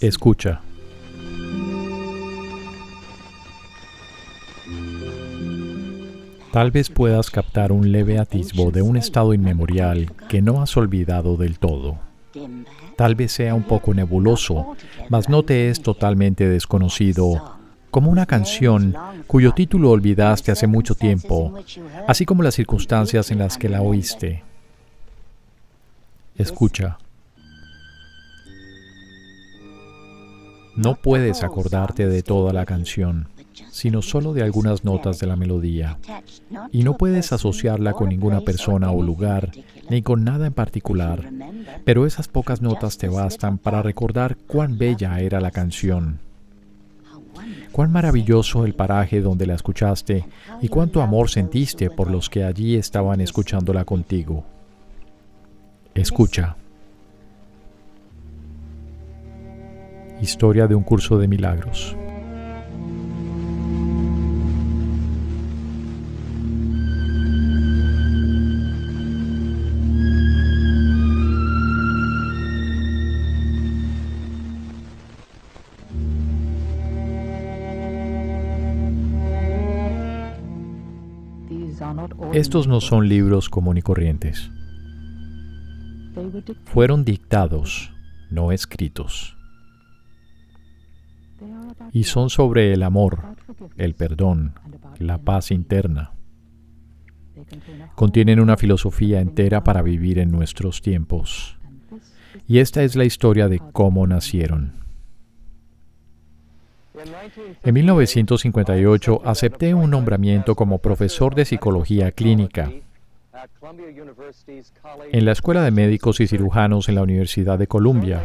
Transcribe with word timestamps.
Escucha. 0.00 0.60
Tal 6.52 6.70
vez 6.70 6.88
puedas 6.88 7.30
captar 7.30 7.70
un 7.70 7.92
leve 7.92 8.18
atisbo 8.18 8.70
de 8.70 8.82
un 8.82 8.96
estado 8.96 9.34
inmemorial 9.34 10.12
que 10.28 10.40
no 10.40 10.62
has 10.62 10.76
olvidado 10.76 11.36
del 11.36 11.58
todo. 11.58 11.98
Tal 12.96 13.14
vez 13.14 13.32
sea 13.32 13.54
un 13.54 13.62
poco 13.62 13.92
nebuloso, 13.92 14.74
mas 15.10 15.28
no 15.28 15.42
te 15.42 15.68
es 15.68 15.82
totalmente 15.82 16.48
desconocido, 16.48 17.55
como 17.90 18.10
una 18.10 18.26
canción 18.26 18.94
cuyo 19.26 19.52
título 19.52 19.90
olvidaste 19.90 20.52
hace 20.52 20.66
mucho 20.66 20.94
tiempo, 20.94 21.54
así 22.06 22.24
como 22.24 22.42
las 22.42 22.54
circunstancias 22.54 23.30
en 23.30 23.38
las 23.38 23.58
que 23.58 23.68
la 23.68 23.82
oíste. 23.82 24.42
Escucha. 26.36 26.98
No 30.76 30.96
puedes 30.96 31.42
acordarte 31.42 32.06
de 32.06 32.22
toda 32.22 32.52
la 32.52 32.66
canción, 32.66 33.28
sino 33.70 34.02
solo 34.02 34.34
de 34.34 34.42
algunas 34.42 34.84
notas 34.84 35.18
de 35.18 35.26
la 35.26 35.36
melodía. 35.36 35.98
Y 36.70 36.82
no 36.82 36.98
puedes 36.98 37.32
asociarla 37.32 37.94
con 37.94 38.10
ninguna 38.10 38.42
persona 38.42 38.90
o 38.90 39.02
lugar, 39.02 39.52
ni 39.88 40.02
con 40.02 40.24
nada 40.24 40.46
en 40.46 40.52
particular. 40.52 41.30
Pero 41.86 42.04
esas 42.04 42.28
pocas 42.28 42.60
notas 42.60 42.98
te 42.98 43.08
bastan 43.08 43.56
para 43.56 43.80
recordar 43.80 44.36
cuán 44.36 44.76
bella 44.76 45.18
era 45.20 45.40
la 45.40 45.50
canción. 45.50 46.25
Cuán 47.72 47.92
maravilloso 47.92 48.64
el 48.64 48.74
paraje 48.74 49.20
donde 49.20 49.46
la 49.46 49.54
escuchaste 49.54 50.26
y 50.62 50.68
cuánto 50.68 51.02
amor 51.02 51.30
sentiste 51.30 51.90
por 51.90 52.10
los 52.10 52.30
que 52.30 52.44
allí 52.44 52.76
estaban 52.76 53.20
escuchándola 53.20 53.84
contigo. 53.84 54.44
Escucha. 55.94 56.56
Historia 60.20 60.66
de 60.66 60.74
un 60.74 60.82
curso 60.82 61.18
de 61.18 61.28
milagros. 61.28 61.96
Estos 82.36 82.68
no 82.68 82.82
son 82.82 83.08
libros 83.08 83.48
común 83.48 83.78
y 83.78 83.82
corrientes. 83.82 84.50
Fueron 86.66 87.02
dictados, 87.02 87.94
no 88.30 88.52
escritos. 88.52 89.38
Y 91.92 92.04
son 92.04 92.28
sobre 92.28 92.74
el 92.74 92.82
amor, 92.82 93.22
el 93.78 93.94
perdón, 93.94 94.52
la 94.98 95.16
paz 95.16 95.50
interna. 95.50 96.12
Contienen 97.94 98.38
una 98.38 98.58
filosofía 98.58 99.22
entera 99.22 99.64
para 99.64 99.80
vivir 99.80 100.18
en 100.18 100.30
nuestros 100.30 100.82
tiempos. 100.82 101.56
Y 102.46 102.58
esta 102.58 102.82
es 102.82 102.96
la 102.96 103.06
historia 103.06 103.48
de 103.48 103.62
cómo 103.72 104.06
nacieron. 104.06 104.85
En 107.62 107.74
1958 107.74 109.22
acepté 109.24 109.74
un 109.74 109.90
nombramiento 109.90 110.54
como 110.54 110.78
profesor 110.78 111.34
de 111.34 111.44
psicología 111.44 112.12
clínica 112.12 112.70
en 115.12 115.24
la 115.24 115.32
Escuela 115.32 115.62
de 115.62 115.70
Médicos 115.70 116.20
y 116.20 116.26
Cirujanos 116.26 116.88
en 116.88 116.94
la 116.96 117.02
Universidad 117.02 117.58
de 117.58 117.66
Columbia. 117.66 118.22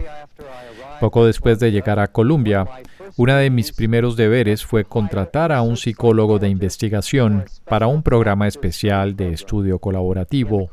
Poco 0.99 1.25
después 1.25 1.59
de 1.59 1.71
llegar 1.71 1.99
a 1.99 2.07
Columbia, 2.07 2.65
uno 3.17 3.35
de 3.35 3.49
mis 3.49 3.71
primeros 3.71 4.15
deberes 4.15 4.63
fue 4.63 4.85
contratar 4.85 5.51
a 5.51 5.61
un 5.61 5.75
psicólogo 5.75 6.39
de 6.39 6.49
investigación 6.49 7.45
para 7.65 7.87
un 7.87 8.03
programa 8.03 8.47
especial 8.47 9.15
de 9.15 9.33
estudio 9.33 9.79
colaborativo. 9.79 10.69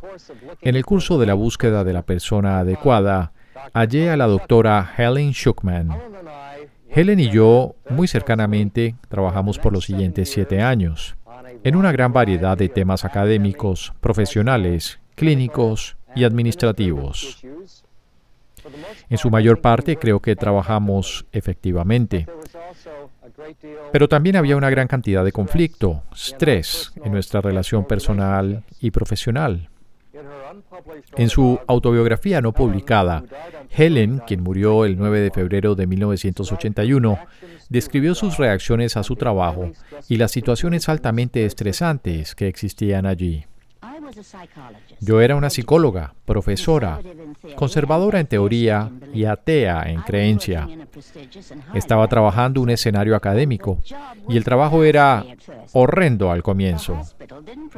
En 0.60 0.76
el 0.76 0.84
curso 0.84 1.18
de 1.18 1.26
la 1.26 1.34
búsqueda 1.34 1.82
de 1.82 1.92
la 1.92 2.02
persona 2.02 2.58
adecuada, 2.58 3.32
hallé 3.72 4.10
a 4.10 4.16
la 4.16 4.26
doctora 4.26 4.92
Helen 4.96 5.32
Schuckman. 5.32 5.96
Helen 6.90 7.20
y 7.20 7.30
yo, 7.30 7.74
muy 7.90 8.08
cercanamente, 8.08 8.96
trabajamos 9.08 9.58
por 9.58 9.72
los 9.72 9.84
siguientes 9.84 10.30
siete 10.30 10.60
años, 10.62 11.16
en 11.64 11.76
una 11.76 11.92
gran 11.92 12.12
variedad 12.12 12.56
de 12.56 12.68
temas 12.68 13.04
académicos, 13.04 13.92
profesionales, 14.00 14.98
clínicos 15.14 15.96
y 16.14 16.24
administrativos. 16.24 17.42
En 19.08 19.18
su 19.18 19.30
mayor 19.30 19.60
parte 19.60 19.96
creo 19.96 20.20
que 20.20 20.36
trabajamos 20.36 21.26
efectivamente. 21.32 22.26
Pero 23.92 24.08
también 24.08 24.36
había 24.36 24.56
una 24.56 24.70
gran 24.70 24.88
cantidad 24.88 25.24
de 25.24 25.32
conflicto, 25.32 26.02
estrés 26.12 26.92
en 27.04 27.12
nuestra 27.12 27.40
relación 27.40 27.86
personal 27.86 28.64
y 28.80 28.90
profesional. 28.90 29.68
En 31.16 31.28
su 31.28 31.58
autobiografía 31.66 32.40
no 32.40 32.52
publicada, 32.52 33.24
Helen, 33.70 34.22
quien 34.26 34.42
murió 34.42 34.84
el 34.84 34.96
9 34.96 35.20
de 35.20 35.30
febrero 35.30 35.74
de 35.74 35.86
1981, 35.86 37.18
describió 37.68 38.14
sus 38.14 38.38
reacciones 38.38 38.96
a 38.96 39.02
su 39.02 39.16
trabajo 39.16 39.70
y 40.08 40.16
las 40.16 40.30
situaciones 40.30 40.88
altamente 40.88 41.44
estresantes 41.44 42.34
que 42.34 42.48
existían 42.48 43.06
allí. 43.06 43.44
Yo 45.00 45.20
era 45.20 45.36
una 45.36 45.50
psicóloga, 45.50 46.14
profesora, 46.24 47.00
conservadora 47.54 48.20
en 48.20 48.26
teoría 48.26 48.90
y 49.12 49.24
atea 49.24 49.82
en 49.86 50.02
creencia. 50.02 50.68
Estaba 51.74 52.06
trabajando 52.08 52.60
un 52.60 52.70
escenario 52.70 53.16
académico 53.16 53.80
y 54.28 54.36
el 54.36 54.44
trabajo 54.44 54.84
era 54.84 55.24
horrendo 55.72 56.30
al 56.30 56.42
comienzo. 56.42 57.00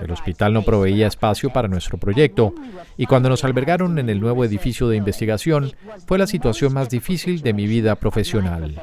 El 0.01 0.11
hospital 0.11 0.53
no 0.53 0.63
proveía 0.63 1.07
espacio 1.07 1.51
para 1.51 1.69
nuestro 1.69 1.99
proyecto 1.99 2.55
y 2.97 3.07
cuando 3.07 3.29
nos 3.29 3.45
albergaron 3.45 3.99
en 3.99 4.09
el 4.09 4.21
nuevo 4.21 4.45
edificio 4.45 4.89
de 4.89 4.97
investigación 4.97 5.73
fue 6.07 6.19
la 6.19 6.27
situación 6.27 6.73
más 6.73 6.89
difícil 6.89 7.43
de 7.43 7.53
mi 7.53 7.67
vida 7.67 7.95
profesional. 7.97 8.81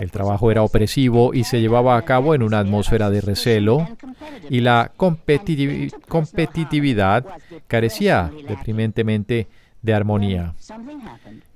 El 0.00 0.10
trabajo 0.10 0.50
era 0.50 0.62
opresivo 0.62 1.34
y 1.34 1.44
se 1.44 1.60
llevaba 1.60 1.96
a 1.96 2.02
cabo 2.02 2.34
en 2.34 2.42
una 2.42 2.58
atmósfera 2.58 3.10
de 3.10 3.20
recelo 3.20 3.86
y 4.50 4.60
la 4.60 4.90
competitividad 4.96 7.24
carecía 7.66 8.30
deprimentemente 8.48 9.46
de 9.82 9.94
armonía. 9.94 10.54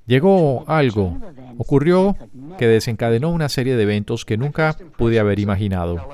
Llegó 0.06 0.64
algo, 0.69 1.19
ocurrió 1.58 2.16
que 2.58 2.66
desencadenó 2.66 3.31
una 3.31 3.49
serie 3.49 3.76
de 3.76 3.82
eventos 3.82 4.25
que 4.25 4.37
nunca 4.37 4.76
pude 4.96 5.20
haber 5.20 5.38
imaginado. 5.38 6.06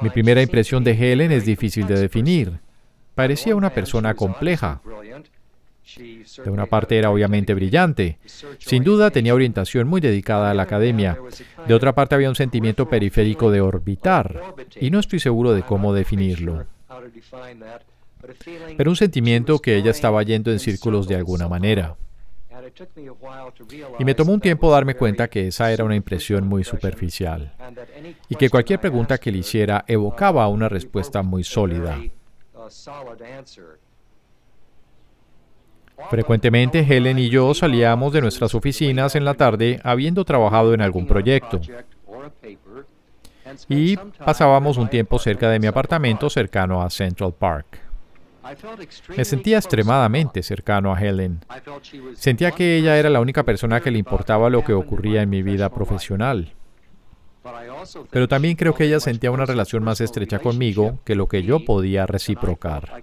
Mi 0.00 0.10
primera 0.10 0.40
impresión 0.40 0.84
de 0.84 0.92
Helen 0.92 1.32
es 1.32 1.44
difícil 1.44 1.86
de 1.86 1.98
definir. 1.98 2.60
Parecía 3.14 3.54
una 3.54 3.70
persona 3.70 4.14
compleja. 4.14 4.80
De 5.96 6.50
una 6.50 6.66
parte 6.66 6.98
era 6.98 7.10
obviamente 7.10 7.54
brillante. 7.54 8.18
Sin 8.58 8.84
duda 8.84 9.10
tenía 9.10 9.34
orientación 9.34 9.88
muy 9.88 10.00
dedicada 10.00 10.50
a 10.50 10.54
la 10.54 10.62
academia. 10.62 11.18
De 11.66 11.74
otra 11.74 11.94
parte 11.94 12.14
había 12.14 12.28
un 12.28 12.34
sentimiento 12.34 12.88
periférico 12.88 13.50
de 13.50 13.60
orbitar. 13.60 14.54
Y 14.80 14.90
no 14.90 14.98
estoy 14.98 15.20
seguro 15.20 15.52
de 15.52 15.62
cómo 15.62 15.92
definirlo. 15.92 16.66
Pero 18.76 18.90
un 18.90 18.96
sentimiento 18.96 19.58
que 19.58 19.76
ella 19.76 19.90
estaba 19.90 20.22
yendo 20.22 20.50
en 20.50 20.58
círculos 20.58 21.08
de 21.08 21.16
alguna 21.16 21.48
manera. 21.48 21.96
Y 23.98 24.04
me 24.04 24.14
tomó 24.14 24.32
un 24.32 24.40
tiempo 24.40 24.70
darme 24.70 24.94
cuenta 24.94 25.28
que 25.28 25.48
esa 25.48 25.72
era 25.72 25.84
una 25.84 25.96
impresión 25.96 26.46
muy 26.46 26.64
superficial 26.64 27.52
y 28.28 28.36
que 28.36 28.50
cualquier 28.50 28.80
pregunta 28.80 29.18
que 29.18 29.32
le 29.32 29.38
hiciera 29.38 29.84
evocaba 29.86 30.46
una 30.48 30.68
respuesta 30.68 31.22
muy 31.22 31.44
sólida. 31.44 31.98
Frecuentemente 36.08 36.80
Helen 36.80 37.18
y 37.18 37.28
yo 37.28 37.52
salíamos 37.54 38.12
de 38.12 38.20
nuestras 38.20 38.54
oficinas 38.54 39.14
en 39.16 39.24
la 39.24 39.34
tarde 39.34 39.80
habiendo 39.84 40.24
trabajado 40.24 40.72
en 40.72 40.80
algún 40.80 41.06
proyecto 41.06 41.60
y 43.68 43.96
pasábamos 43.96 44.76
un 44.76 44.88
tiempo 44.88 45.18
cerca 45.18 45.50
de 45.50 45.58
mi 45.58 45.66
apartamento 45.66 46.30
cercano 46.30 46.82
a 46.82 46.90
Central 46.90 47.34
Park. 47.38 47.80
Me 49.16 49.24
sentía 49.24 49.58
extremadamente 49.58 50.42
cercano 50.42 50.92
a 50.92 51.00
Helen. 51.00 51.40
Sentía 52.14 52.52
que 52.52 52.76
ella 52.76 52.96
era 52.96 53.10
la 53.10 53.20
única 53.20 53.44
persona 53.44 53.80
que 53.80 53.90
le 53.90 53.98
importaba 53.98 54.50
lo 54.50 54.64
que 54.64 54.72
ocurría 54.72 55.22
en 55.22 55.30
mi 55.30 55.42
vida 55.42 55.68
profesional. 55.68 56.54
Pero 58.10 58.28
también 58.28 58.56
creo 58.56 58.74
que 58.74 58.84
ella 58.84 59.00
sentía 59.00 59.30
una 59.30 59.46
relación 59.46 59.82
más 59.82 60.00
estrecha 60.00 60.38
conmigo 60.38 60.98
que 61.04 61.14
lo 61.14 61.26
que 61.26 61.42
yo 61.42 61.64
podía 61.64 62.06
reciprocar. 62.06 63.02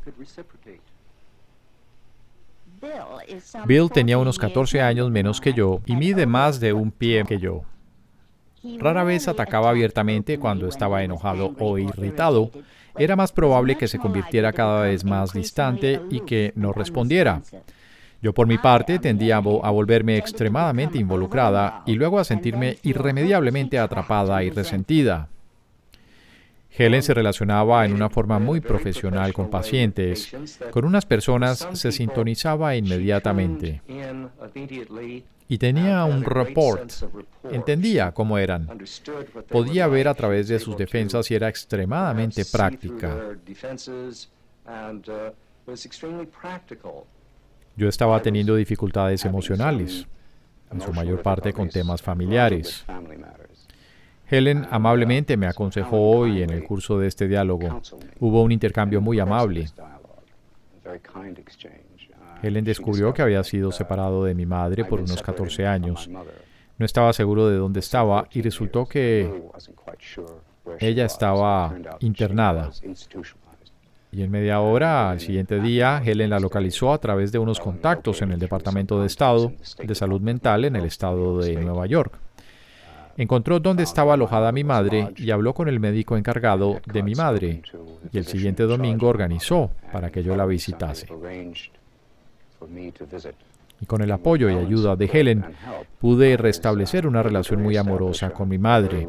Bill 3.65 3.89
tenía 3.91 4.17
unos 4.17 4.37
14 4.37 4.81
años 4.81 5.11
menos 5.11 5.41
que 5.41 5.53
yo 5.53 5.81
y 5.85 5.95
mide 5.95 6.25
más 6.25 6.59
de 6.59 6.73
un 6.73 6.91
pie 6.91 7.23
que 7.27 7.39
yo. 7.39 7.63
Rara 8.79 9.03
vez 9.03 9.27
atacaba 9.27 9.69
abiertamente 9.69 10.39
cuando 10.39 10.67
estaba 10.67 11.03
enojado 11.03 11.53
o 11.59 11.77
irritado. 11.77 12.51
Era 12.97 13.15
más 13.15 13.31
probable 13.31 13.77
que 13.77 13.87
se 13.87 13.99
convirtiera 13.99 14.51
cada 14.53 14.81
vez 14.81 15.03
más 15.03 15.33
distante 15.33 16.01
y 16.09 16.21
que 16.21 16.51
no 16.55 16.73
respondiera. 16.73 17.41
Yo 18.21 18.33
por 18.33 18.47
mi 18.47 18.57
parte 18.57 18.97
tendía 18.97 19.37
a, 19.37 19.39
volverme 19.39 20.17
extremadamente 20.17 20.97
involucrada 20.97 21.83
y 21.85 21.93
luego 21.93 22.19
a 22.19 22.23
sentirme 22.23 22.77
irremediablemente 22.81 23.77
atrapada 23.77 24.43
y 24.43 24.49
resentida. 24.49 25.29
Helen 26.77 27.01
se 27.01 27.13
relacionaba 27.13 27.85
en 27.85 27.93
una 27.93 28.09
forma 28.09 28.39
muy 28.39 28.61
profesional 28.61 29.33
con 29.33 29.49
pacientes. 29.49 30.31
Con 30.71 30.85
unas 30.85 31.05
personas 31.05 31.67
se 31.73 31.91
sintonizaba 31.91 32.75
inmediatamente 32.75 33.81
y 35.49 35.57
tenía 35.57 36.05
un 36.05 36.23
report. 36.23 36.91
Entendía 37.51 38.11
cómo 38.11 38.37
eran. 38.37 38.67
Podía 39.49 39.87
ver 39.87 40.07
a 40.07 40.13
través 40.13 40.47
de 40.47 40.59
sus 40.59 40.77
defensas 40.77 41.31
y 41.31 41.35
era 41.35 41.49
extremadamente 41.49 42.43
práctica. 42.45 43.17
Yo 47.75 47.87
estaba 47.87 48.21
teniendo 48.21 48.55
dificultades 48.55 49.23
emocionales, 49.25 50.07
en 50.71 50.81
su 50.81 50.91
mayor 50.93 51.21
parte 51.21 51.53
con 51.53 51.69
temas 51.69 52.01
familiares. 52.01 52.85
Helen 54.29 54.67
amablemente 54.69 55.37
me 55.37 55.47
aconsejó 55.47 56.27
y 56.27 56.43
en 56.43 56.49
el 56.49 56.63
curso 56.63 56.99
de 56.99 57.07
este 57.07 57.27
diálogo 57.27 57.81
hubo 58.19 58.43
un 58.43 58.51
intercambio 58.51 58.99
muy 59.01 59.19
amable. 59.19 59.67
Helen 62.41 62.65
descubrió 62.65 63.13
que 63.13 63.21
había 63.21 63.43
sido 63.43 63.71
separado 63.71 64.23
de 64.23 64.35
mi 64.35 64.45
madre 64.45 64.85
por 64.85 64.99
unos 64.99 65.21
14 65.21 65.65
años. 65.65 66.09
No 66.77 66.85
estaba 66.85 67.11
seguro 67.13 67.47
de 67.49 67.57
dónde 67.57 67.79
estaba 67.79 68.27
y 68.31 68.41
resultó 68.41 68.85
que 68.85 69.43
ella 70.79 71.05
estaba 71.05 71.73
internada. 71.99 72.71
Y 74.11 74.23
en 74.23 74.31
media 74.31 74.61
hora, 74.61 75.11
al 75.11 75.19
siguiente 75.19 75.59
día, 75.59 76.01
Helen 76.03 76.29
la 76.29 76.39
localizó 76.39 76.93
a 76.93 76.97
través 76.97 77.31
de 77.31 77.39
unos 77.39 77.59
contactos 77.59 78.21
en 78.21 78.31
el 78.31 78.39
Departamento 78.39 78.99
de 79.01 79.07
Estado 79.07 79.51
de 79.79 79.95
Salud 79.95 80.21
Mental 80.21 80.65
en 80.65 80.75
el 80.75 80.85
estado 80.85 81.39
de 81.39 81.55
Nueva 81.55 81.85
York. 81.87 82.19
Encontró 83.17 83.59
dónde 83.59 83.83
estaba 83.83 84.13
alojada 84.13 84.51
mi 84.51 84.63
madre 84.63 85.11
y 85.17 85.31
habló 85.31 85.53
con 85.53 85.67
el 85.67 85.79
médico 85.79 86.15
encargado 86.17 86.79
de 86.85 87.01
mi 87.01 87.15
madre. 87.15 87.63
Y 88.11 88.17
el 88.17 88.25
siguiente 88.25 88.63
domingo 88.63 89.07
organizó 89.07 89.71
para 89.91 90.11
que 90.11 90.21
yo 90.21 90.35
la 90.35 90.45
visitase. 90.45 91.07
Y 93.79 93.85
con 93.85 94.01
el 94.01 94.11
apoyo 94.11 94.49
y 94.49 94.55
ayuda 94.55 94.95
de 94.95 95.05
Helen 95.11 95.45
pude 95.99 96.37
restablecer 96.37 97.07
una 97.07 97.23
relación 97.23 97.61
muy 97.61 97.75
amorosa 97.77 98.31
con 98.31 98.49
mi 98.49 98.57
madre, 98.57 99.07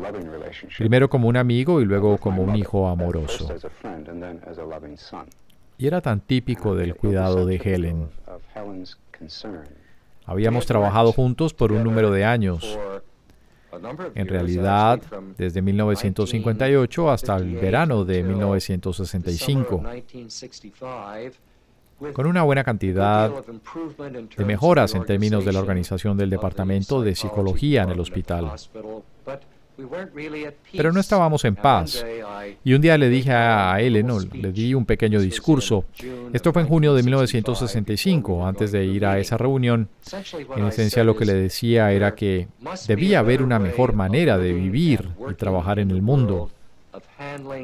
primero 0.77 1.09
como 1.09 1.29
un 1.29 1.37
amigo 1.37 1.81
y 1.81 1.85
luego 1.85 2.19
como 2.19 2.43
un 2.43 2.57
hijo 2.57 2.89
amoroso. 2.89 3.49
Y 5.79 5.87
era 5.87 6.01
tan 6.01 6.21
típico 6.21 6.75
del 6.75 6.97
cuidado 6.97 7.47
de 7.47 7.57
Helen. 7.57 8.09
Habíamos 10.27 10.67
trabajado 10.67 11.13
juntos 11.13 11.55
por 11.55 11.73
un 11.73 11.83
número 11.83 12.11
de 12.11 12.25
años, 12.27 12.79
en 14.15 14.29
realidad, 14.29 15.01
desde 15.37 15.63
1958 15.63 17.11
hasta 17.11 17.37
el 17.37 17.57
verano 17.57 18.05
de 18.05 18.23
1965, 18.23 19.83
con 22.13 22.27
una 22.27 22.43
buena 22.43 22.65
cantidad 22.65 23.33
de 24.37 24.45
mejoras 24.45 24.95
en 24.95 25.05
términos 25.05 25.45
de 25.45 25.53
la 25.53 25.61
organización 25.61 26.17
del 26.17 26.31
Departamento 26.31 27.03
de 27.03 27.15
Psicología 27.15 27.83
en 27.83 27.91
el 27.91 28.01
hospital. 28.01 28.53
Pero 30.73 30.93
no 30.93 31.01
estábamos 31.01 31.45
en 31.45 31.55
paz. 31.55 32.05
Y 32.65 32.75
un 32.75 32.81
día 32.81 32.99
le 32.99 33.09
dije 33.09 33.33
a 33.33 33.81
Ellen, 33.81 34.09
le 34.33 34.53
di 34.53 34.75
un 34.75 34.85
pequeño 34.85 35.21
discurso. 35.21 35.85
Esto 36.33 36.53
fue 36.53 36.63
en 36.63 36.69
junio 36.69 36.95
de 36.95 37.03
1965, 37.03 38.47
antes 38.47 38.73
de 38.73 38.85
ir 38.85 39.07
a 39.07 39.19
esa 39.19 39.37
reunión. 39.37 39.89
En 40.57 40.67
esencia 40.67 41.05
lo 41.05 41.17
que 41.17 41.25
le 41.25 41.35
decía 41.35 41.93
era 41.93 42.15
que 42.15 42.49
debía 42.87 43.21
haber 43.21 43.43
una 43.43 43.59
mejor 43.59 43.93
manera 43.93 44.37
de 44.39 44.53
vivir 44.53 45.11
y 45.31 45.35
trabajar 45.35 45.79
en 45.79 45.91
el 45.91 46.03
mundo, 46.03 46.51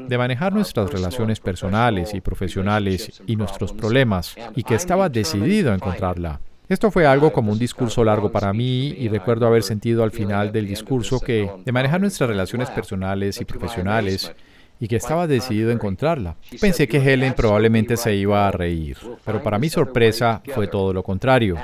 de 0.07 0.17
manejar 0.17 0.53
nuestras 0.53 0.91
relaciones 0.91 1.39
personales 1.39 2.13
y 2.13 2.21
profesionales 2.21 3.21
y 3.27 3.35
nuestros 3.35 3.73
problemas, 3.73 4.35
y 4.55 4.63
que 4.63 4.75
estaba 4.75 5.09
decidido 5.09 5.71
a 5.71 5.75
encontrarla. 5.75 6.39
Esto 6.67 6.89
fue 6.89 7.05
algo 7.05 7.31
como 7.31 7.51
un 7.51 7.59
discurso 7.59 8.03
largo 8.03 8.31
para 8.31 8.51
mí 8.53 8.87
y 8.87 9.07
recuerdo 9.07 9.45
haber 9.45 9.63
sentido 9.63 10.03
al 10.03 10.11
final 10.11 10.51
del 10.51 10.67
discurso 10.67 11.19
que 11.19 11.49
de 11.63 11.71
manejar 11.71 12.01
nuestras 12.01 12.29
relaciones 12.29 12.69
personales 12.71 13.39
y 13.39 13.45
profesionales 13.45 14.33
y 14.79 14.87
que 14.87 14.95
estaba 14.95 15.27
decidido 15.27 15.69
a 15.69 15.73
encontrarla. 15.73 16.35
Pensé 16.59 16.87
que 16.87 16.97
Helen 16.97 17.33
probablemente 17.33 17.97
se 17.97 18.15
iba 18.15 18.47
a 18.47 18.51
reír, 18.51 18.97
pero 19.23 19.41
para 19.41 19.59
mi 19.59 19.69
sorpresa 19.69 20.41
fue 20.53 20.67
todo 20.67 20.91
lo 20.91 21.03
contrario. 21.03 21.55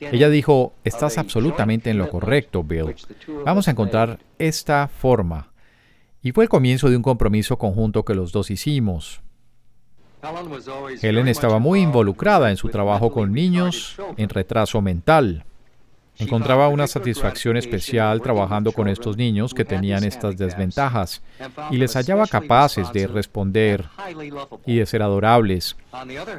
Ella 0.00 0.28
dijo, 0.28 0.74
estás 0.84 1.18
absolutamente 1.18 1.90
en 1.90 1.98
lo 1.98 2.08
correcto, 2.08 2.62
Bill. 2.62 2.94
Vamos 3.44 3.66
a 3.68 3.72
encontrar 3.72 4.18
esta 4.38 4.88
forma. 4.88 5.48
Y 6.22 6.32
fue 6.32 6.44
el 6.44 6.50
comienzo 6.50 6.90
de 6.90 6.96
un 6.96 7.02
compromiso 7.02 7.58
conjunto 7.58 8.04
que 8.04 8.14
los 8.14 8.32
dos 8.32 8.50
hicimos. 8.50 9.20
Helen 11.02 11.28
estaba 11.28 11.58
muy 11.58 11.80
involucrada 11.80 12.50
en 12.50 12.56
su 12.56 12.68
trabajo 12.68 13.12
con 13.12 13.32
niños 13.32 13.96
en 14.16 14.28
retraso 14.28 14.80
mental. 14.80 15.44
Encontraba 16.18 16.66
una 16.68 16.88
satisfacción 16.88 17.56
especial 17.56 18.20
trabajando 18.20 18.72
con 18.72 18.88
estos 18.88 19.16
niños 19.16 19.54
que 19.54 19.64
tenían 19.64 20.02
estas 20.02 20.36
desventajas 20.36 21.22
y 21.70 21.76
les 21.76 21.94
hallaba 21.94 22.26
capaces 22.26 22.92
de 22.92 23.06
responder 23.06 23.84
y 24.66 24.78
de 24.78 24.86
ser 24.86 25.02
adorables. 25.02 25.76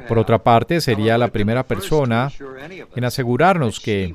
Por 0.06 0.18
otra 0.18 0.42
parte, 0.42 0.82
sería 0.82 1.16
la 1.16 1.28
primera 1.28 1.64
persona 1.64 2.30
en 2.94 3.04
asegurarnos 3.04 3.80
que 3.80 4.14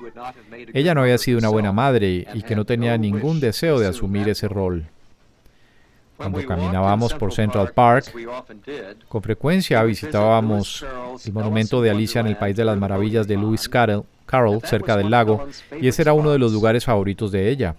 ella 0.74 0.94
no 0.94 1.02
había 1.02 1.18
sido 1.18 1.40
una 1.40 1.50
buena 1.50 1.72
madre 1.72 2.28
y 2.34 2.44
que 2.44 2.56
no 2.56 2.66
tenía 2.66 2.96
ningún 3.00 3.40
deseo 3.40 3.80
de 3.80 3.88
asumir 3.88 4.30
ese 4.30 4.48
rol. 4.48 4.86
Cuando 6.18 6.46
caminábamos 6.46 7.14
por 7.14 7.34
Central 7.34 7.72
Park, 7.74 8.14
con 9.10 9.22
frecuencia 9.22 9.84
visitábamos 9.84 10.86
el 11.26 11.34
monumento 11.34 11.82
de 11.82 11.90
Alicia 11.90 12.22
en 12.22 12.28
el 12.28 12.38
País 12.38 12.56
de 12.56 12.66
las 12.66 12.78
Maravillas 12.78 13.28
de 13.28 13.36
Lewis 13.36 13.70
Carroll, 13.70 14.62
cerca 14.64 14.96
del 14.96 15.10
lago, 15.10 15.48
y 15.80 15.88
ese 15.88 16.02
era 16.04 16.14
uno 16.14 16.32
de 16.32 16.40
los 16.40 16.54
lugares 16.54 16.86
favoritos 16.86 17.32
de 17.32 17.50
ella. 17.50 17.76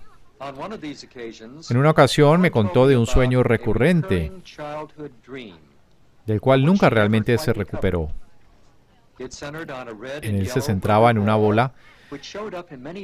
En 1.71 1.77
una 1.79 1.91
ocasión 1.91 2.41
me 2.41 2.51
contó 2.51 2.87
de 2.87 2.97
un 2.97 3.07
sueño 3.07 3.43
recurrente, 3.43 4.33
del 6.27 6.41
cual 6.41 6.65
nunca 6.65 6.91
realmente 6.91 7.37
se 7.39 7.53
recuperó. 7.53 8.11
En 9.19 10.35
él 10.37 10.47
se 10.49 10.61
centraba 10.61 11.11
en 11.11 11.19
una 11.19 11.37
bola 11.37 11.73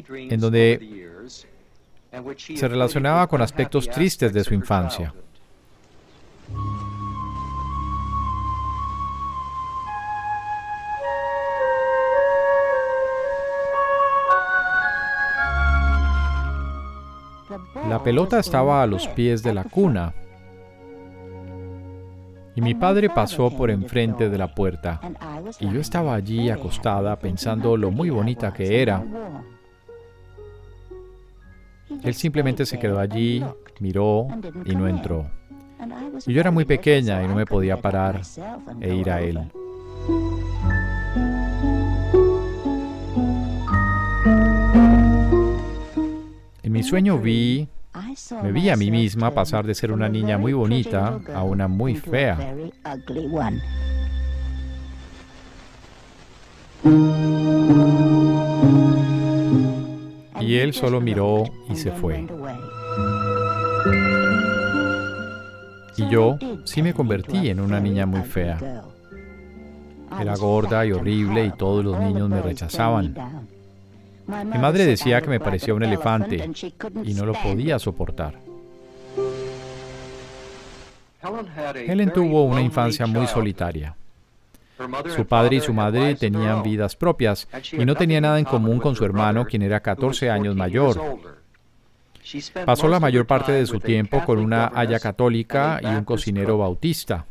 en 0.06 0.40
donde 0.40 1.08
se 2.36 2.68
relacionaba 2.68 3.26
con 3.26 3.40
aspectos 3.40 3.88
tristes 3.88 4.32
de 4.32 4.44
su 4.44 4.54
infancia. 4.54 5.14
La 17.88 18.02
pelota 18.02 18.38
estaba 18.38 18.82
a 18.82 18.86
los 18.86 19.08
pies 19.08 19.42
de 19.42 19.54
la 19.54 19.64
cuna. 19.64 20.14
Y 22.54 22.60
mi 22.60 22.74
padre 22.74 23.08
pasó 23.08 23.50
por 23.50 23.70
enfrente 23.70 24.28
de 24.28 24.38
la 24.38 24.54
puerta. 24.54 25.00
Y 25.60 25.72
yo 25.72 25.80
estaba 25.80 26.14
allí 26.14 26.50
acostada 26.50 27.18
pensando 27.18 27.76
lo 27.76 27.90
muy 27.90 28.10
bonita 28.10 28.52
que 28.52 28.82
era. 28.82 29.02
Él 32.02 32.14
simplemente 32.14 32.66
se 32.66 32.78
quedó 32.78 32.98
allí, 32.98 33.44
miró 33.80 34.28
y 34.64 34.74
no 34.74 34.88
entró. 34.88 35.30
Y 36.26 36.32
yo 36.32 36.40
era 36.40 36.50
muy 36.50 36.64
pequeña 36.64 37.22
y 37.22 37.28
no 37.28 37.34
me 37.34 37.46
podía 37.46 37.76
parar 37.80 38.20
e 38.80 38.94
ir 38.94 39.10
a 39.10 39.20
él. 39.20 39.40
En 46.62 46.72
mi 46.72 46.82
sueño 46.82 47.18
vi, 47.18 47.68
me 48.42 48.52
vi 48.52 48.70
a 48.70 48.76
mí 48.76 48.90
misma 48.90 49.32
pasar 49.32 49.66
de 49.66 49.74
ser 49.74 49.92
una 49.92 50.08
niña 50.08 50.38
muy 50.38 50.52
bonita 50.52 51.20
a 51.34 51.42
una 51.42 51.68
muy 51.68 51.96
fea. 51.96 52.54
Y 60.42 60.58
él 60.58 60.74
solo 60.74 61.00
miró 61.00 61.44
y 61.70 61.76
se 61.76 61.92
fue. 61.92 62.26
Y 65.96 66.08
yo 66.08 66.38
sí 66.64 66.82
me 66.82 66.92
convertí 66.92 67.48
en 67.48 67.60
una 67.60 67.78
niña 67.80 68.06
muy 68.06 68.22
fea. 68.22 68.58
Era 70.20 70.36
gorda 70.36 70.84
y 70.84 70.92
horrible 70.92 71.46
y 71.46 71.50
todos 71.50 71.84
los 71.84 71.98
niños 71.98 72.28
me 72.28 72.42
rechazaban. 72.42 73.14
Mi 74.26 74.58
madre 74.58 74.84
decía 74.84 75.20
que 75.20 75.28
me 75.28 75.40
parecía 75.40 75.74
un 75.74 75.82
elefante 75.82 76.50
y 77.04 77.14
no 77.14 77.24
lo 77.24 77.34
podía 77.34 77.78
soportar. 77.78 78.34
Helen 81.74 82.12
tuvo 82.12 82.44
una 82.44 82.60
infancia 82.60 83.06
muy 83.06 83.26
solitaria. 83.26 83.96
Su 85.14 85.26
padre 85.26 85.56
y 85.56 85.60
su 85.60 85.72
madre 85.72 86.14
tenían 86.14 86.62
vidas 86.62 86.96
propias 86.96 87.48
y 87.72 87.84
no 87.84 87.94
tenía 87.94 88.20
nada 88.20 88.38
en 88.38 88.44
común 88.44 88.78
con 88.78 88.96
su 88.96 89.04
hermano, 89.04 89.44
quien 89.44 89.62
era 89.62 89.80
14 89.80 90.30
años 90.30 90.56
mayor. 90.56 91.00
Pasó 92.64 92.88
la 92.88 93.00
mayor 93.00 93.26
parte 93.26 93.52
de 93.52 93.66
su 93.66 93.80
tiempo 93.80 94.24
con 94.24 94.38
una 94.38 94.70
haya 94.74 94.98
católica 95.00 95.80
y 95.82 95.86
un 95.86 96.04
cocinero 96.04 96.58
bautista. 96.58 97.26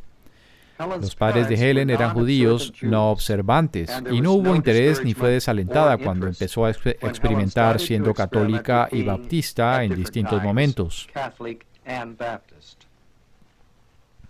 Los 0.99 1.15
padres 1.15 1.47
de 1.47 1.55
Helen 1.55 1.89
eran 1.89 2.13
judíos 2.13 2.73
no 2.81 3.11
observantes 3.11 3.91
y 4.09 4.21
no 4.21 4.33
hubo 4.33 4.55
interés 4.55 5.03
ni 5.03 5.13
fue 5.13 5.29
desalentada 5.29 5.97
cuando 5.97 6.27
empezó 6.27 6.65
a 6.65 6.71
experimentar 6.71 7.79
siendo 7.79 8.13
católica 8.13 8.89
y 8.91 9.03
baptista 9.03 9.83
en 9.83 9.95
distintos 9.95 10.41
momentos. 10.41 11.07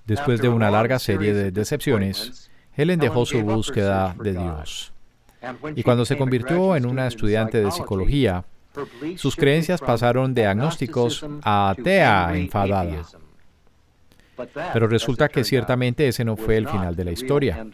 Después 0.05 0.41
de 0.41 0.49
una 0.49 0.69
larga 0.69 0.99
serie 0.99 1.33
de 1.33 1.51
decepciones, 1.51 2.50
Helen 2.75 2.99
dejó 2.99 3.25
su 3.25 3.41
búsqueda 3.41 4.15
de 4.21 4.33
Dios. 4.33 4.93
Y 5.75 5.83
cuando 5.83 6.05
se 6.05 6.17
convirtió 6.17 6.75
en 6.75 6.85
una 6.85 7.07
estudiante 7.07 7.61
de 7.61 7.71
psicología, 7.71 8.45
sus 9.17 9.35
creencias 9.35 9.81
pasaron 9.81 10.33
de 10.33 10.45
agnósticos 10.45 11.25
a 11.43 11.71
atea 11.71 12.35
enfadada. 12.35 13.03
Pero 14.73 14.87
resulta 14.87 15.29
que 15.29 15.43
ciertamente 15.43 16.07
ese 16.07 16.23
no 16.23 16.37
fue 16.37 16.57
el 16.57 16.67
final 16.67 16.95
de 16.95 17.05
la 17.05 17.11
historia. 17.11 17.65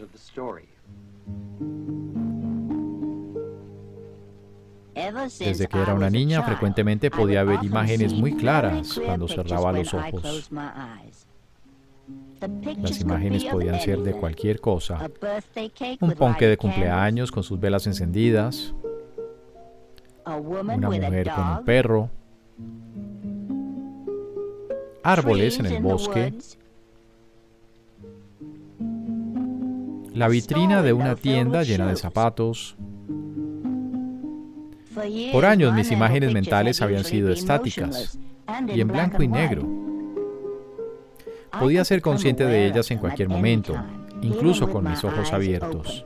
Desde 5.39 5.68
que 5.68 5.80
era 5.80 5.94
una 5.94 6.10
niña, 6.10 6.42
frecuentemente 6.42 7.12
podía 7.12 7.44
ver 7.44 7.63
imágenes 7.63 8.13
muy 8.13 8.36
claras 8.36 9.00
cuando 9.04 9.27
cerraba 9.27 9.72
los 9.72 9.94
ojos. 9.94 10.50
Las 12.82 13.00
imágenes 13.01 13.46
podían 13.46 13.79
ser 13.79 14.00
de 14.00 14.13
cualquier 14.13 14.60
cosa. 14.60 15.10
Un 16.01 16.12
ponque 16.12 16.48
de 16.48 16.58
cumpleaños 16.58 17.32
con 17.32 17.44
sus 17.44 17.60
velas 17.60 17.88
encendidas, 17.88 18.74
una 20.25 20.89
mujer 20.89 21.29
con 21.34 21.48
un 21.50 21.65
perro, 21.65 22.10
árboles 25.03 25.60
en 25.60 25.65
el 25.67 25.82
bosque, 25.82 26.34
la 30.13 30.27
vitrina 30.27 30.82
de 30.82 30.94
una 30.94 31.15
tienda 31.15 31.63
llena 31.63 31.88
de 31.88 31.96
zapatos. 31.96 32.75
Por 35.32 35.46
años 35.46 35.74
mis 35.74 35.91
imágenes 35.91 36.34
mentales 36.34 36.82
habían 36.82 37.03
sido 37.03 37.32
estáticas 37.32 38.17
y 38.67 38.82
en 38.82 38.88
blanco 38.88 39.24
y 39.24 39.27
negro. 39.27 39.87
Podía 41.60 41.84
ser 41.86 42.02
consciente 42.02 42.46
de 42.46 42.68
ellas 42.68 42.90
en 42.92 43.00
cualquier 43.00 43.30
momento, 43.30 43.76
incluso 44.22 44.70
con 44.70 44.90
mis 44.90 45.04
ojos 45.04 45.32
abiertos. 45.34 46.06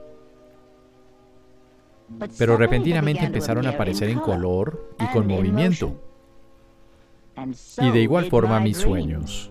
Pero 2.38 2.58
repentinamente 2.58 3.26
empezaron 3.26 3.66
a 3.68 3.72
aparecer 3.72 4.10
en 4.10 4.20
color 4.20 4.96
y 5.00 5.06
con 5.14 5.28
movimiento. 5.28 5.96
Y 7.82 7.90
de 7.90 8.02
igual 8.02 8.26
forma 8.26 8.60
mis 8.60 8.78
sueños. 8.78 9.50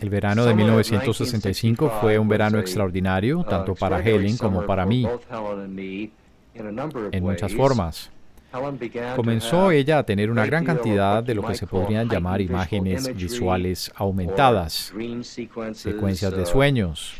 El 0.00 0.10
verano 0.10 0.44
de 0.44 0.54
1965 0.54 1.92
fue 2.00 2.18
un 2.18 2.28
verano 2.28 2.58
extraordinario, 2.58 3.44
tanto 3.44 3.74
para 3.74 4.00
Helen 4.00 4.36
como 4.36 4.64
para 4.64 4.86
mí, 4.86 5.06
en 7.12 7.22
muchas 7.22 7.52
formas. 7.54 8.10
Comenzó 9.14 9.70
ella 9.70 9.98
a 9.98 10.02
tener 10.04 10.30
una 10.30 10.46
gran 10.46 10.64
cantidad 10.64 11.22
de 11.22 11.34
lo 11.34 11.42
que 11.46 11.54
se 11.54 11.66
podrían 11.66 12.08
llamar 12.08 12.40
imágenes 12.40 13.14
visuales 13.14 13.92
aumentadas, 13.94 14.92
secuencias 15.72 16.36
de 16.36 16.46
sueños. 16.46 17.14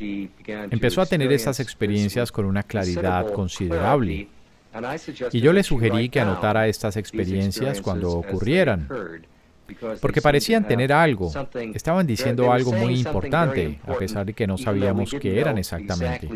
Empezó 0.70 1.00
a 1.00 1.06
tener 1.06 1.32
estas 1.32 1.60
experiencias 1.60 2.32
con 2.32 2.44
una 2.44 2.62
claridad 2.62 3.32
considerable. 3.32 4.28
Y 5.32 5.40
yo 5.40 5.52
le 5.52 5.62
sugerí 5.62 6.08
que 6.08 6.20
anotara 6.20 6.68
estas 6.68 6.96
experiencias 6.96 7.80
cuando 7.80 8.12
ocurrieran, 8.12 8.88
porque 10.00 10.22
parecían 10.22 10.66
tener 10.66 10.92
algo, 10.92 11.32
estaban 11.74 12.06
diciendo 12.06 12.52
algo 12.52 12.72
muy 12.72 13.00
importante, 13.00 13.78
a 13.86 13.94
pesar 13.94 14.26
de 14.26 14.32
que 14.32 14.46
no 14.46 14.56
sabíamos 14.56 15.14
qué 15.20 15.40
eran 15.40 15.58
exactamente. 15.58 16.28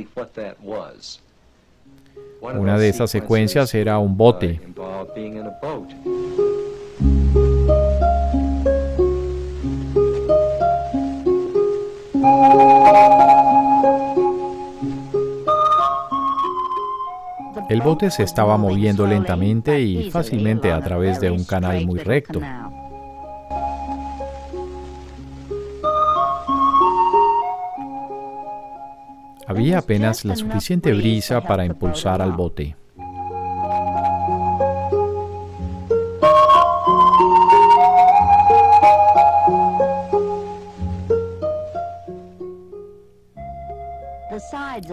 Una 2.41 2.79
de 2.79 2.89
esas 2.89 3.11
secuencias 3.11 3.75
era 3.75 3.99
un 3.99 4.17
bote. 4.17 4.61
El 17.69 17.83
bote 17.83 18.11
se 18.11 18.25
estaba 18.25 18.57
moviendo 18.57 19.07
lentamente 19.07 19.81
y 19.81 20.11
fácilmente 20.11 20.73
a 20.73 20.81
través 20.81 21.21
de 21.21 21.31
un 21.31 21.45
canal 21.45 21.87
muy 21.87 22.01
recto. 22.01 22.41
Había 29.51 29.79
apenas 29.79 30.25
la 30.25 30.37
suficiente 30.37 30.93
brisa 30.93 31.41
para 31.41 31.65
impulsar 31.65 32.23
al 32.23 32.31
bote. 32.31 32.77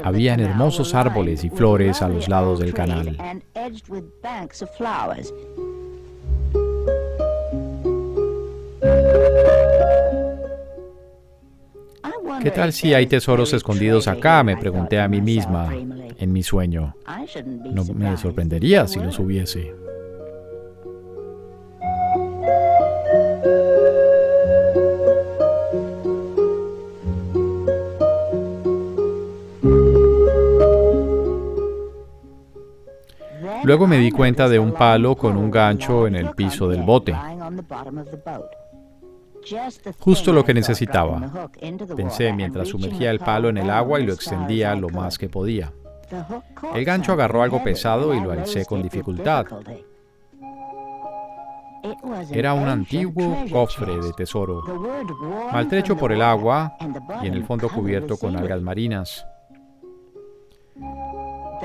Habían 0.04 0.40
hermosos 0.40 0.96
árboles 0.96 1.44
y 1.44 1.52
flores 1.52 2.02
a 2.02 2.10
los 2.10 2.28
lados 2.28 2.58
del 2.58 2.74
canal. 2.74 3.16
¿Qué 12.42 12.52
tal 12.52 12.74
si 12.74 12.94
hay 12.94 13.08
tesoros 13.08 13.54
escondidos 13.54 14.08
acá? 14.08 14.44
Me 14.44 14.58
pregunté 14.58 15.00
a 15.00 15.08
mí 15.08 15.22
misma 15.22 15.74
en 15.74 16.34
mi 16.34 16.44
sueño. 16.44 16.96
No 17.72 17.84
me 17.86 18.18
sorprendería 18.18 18.88
si 18.88 19.00
los 19.00 19.18
hubiese. 19.20 19.74
Luego 33.64 33.86
me 33.86 33.98
di 33.98 34.12
cuenta 34.12 34.48
de 34.48 34.60
un 34.60 34.72
palo 34.72 35.18
con 35.18 35.36
un 35.36 35.52
gancho 35.52 36.08
en 36.08 36.16
el 36.16 36.30
piso 36.30 36.70
del 36.70 36.84
bote. 36.84 37.14
Justo 40.00 40.34
lo 40.34 40.44
que 40.44 40.54
necesitaba. 40.54 41.50
Pensé 41.96 42.34
mientras 42.34 42.70
sumergía 42.70 43.12
el 43.12 43.20
palo 43.20 43.50
en 43.50 43.58
el 43.58 43.70
agua 43.70 44.00
y 44.00 44.06
lo 44.06 44.14
extendía 44.14 44.76
lo 44.76 44.90
más 44.90 45.18
que 45.18 45.30
podía. 45.30 45.72
El 46.74 46.86
gancho 46.86 47.14
agarró 47.14 47.44
algo 47.44 47.64
pesado 47.64 48.14
y 48.14 48.22
lo 48.22 48.32
alcé 48.32 48.66
con 48.66 48.82
dificultad. 48.82 49.46
Era 52.32 52.54
un 52.54 52.68
antiguo 52.68 53.46
cofre 53.52 53.98
de 53.98 54.14
tesoro, 54.14 54.64
maltrecho 55.52 55.96
por 55.96 56.12
el 56.12 56.22
agua 56.22 56.76
y 57.22 57.28
en 57.28 57.34
el 57.34 57.46
fondo 57.46 57.70
cubierto 57.70 58.18
con 58.18 58.36
algas 58.36 58.62
marinas. 58.62 59.26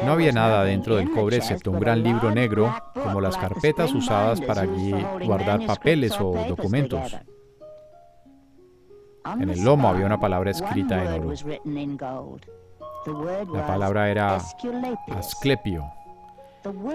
No 0.05 0.13
había 0.13 0.33
nada 0.33 0.65
dentro 0.65 0.97
del 0.97 1.11
cobre 1.11 1.37
excepto 1.37 1.71
un 1.71 1.79
gran 1.79 2.03
libro 2.03 2.31
negro, 2.31 2.75
como 2.95 3.21
las 3.21 3.37
carpetas 3.37 3.93
usadas 3.93 4.41
para 4.41 4.67
guardar 5.25 5.65
papeles 5.67 6.19
o 6.21 6.33
documentos. 6.49 7.17
En 9.25 9.51
el 9.51 9.63
lomo 9.63 9.89
había 9.89 10.07
una 10.07 10.19
palabra 10.19 10.51
escrita 10.51 11.03
en 11.03 11.23
oro. 11.23 11.35
La 13.53 13.67
palabra 13.67 14.11
era 14.11 14.37
Asclepio. 15.17 15.85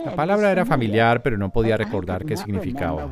La 0.06 0.16
palabra 0.16 0.52
era 0.52 0.66
familiar, 0.66 1.22
pero 1.22 1.38
no 1.38 1.50
podía 1.50 1.78
recordar 1.78 2.26
qué 2.26 2.38
significaba. 2.38 3.08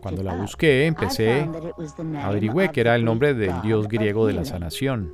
Cuando 0.00 0.22
la 0.22 0.34
busqué, 0.34 0.86
empecé, 0.86 1.48
averigüé 2.22 2.70
que 2.70 2.80
era 2.80 2.94
el 2.94 3.04
nombre 3.04 3.34
del 3.34 3.60
dios 3.62 3.88
griego 3.88 4.26
de 4.26 4.32
la 4.32 4.44
sanación. 4.44 5.12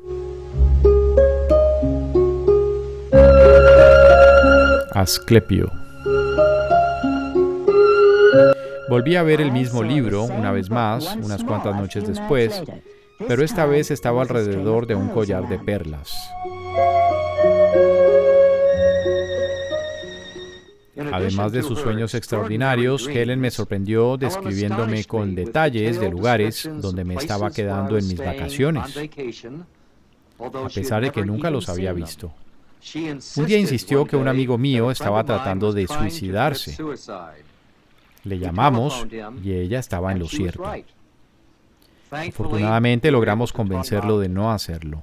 Asclepio. 4.92 5.70
Volví 8.90 9.14
a 9.14 9.22
ver 9.22 9.40
el 9.40 9.52
mismo 9.52 9.84
libro 9.84 10.24
una 10.24 10.50
vez 10.50 10.68
más, 10.68 11.14
unas 11.14 11.44
cuantas 11.44 11.76
noches 11.76 12.08
después, 12.08 12.60
pero 13.28 13.44
esta 13.44 13.64
vez 13.64 13.92
estaba 13.92 14.22
alrededor 14.22 14.88
de 14.88 14.96
un 14.96 15.10
collar 15.10 15.48
de 15.48 15.60
perlas. 15.60 16.12
Además 21.12 21.52
de 21.52 21.62
sus 21.62 21.78
sueños 21.78 22.14
extraordinarios, 22.16 23.06
Helen 23.06 23.38
me 23.38 23.52
sorprendió 23.52 24.16
describiéndome 24.16 25.04
con 25.04 25.36
detalles 25.36 26.00
de 26.00 26.10
lugares 26.10 26.68
donde 26.78 27.04
me 27.04 27.14
estaba 27.14 27.52
quedando 27.52 27.96
en 27.96 28.08
mis 28.08 28.18
vacaciones, 28.18 28.96
a 30.40 30.68
pesar 30.74 31.02
de 31.02 31.12
que 31.12 31.24
nunca 31.24 31.48
los 31.48 31.68
había 31.68 31.92
visto. 31.92 32.32
Un 33.36 33.46
día 33.46 33.58
insistió 33.58 34.04
que 34.04 34.16
un 34.16 34.26
amigo 34.26 34.58
mío 34.58 34.90
estaba 34.90 35.22
tratando 35.22 35.72
de 35.72 35.86
suicidarse. 35.86 36.76
Le 38.24 38.38
llamamos 38.38 39.06
y 39.42 39.52
ella 39.52 39.78
estaba 39.78 40.12
en 40.12 40.18
lo 40.18 40.28
cierto. 40.28 40.64
Afortunadamente 42.10 43.10
logramos 43.10 43.52
convencerlo 43.52 44.18
de 44.18 44.28
no 44.28 44.52
hacerlo. 44.52 45.02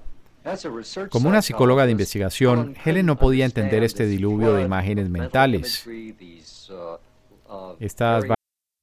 Como 1.10 1.28
una 1.28 1.42
psicóloga 1.42 1.86
de 1.86 1.92
investigación, 1.92 2.76
Helen 2.84 3.06
no 3.06 3.18
podía 3.18 3.46
entender 3.46 3.84
este 3.84 4.06
diluvio 4.06 4.54
de 4.54 4.64
imágenes 4.64 5.10
mentales. 5.10 5.88
Estas 7.80 8.26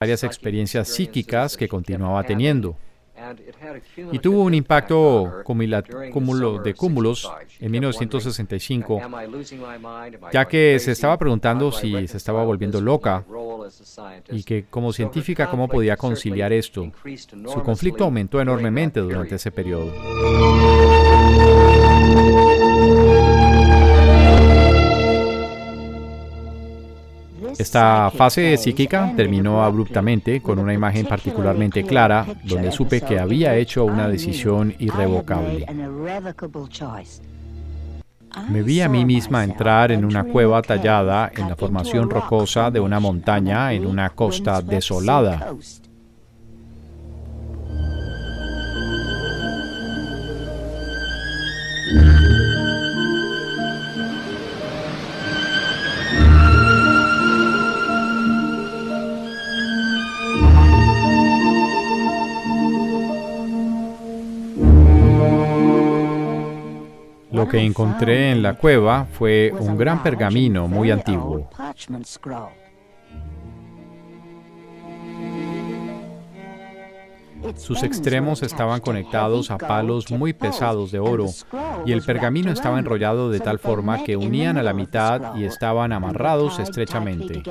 varias 0.00 0.24
experiencias 0.24 0.88
psíquicas 0.88 1.56
que 1.56 1.68
continuaba 1.68 2.22
teniendo. 2.24 2.76
Y 4.12 4.18
tuvo 4.18 4.42
un 4.44 4.54
impacto 4.54 5.42
cúmulo 5.44 6.58
de 6.58 6.74
cúmulos 6.74 7.30
en 7.58 7.70
1965, 7.70 9.00
ya 10.32 10.46
que 10.46 10.78
se 10.78 10.92
estaba 10.92 11.18
preguntando 11.18 11.70
si 11.70 12.08
se 12.08 12.16
estaba 12.16 12.44
volviendo 12.44 12.80
loca 12.80 13.24
y 14.30 14.42
que 14.42 14.64
como 14.64 14.92
científica 14.92 15.50
cómo 15.50 15.68
podía 15.68 15.96
conciliar 15.96 16.52
esto. 16.52 16.90
Su 17.46 17.62
conflicto 17.62 18.04
aumentó 18.04 18.40
enormemente 18.40 19.00
durante 19.00 19.34
ese 19.34 19.50
periodo. 19.50 19.92
Esta 27.60 28.10
fase 28.10 28.56
psíquica 28.56 29.12
terminó 29.14 29.62
abruptamente 29.62 30.40
con 30.40 30.58
una 30.58 30.72
imagen 30.72 31.04
particularmente 31.04 31.84
clara 31.84 32.24
donde 32.42 32.72
supe 32.72 33.02
que 33.02 33.18
había 33.18 33.54
hecho 33.54 33.84
una 33.84 34.08
decisión 34.08 34.74
irrevocable. 34.78 35.66
Me 38.48 38.62
vi 38.62 38.80
a 38.80 38.88
mí 38.88 39.04
misma 39.04 39.44
entrar 39.44 39.92
en 39.92 40.06
una 40.06 40.24
cueva 40.24 40.62
tallada 40.62 41.30
en 41.36 41.50
la 41.50 41.56
formación 41.56 42.08
rocosa 42.08 42.70
de 42.70 42.80
una 42.80 42.98
montaña 42.98 43.74
en 43.74 43.84
una 43.84 44.08
costa 44.08 44.62
desolada. 44.62 45.52
Lo 67.40 67.48
que 67.48 67.58
encontré 67.58 68.32
en 68.32 68.42
la 68.42 68.52
cueva 68.52 69.06
fue 69.10 69.50
un 69.58 69.78
gran 69.78 70.02
pergamino 70.02 70.68
muy 70.68 70.90
antiguo. 70.90 71.48
Sus 77.56 77.82
extremos 77.82 78.42
estaban 78.42 78.82
conectados 78.82 79.50
a 79.50 79.56
palos 79.56 80.10
muy 80.10 80.34
pesados 80.34 80.92
de 80.92 80.98
oro 80.98 81.28
y 81.86 81.92
el 81.92 82.02
pergamino 82.02 82.52
estaba 82.52 82.78
enrollado 82.78 83.30
de 83.30 83.40
tal 83.40 83.58
forma 83.58 84.04
que 84.04 84.18
unían 84.18 84.58
a 84.58 84.62
la 84.62 84.74
mitad 84.74 85.34
y 85.36 85.44
estaban 85.44 85.94
amarrados 85.94 86.58
estrechamente. 86.58 87.42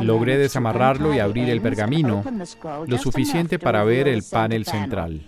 Logré 0.00 0.38
desamarrarlo 0.38 1.14
y 1.14 1.18
abrir 1.18 1.48
el 1.50 1.60
pergamino, 1.60 2.24
lo 2.86 2.98
suficiente 2.98 3.58
para 3.58 3.84
ver 3.84 4.08
el 4.08 4.22
panel 4.22 4.64
central, 4.64 5.26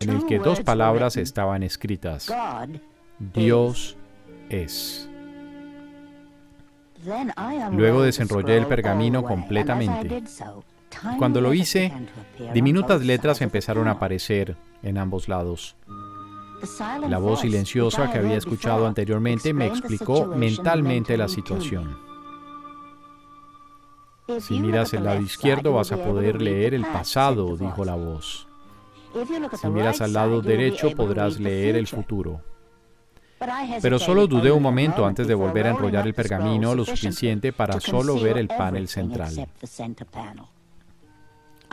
en 0.00 0.10
el 0.10 0.26
que 0.26 0.38
dos 0.38 0.60
palabras 0.60 1.16
estaban 1.16 1.62
escritas. 1.62 2.32
Dios 3.18 3.96
es. 4.48 5.08
Luego 7.72 8.02
desenrollé 8.02 8.58
el 8.58 8.66
pergamino 8.66 9.22
completamente. 9.22 10.22
Cuando 11.18 11.40
lo 11.40 11.54
hice, 11.54 11.92
diminutas 12.54 13.02
letras 13.04 13.40
empezaron 13.40 13.88
a 13.88 13.92
aparecer 13.92 14.56
en 14.82 14.98
ambos 14.98 15.28
lados. 15.28 15.76
La 17.08 17.18
voz 17.18 17.40
silenciosa 17.40 18.12
que 18.12 18.18
había 18.18 18.36
escuchado 18.36 18.86
anteriormente 18.86 19.52
me 19.52 19.66
explicó 19.66 20.26
mentalmente 20.26 21.16
la 21.16 21.28
situación. 21.28 22.11
Si 24.40 24.58
miras 24.58 24.92
el 24.94 25.04
lado 25.04 25.20
izquierdo 25.20 25.74
vas 25.74 25.92
a 25.92 25.96
poder 25.96 26.40
leer 26.40 26.74
el 26.74 26.84
pasado, 26.84 27.56
dijo 27.56 27.84
la 27.84 27.94
voz. 27.94 28.46
Si 29.60 29.66
miras 29.68 30.00
al 30.00 30.12
lado 30.12 30.40
derecho 30.40 30.90
podrás 30.92 31.38
leer 31.38 31.76
el 31.76 31.86
futuro. 31.86 32.40
Pero 33.80 33.98
solo 33.98 34.26
dudé 34.26 34.52
un 34.52 34.62
momento 34.62 35.04
antes 35.04 35.26
de 35.26 35.34
volver 35.34 35.66
a 35.66 35.70
enrollar 35.70 36.06
el 36.06 36.14
pergamino 36.14 36.74
lo 36.74 36.84
suficiente 36.84 37.52
para 37.52 37.80
solo 37.80 38.18
ver 38.20 38.38
el 38.38 38.48
panel 38.48 38.88
central. 38.88 39.48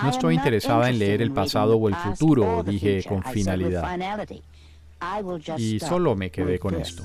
No 0.01 0.09
estoy 0.09 0.35
interesada 0.35 0.89
en 0.89 0.97
leer 0.97 1.21
el 1.21 1.31
pasado 1.31 1.77
o 1.77 1.89
el 1.89 1.95
futuro, 1.95 2.63
dije 2.63 3.03
con 3.03 3.23
finalidad. 3.23 3.97
Y 5.57 5.79
solo 5.79 6.15
me 6.15 6.31
quedé 6.31 6.59
con 6.59 6.75
esto. 6.75 7.03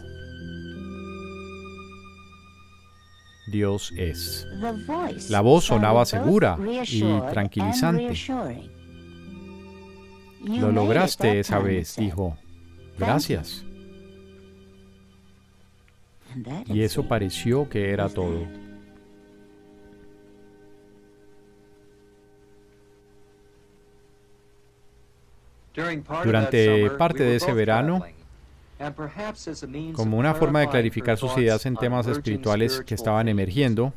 Dios 3.55 3.93
es. 3.97 4.49
La 5.31 5.41
voz 5.41 5.67
sonaba 5.67 6.05
segura 6.05 6.59
y 6.89 7.03
tranquilizante. 7.31 8.13
Lo 10.43 10.73
lograste 10.73 11.39
esa 11.39 11.61
vez, 11.61 11.95
dijo. 11.97 12.37
Gracias. 12.99 13.65
Y 16.67 16.83
eso 16.83 17.07
pareció 17.07 17.69
que 17.69 17.91
era 17.91 18.09
todo. 18.09 18.45
Durante 26.25 26.91
parte 26.91 27.23
de 27.23 27.37
ese 27.37 27.53
verano, 27.53 28.05
como 29.95 30.19
una 30.19 30.35
forma 30.35 30.61
de 30.61 30.69
clarificar 30.69 31.17
sus 31.17 31.37
ideas 31.39 31.65
en 31.67 31.77
temas 31.77 32.07
espirituales 32.07 32.83
que 32.85 32.95
estaban 32.95 33.29
emergiendo, 33.29 33.93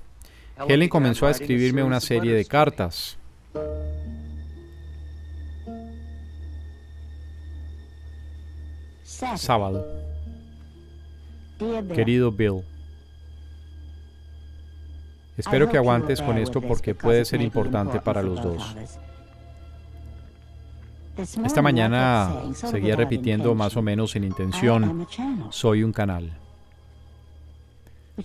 Helen 0.67 0.89
comenzó 0.89 1.27
a 1.27 1.31
escribirme 1.31 1.83
una 1.83 1.99
serie 1.99 2.33
de 2.33 2.45
cartas. 2.45 3.17
Sábado. 9.35 9.85
Querido 11.95 12.31
Bill, 12.31 12.61
espero 15.37 15.67
que 15.69 15.77
aguantes 15.77 16.21
con 16.21 16.37
esto 16.37 16.61
porque 16.61 16.93
puede 16.93 17.25
ser 17.25 17.41
importante 17.41 17.99
para 17.99 18.21
los 18.21 18.41
dos. 18.41 18.75
Esta 21.17 21.61
mañana 21.61 22.31
seguía 22.53 22.95
repitiendo 22.95 23.55
más 23.55 23.75
o 23.75 23.81
menos 23.81 24.11
sin 24.11 24.23
intención, 24.23 25.07
soy 25.49 25.83
un 25.83 25.91
canal. 25.91 26.37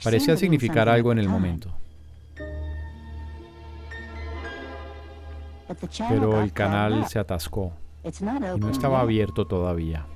Parecía 0.03 0.37
significar 0.37 0.89
algo 0.89 1.13
en 1.13 1.19
el 1.19 1.29
momento. 1.29 1.71
Pero 6.09 6.43
el 6.43 6.53
canal 6.53 7.07
se 7.09 7.19
atascó 7.19 7.73
y 8.05 8.59
no 8.59 8.69
estaba 8.69 9.01
abierto 9.01 9.47
todavía. 9.47 10.07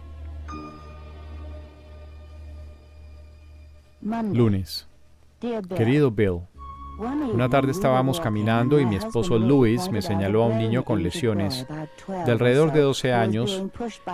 Lunes. 4.02 4.86
Querido 5.76 6.10
Bill, 6.10 6.42
una 6.98 7.48
tarde 7.48 7.72
estábamos 7.72 8.20
caminando 8.20 8.80
y 8.80 8.86
mi 8.86 8.96
esposo 8.96 9.38
Louis 9.38 9.90
me 9.90 10.02
señaló 10.02 10.44
a 10.44 10.46
un 10.46 10.58
niño 10.58 10.84
con 10.84 11.02
lesiones 11.02 11.66
de 12.24 12.32
alrededor 12.32 12.72
de 12.72 12.80
12 12.80 13.12
años, 13.12 13.64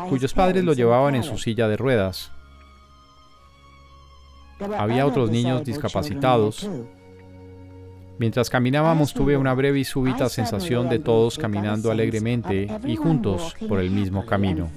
cuyos 0.09 0.35
padres 0.35 0.65
lo 0.65 0.73
llevaban 0.73 1.15
en 1.15 1.23
su 1.23 1.39
silla 1.39 1.69
de 1.69 1.77
ruedas. 1.77 2.33
Había 4.79 5.07
otros 5.07 5.31
niños 5.31 5.65
discapacitados. 5.65 6.69
Mientras 8.19 8.51
caminábamos 8.51 9.15
tuve 9.15 9.37
una 9.37 9.55
breve 9.55 9.81
y 9.81 9.85
súbita 9.85 10.29
sensación 10.29 10.89
de 10.89 10.99
todos 10.99 11.39
caminando 11.39 11.91
alegremente 11.91 12.69
y 12.85 12.97
juntos 12.97 13.55
por 13.69 13.81
el 13.81 13.91
mismo 13.91 14.25
camino. 14.27 14.71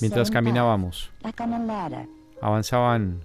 Mientras 0.00 0.30
caminábamos, 0.30 1.10
avanzaban 2.40 3.20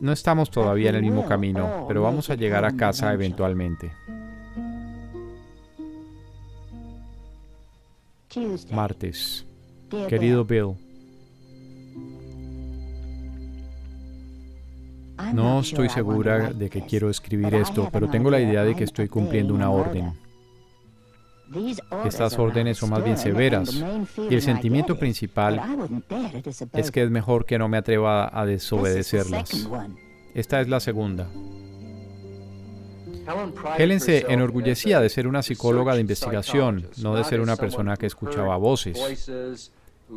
no, 0.00 0.12
estamos 0.12 0.50
todavía 0.50 0.90
en 0.90 0.96
el 0.96 1.02
mismo 1.02 1.24
camino, 1.24 1.84
pero 1.88 2.02
vamos 2.02 2.30
a 2.30 2.34
llegar 2.34 2.64
a 2.64 2.76
casa 2.76 3.12
eventualmente. 3.12 3.92
Martes. 8.70 9.44
Querido 10.08 10.44
Bill, 10.44 10.76
no 15.32 15.60
estoy 15.60 15.88
segura 15.88 16.52
de 16.52 16.68
que 16.70 16.82
quiero 16.82 17.10
escribir 17.10 17.54
esto, 17.54 17.88
pero 17.90 18.08
tengo 18.08 18.30
la 18.30 18.40
idea 18.40 18.64
de 18.64 18.76
que 18.76 18.84
estoy 18.84 19.08
cumpliendo 19.08 19.54
una 19.54 19.70
orden. 19.70 20.12
Estas 22.04 22.38
órdenes 22.38 22.78
son 22.78 22.90
más 22.90 23.02
bien 23.02 23.16
severas 23.16 23.82
y 24.30 24.34
el 24.34 24.42
sentimiento 24.42 24.98
principal 24.98 25.60
es 26.72 26.90
que 26.90 27.02
es 27.02 27.10
mejor 27.10 27.46
que 27.46 27.58
no 27.58 27.68
me 27.68 27.78
atreva 27.78 28.30
a 28.32 28.44
desobedecerlas. 28.44 29.68
Esta 30.34 30.60
es 30.60 30.68
la 30.68 30.80
segunda. 30.80 31.28
Helen 33.76 34.00
se 34.00 34.24
enorgullecía 34.32 35.00
de 35.00 35.08
ser 35.08 35.26
una 35.26 35.42
psicóloga 35.42 35.94
de 35.94 36.00
investigación, 36.00 36.86
no 36.98 37.14
de 37.14 37.24
ser 37.24 37.40
una 37.40 37.56
persona 37.56 37.96
que 37.96 38.06
escuchaba 38.06 38.56
voces 38.56 39.72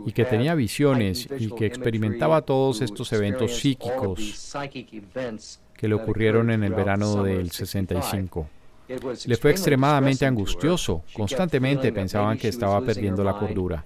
y 0.05 0.11
que 0.13 0.25
tenía 0.25 0.55
visiones 0.55 1.27
y 1.37 1.51
que 1.51 1.65
experimentaba 1.65 2.41
todos 2.41 2.81
estos 2.81 3.11
eventos 3.13 3.57
psíquicos 3.57 4.55
que 5.75 5.87
le 5.87 5.95
ocurrieron 5.95 6.51
en 6.51 6.63
el 6.63 6.73
verano 6.73 7.23
del 7.23 7.51
65. 7.51 8.47
Le 9.25 9.35
fue 9.37 9.51
extremadamente 9.51 10.25
angustioso. 10.25 11.03
Constantemente 11.13 11.91
pensaban 11.91 12.37
que 12.37 12.47
estaba 12.47 12.81
perdiendo 12.81 13.23
la 13.23 13.37
cordura. 13.37 13.85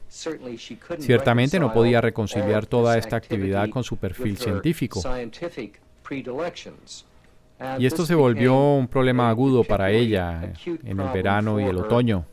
Ciertamente 1.00 1.60
no 1.60 1.74
podía 1.74 2.02
reconciliar 2.02 2.66
toda 2.66 2.98
esta 2.98 3.16
actividad 3.16 3.70
con 3.70 3.84
su 3.84 3.98
perfil 3.98 4.38
científico. 4.38 5.02
Y 7.80 7.86
esto 7.86 8.06
se 8.06 8.16
volvió 8.16 8.56
un 8.74 8.88
problema 8.88 9.30
agudo 9.30 9.64
para 9.64 9.92
ella 9.92 10.54
en 10.66 11.00
el 11.00 11.10
verano 11.10 11.60
y 11.60 11.64
el 11.64 11.78
otoño. 11.78 12.26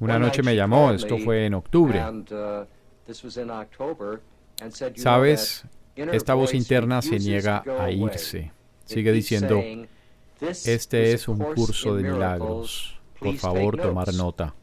Una 0.00 0.18
noche 0.18 0.42
me 0.42 0.56
llamó, 0.56 0.90
esto 0.92 1.18
fue 1.18 1.46
en 1.46 1.54
octubre. 1.54 2.02
Sabes, 4.96 5.64
esta 5.96 6.34
voz 6.34 6.54
interna 6.54 7.02
se 7.02 7.18
niega 7.18 7.62
a 7.78 7.90
irse. 7.90 8.52
Sigue 8.84 9.12
diciendo, 9.12 9.62
este 10.40 11.12
es 11.12 11.28
un 11.28 11.38
curso 11.38 11.96
de 11.96 12.02
milagros. 12.02 12.98
Por 13.18 13.36
favor, 13.36 13.78
tomar 13.78 14.12
nota. 14.12 14.54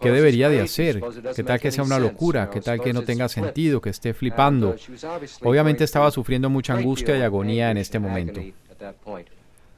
¿Qué 0.00 0.10
debería 0.10 0.48
de 0.48 0.60
hacer? 0.60 1.00
¿Qué 1.34 1.44
tal 1.44 1.60
que 1.60 1.70
sea 1.70 1.84
una 1.84 1.98
locura? 1.98 2.50
¿Qué 2.50 2.60
tal 2.60 2.80
que 2.80 2.92
no 2.92 3.02
tenga 3.02 3.28
sentido? 3.28 3.80
¿Que 3.80 3.90
esté 3.90 4.14
flipando? 4.14 4.74
Obviamente 5.42 5.84
estaba 5.84 6.10
sufriendo 6.10 6.50
mucha 6.50 6.74
angustia 6.74 7.16
y 7.16 7.22
agonía 7.22 7.70
en 7.70 7.78
este 7.78 7.98
momento. 7.98 8.40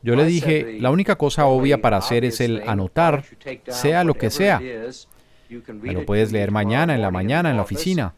Yo 0.03 0.15
le 0.17 0.25
dije, 0.25 0.79
la 0.81 0.91
única 0.91 1.17
cosa 1.17 1.47
obvia 1.47 1.81
para 1.81 1.99
hacer 1.99 2.25
es 2.25 2.41
el 2.41 2.63
anotar, 2.67 3.25
sea 3.69 4.05
lo 4.05 4.15
que 4.15 4.31
sea. 4.31 4.61
Me 4.61 5.93
lo 5.93 6.05
puedes 6.05 6.33
leer 6.33 6.51
mañana, 6.51 6.95
en 6.95 7.03
la 7.03 7.11
mañana, 7.11 7.51
en 7.51 7.57
la 7.57 7.63
oficina. 7.63 8.15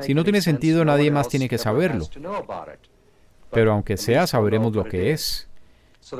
Si 0.00 0.14
no 0.14 0.24
tiene 0.24 0.40
sentido, 0.40 0.84
nadie 0.84 1.10
más 1.10 1.28
tiene 1.28 1.48
que 1.48 1.58
saberlo. 1.58 2.06
Pero 3.50 3.72
aunque 3.72 3.96
sea, 3.96 4.26
sabremos 4.26 4.74
lo 4.74 4.84
que 4.84 5.12
es. 5.12 5.48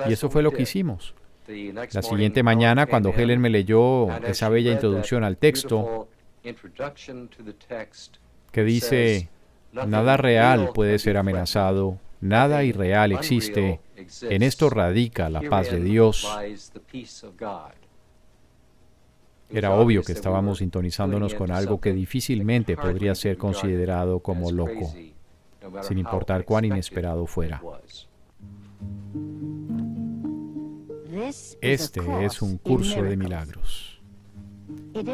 Y 0.09 0.13
eso 0.13 0.31
fue 0.31 0.43
lo 0.43 0.53
que 0.53 0.63
hicimos. 0.63 1.15
La 1.93 2.03
siguiente 2.03 2.43
mañana, 2.43 2.87
cuando 2.87 3.11
Helen 3.11 3.41
me 3.41 3.51
leyó 3.51 4.11
esa 4.25 4.49
bella 4.49 4.73
introducción 4.73 5.25
al 5.25 5.37
texto, 5.37 6.09
que 8.53 8.65
dice, 8.65 9.29
nada 9.73 10.17
real 10.17 10.71
puede 10.75 10.99
ser 10.99 11.17
amenazado, 11.17 11.99
nada 12.21 12.65
irreal 12.65 13.13
existe, 13.13 13.81
en 14.23 14.43
esto 14.43 14.71
radica 14.71 15.29
la 15.29 15.43
paz 15.43 15.71
de 15.71 15.81
Dios. 15.81 16.27
Era 19.51 19.75
obvio 19.75 20.03
que 20.03 20.13
estábamos 20.13 20.59
sintonizándonos 20.59 21.35
con 21.35 21.51
algo 21.51 21.81
que 21.81 21.93
difícilmente 21.93 22.77
podría 22.77 23.15
ser 23.15 23.37
considerado 23.37 24.21
como 24.21 24.51
loco, 24.51 24.93
sin 25.83 25.99
importar 25.99 26.45
cuán 26.45 26.65
inesperado 26.65 27.27
fuera. 27.27 27.63
Este 31.61 32.01
es 32.25 32.43
un 32.43 32.59
curso 32.59 33.03
de 33.03 33.17
milagros. 33.17 34.01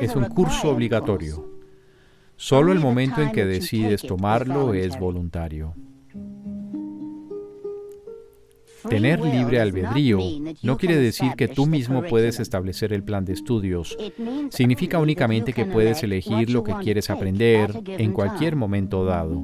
Es 0.01 0.16
un 0.16 0.25
curso 0.25 0.71
obligatorio. 0.71 1.51
Solo 2.37 2.73
el 2.73 2.79
momento 2.79 3.21
en 3.21 3.33
que 3.33 3.45
decides 3.45 4.03
tomarlo 4.03 4.73
es 4.73 4.99
voluntario. 4.99 5.75
Tener 8.88 9.21
libre 9.21 9.61
albedrío 9.61 10.19
no 10.62 10.77
quiere 10.77 10.97
decir 10.97 11.33
que 11.37 11.49
tú 11.49 11.66
mismo 11.66 12.03
puedes 12.03 12.40
establecer 12.40 12.93
el 12.93 13.03
plan 13.03 13.25
de 13.25 13.35
estudios. 13.35 13.97
Significa 14.51 14.99
únicamente 14.99 15.53
que 15.53 15.66
puedes 15.66 16.03
elegir 16.03 16.51
lo 16.51 16.64
que 16.64 16.75
quieres 16.75 17.11
aprender 17.11 17.73
en 17.87 18.12
cualquier 18.12 18.57
momento 18.57 19.05
dado. 19.05 19.43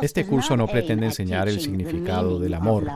Este 0.00 0.24
curso 0.24 0.56
no 0.56 0.66
pretende 0.66 1.06
enseñar 1.06 1.48
el 1.48 1.60
significado 1.60 2.38
del 2.38 2.54
amor, 2.54 2.88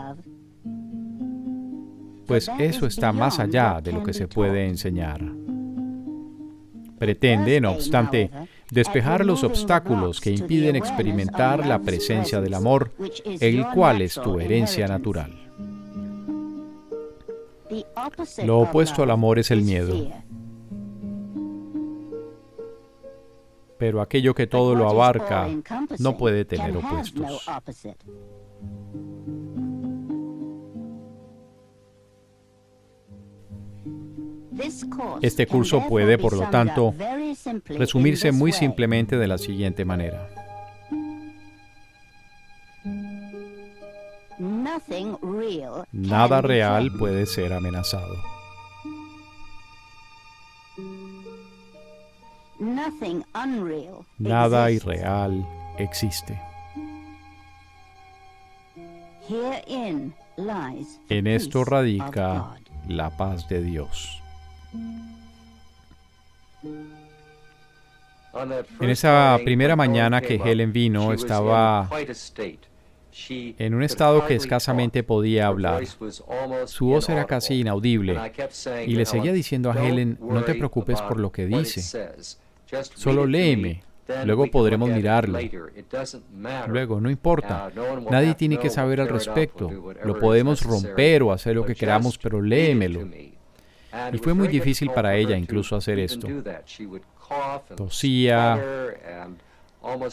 pues 2.26 2.48
eso 2.60 2.86
está 2.86 3.12
más 3.12 3.40
allá 3.40 3.80
de 3.82 3.92
lo 3.92 4.04
que 4.04 4.12
se 4.12 4.28
puede 4.28 4.68
enseñar. 4.68 5.20
Pretende, 6.96 7.60
no 7.60 7.72
obstante, 7.72 8.30
despejar 8.70 9.24
los 9.24 9.44
obstáculos 9.44 10.20
que 10.20 10.30
impiden 10.30 10.76
experimentar 10.76 11.66
la 11.66 11.80
presencia 11.80 12.40
del 12.40 12.54
amor, 12.54 12.92
el 13.24 13.66
cual 13.74 14.02
es 14.02 14.14
tu 14.14 14.40
herencia 14.40 14.86
natural. 14.86 15.36
Lo 18.44 18.60
opuesto 18.60 19.02
al 19.02 19.10
amor 19.10 19.38
es 19.38 19.50
el 19.50 19.62
miedo. 19.62 20.08
Pero 23.78 24.02
aquello 24.02 24.34
que 24.34 24.46
todo 24.46 24.74
lo 24.74 24.88
abarca 24.88 25.48
no 25.98 26.16
puede 26.18 26.44
tener 26.44 26.76
opuestos. 26.76 27.48
Este 35.22 35.46
curso 35.46 35.86
puede, 35.88 36.18
por 36.18 36.36
lo 36.36 36.48
tanto, 36.50 36.94
resumirse 37.66 38.32
muy 38.32 38.52
simplemente 38.52 39.16
de 39.16 39.26
la 39.26 39.38
siguiente 39.38 39.84
manera. 39.84 40.28
Nada 45.92 46.40
real 46.40 46.90
puede 46.98 47.26
ser 47.26 47.52
amenazado. 47.52 48.16
Nada 54.18 54.70
irreal 54.70 55.46
existe. 55.78 56.40
En 61.08 61.26
esto 61.26 61.64
radica 61.64 62.56
la 62.88 63.16
paz 63.16 63.48
de 63.48 63.62
Dios. 63.62 64.19
En 68.80 68.90
esa 68.90 69.38
primera 69.44 69.76
mañana 69.76 70.20
que 70.20 70.36
Helen 70.36 70.72
vino, 70.72 71.12
estaba 71.12 71.88
en 73.28 73.74
un 73.74 73.82
estado 73.82 74.26
que 74.26 74.36
escasamente 74.36 75.02
podía 75.02 75.48
hablar. 75.48 75.84
Su 76.66 76.86
voz 76.86 77.08
era 77.08 77.26
casi 77.26 77.60
inaudible. 77.60 78.18
y 78.86 78.94
le 78.94 79.04
seguía 79.04 79.32
diciendo 79.32 79.70
a 79.70 79.84
Helen, 79.84 80.18
no 80.20 80.44
te 80.44 80.54
preocupes 80.54 81.00
por 81.02 81.18
lo 81.18 81.32
que 81.32 81.46
dice, 81.46 81.82
solo 82.94 83.26
léeme, 83.26 83.82
luego 84.24 84.46
podremos 84.46 84.90
mirarlo. 84.90 85.38
Luego, 86.68 87.00
no 87.00 87.10
importa, 87.10 87.70
nadie 88.10 88.34
tiene 88.34 88.58
que 88.58 88.70
saber 88.70 89.00
al 89.00 89.08
respecto, 89.08 89.70
lo 90.04 90.18
podemos 90.18 90.62
romper 90.62 91.24
o 91.24 91.32
hacer 91.32 91.56
lo 91.56 91.64
que 91.64 91.74
queramos, 91.74 92.16
pero 92.16 92.40
léemelo. 92.40 93.08
Y 94.12 94.18
fue 94.18 94.34
muy 94.34 94.48
difícil 94.48 94.90
para 94.90 95.16
ella 95.16 95.36
incluso 95.36 95.76
hacer 95.76 95.98
esto. 95.98 96.28
Tosía, 97.76 98.60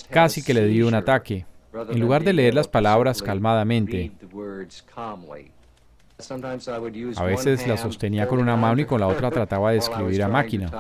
casi 0.10 0.44
que 0.44 0.54
le 0.54 0.66
dio 0.66 0.88
un 0.88 0.96
ataque. 0.96 1.46
En 1.90 2.00
lugar 2.00 2.24
de 2.24 2.34
leer 2.34 2.54
las 2.54 2.68
palabras 2.68 3.22
calmadamente, 3.22 4.12
a 7.16 7.24
veces 7.24 7.68
la 7.68 7.78
sostenía 7.78 8.28
con 8.28 8.40
una 8.40 8.56
mano 8.56 8.82
y 8.82 8.86
con 8.86 9.00
la 9.00 9.08
otra 9.08 9.30
trataba 9.30 9.72
de 9.72 9.78
escribir 9.78 10.24
a 10.24 10.28
máquina. 10.28 10.72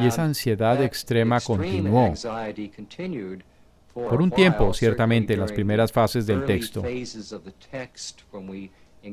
Y 0.00 0.06
esa 0.06 0.24
ansiedad 0.24 0.82
extrema 0.82 1.40
continuó. 1.40 2.12
Por 3.94 4.22
un 4.22 4.30
tiempo, 4.30 4.74
ciertamente, 4.74 5.34
en 5.34 5.40
las 5.40 5.52
primeras 5.52 5.90
fases 5.90 6.26
del 6.26 6.44
texto. 6.44 6.82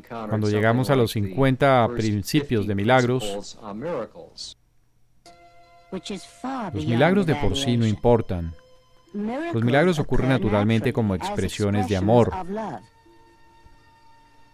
Cuando 0.10 0.50
llegamos 0.50 0.90
a 0.90 0.96
los 0.96 1.12
50 1.12 1.90
principios 1.96 2.68
de 2.68 2.76
milagros, 2.76 3.58
los 6.74 6.86
milagros 6.86 7.26
de 7.26 7.36
por 7.36 7.56
sí 7.56 7.78
no 7.78 7.86
importan. 7.86 8.54
Los 9.14 9.64
milagros 9.64 10.00
ocurren 10.00 10.30
naturalmente 10.30 10.92
como 10.92 11.16
expresiones 11.16 11.88
de 11.88 11.98
amor. 11.98 12.32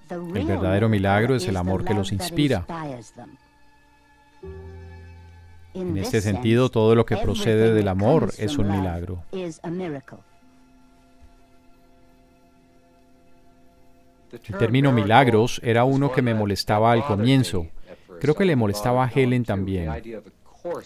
El 0.09 0.45
verdadero 0.45 0.89
milagro 0.89 1.35
es 1.35 1.47
el 1.47 1.57
amor 1.57 1.85
que 1.85 1.93
los 1.93 2.11
inspira. 2.11 2.65
En 5.73 5.97
este 5.97 6.19
sentido, 6.21 6.69
todo 6.69 6.95
lo 6.95 7.05
que 7.05 7.17
procede 7.17 7.73
del 7.73 7.87
amor 7.87 8.33
es 8.37 8.57
un 8.57 8.69
milagro. 8.69 9.23
El 14.31 14.57
término 14.57 14.91
milagros 14.91 15.59
era 15.63 15.83
uno 15.83 16.11
que 16.11 16.21
me 16.21 16.33
molestaba 16.33 16.91
al 16.91 17.05
comienzo. 17.05 17.67
Creo 18.19 18.35
que 18.35 18.45
le 18.45 18.55
molestaba 18.55 19.05
a 19.05 19.09
Helen 19.09 19.43
también. 19.43 19.89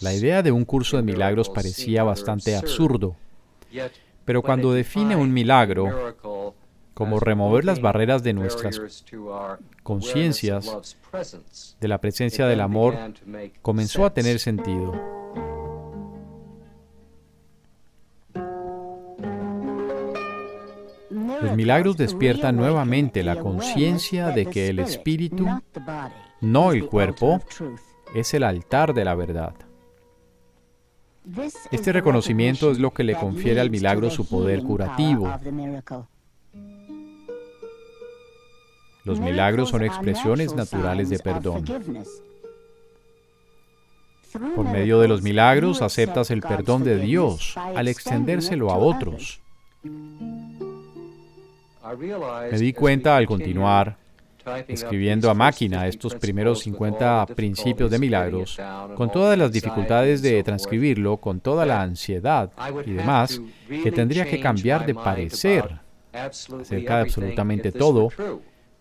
La 0.00 0.14
idea 0.14 0.42
de 0.42 0.52
un 0.52 0.64
curso 0.64 0.96
de 0.96 1.02
milagros 1.02 1.50
parecía 1.50 2.02
bastante 2.02 2.56
absurdo. 2.56 3.16
Pero 4.24 4.42
cuando 4.42 4.72
define 4.72 5.16
un 5.16 5.32
milagro 5.32 6.16
como 6.94 7.20
remover 7.20 7.64
las 7.64 7.80
barreras 7.80 8.22
de 8.22 8.32
nuestras 8.32 8.80
conciencias 9.82 10.96
de 11.78 11.88
la 11.88 12.00
presencia 12.00 12.46
del 12.46 12.62
amor, 12.62 12.96
comenzó 13.60 14.06
a 14.06 14.14
tener 14.14 14.38
sentido. 14.38 15.25
Los 21.42 21.56
milagros 21.56 21.96
despiertan 21.96 22.56
nuevamente 22.56 23.22
la 23.22 23.36
conciencia 23.38 24.30
de 24.30 24.46
que 24.46 24.68
el 24.68 24.78
espíritu, 24.78 25.46
no 26.40 26.72
el 26.72 26.86
cuerpo, 26.86 27.40
es 28.14 28.34
el 28.34 28.44
altar 28.44 28.94
de 28.94 29.04
la 29.04 29.14
verdad. 29.14 29.54
Este 31.72 31.92
reconocimiento 31.92 32.70
es 32.70 32.78
lo 32.78 32.92
que 32.92 33.02
le 33.02 33.14
confiere 33.14 33.60
al 33.60 33.70
milagro 33.70 34.10
su 34.10 34.28
poder 34.28 34.62
curativo. 34.62 35.32
Los 39.04 39.20
milagros 39.20 39.70
son 39.70 39.82
expresiones 39.82 40.54
naturales 40.54 41.10
de 41.10 41.18
perdón. 41.18 41.64
Por 44.54 44.66
medio 44.66 45.00
de 45.00 45.08
los 45.08 45.22
milagros 45.22 45.82
aceptas 45.82 46.30
el 46.30 46.42
perdón 46.42 46.84
de 46.84 46.98
Dios 46.98 47.56
al 47.56 47.88
extendérselo 47.88 48.70
a 48.70 48.76
otros. 48.76 49.40
Me 52.50 52.58
di 52.58 52.72
cuenta 52.72 53.16
al 53.16 53.26
continuar 53.26 53.96
escribiendo 54.68 55.30
a 55.30 55.34
máquina 55.34 55.86
estos 55.86 56.14
primeros 56.14 56.60
50 56.60 57.26
principios 57.34 57.90
de 57.90 57.98
milagros, 57.98 58.58
con 58.96 59.10
todas 59.10 59.36
las 59.36 59.52
dificultades 59.52 60.22
de 60.22 60.42
transcribirlo, 60.42 61.16
con 61.16 61.40
toda 61.40 61.66
la 61.66 61.82
ansiedad 61.82 62.50
y 62.84 62.92
demás, 62.92 63.40
que 63.68 63.92
tendría 63.92 64.24
que 64.24 64.40
cambiar 64.40 64.86
de 64.86 64.94
parecer 64.94 65.80
acerca 66.12 66.96
de 66.96 67.02
absolutamente 67.02 67.72
todo, 67.72 68.08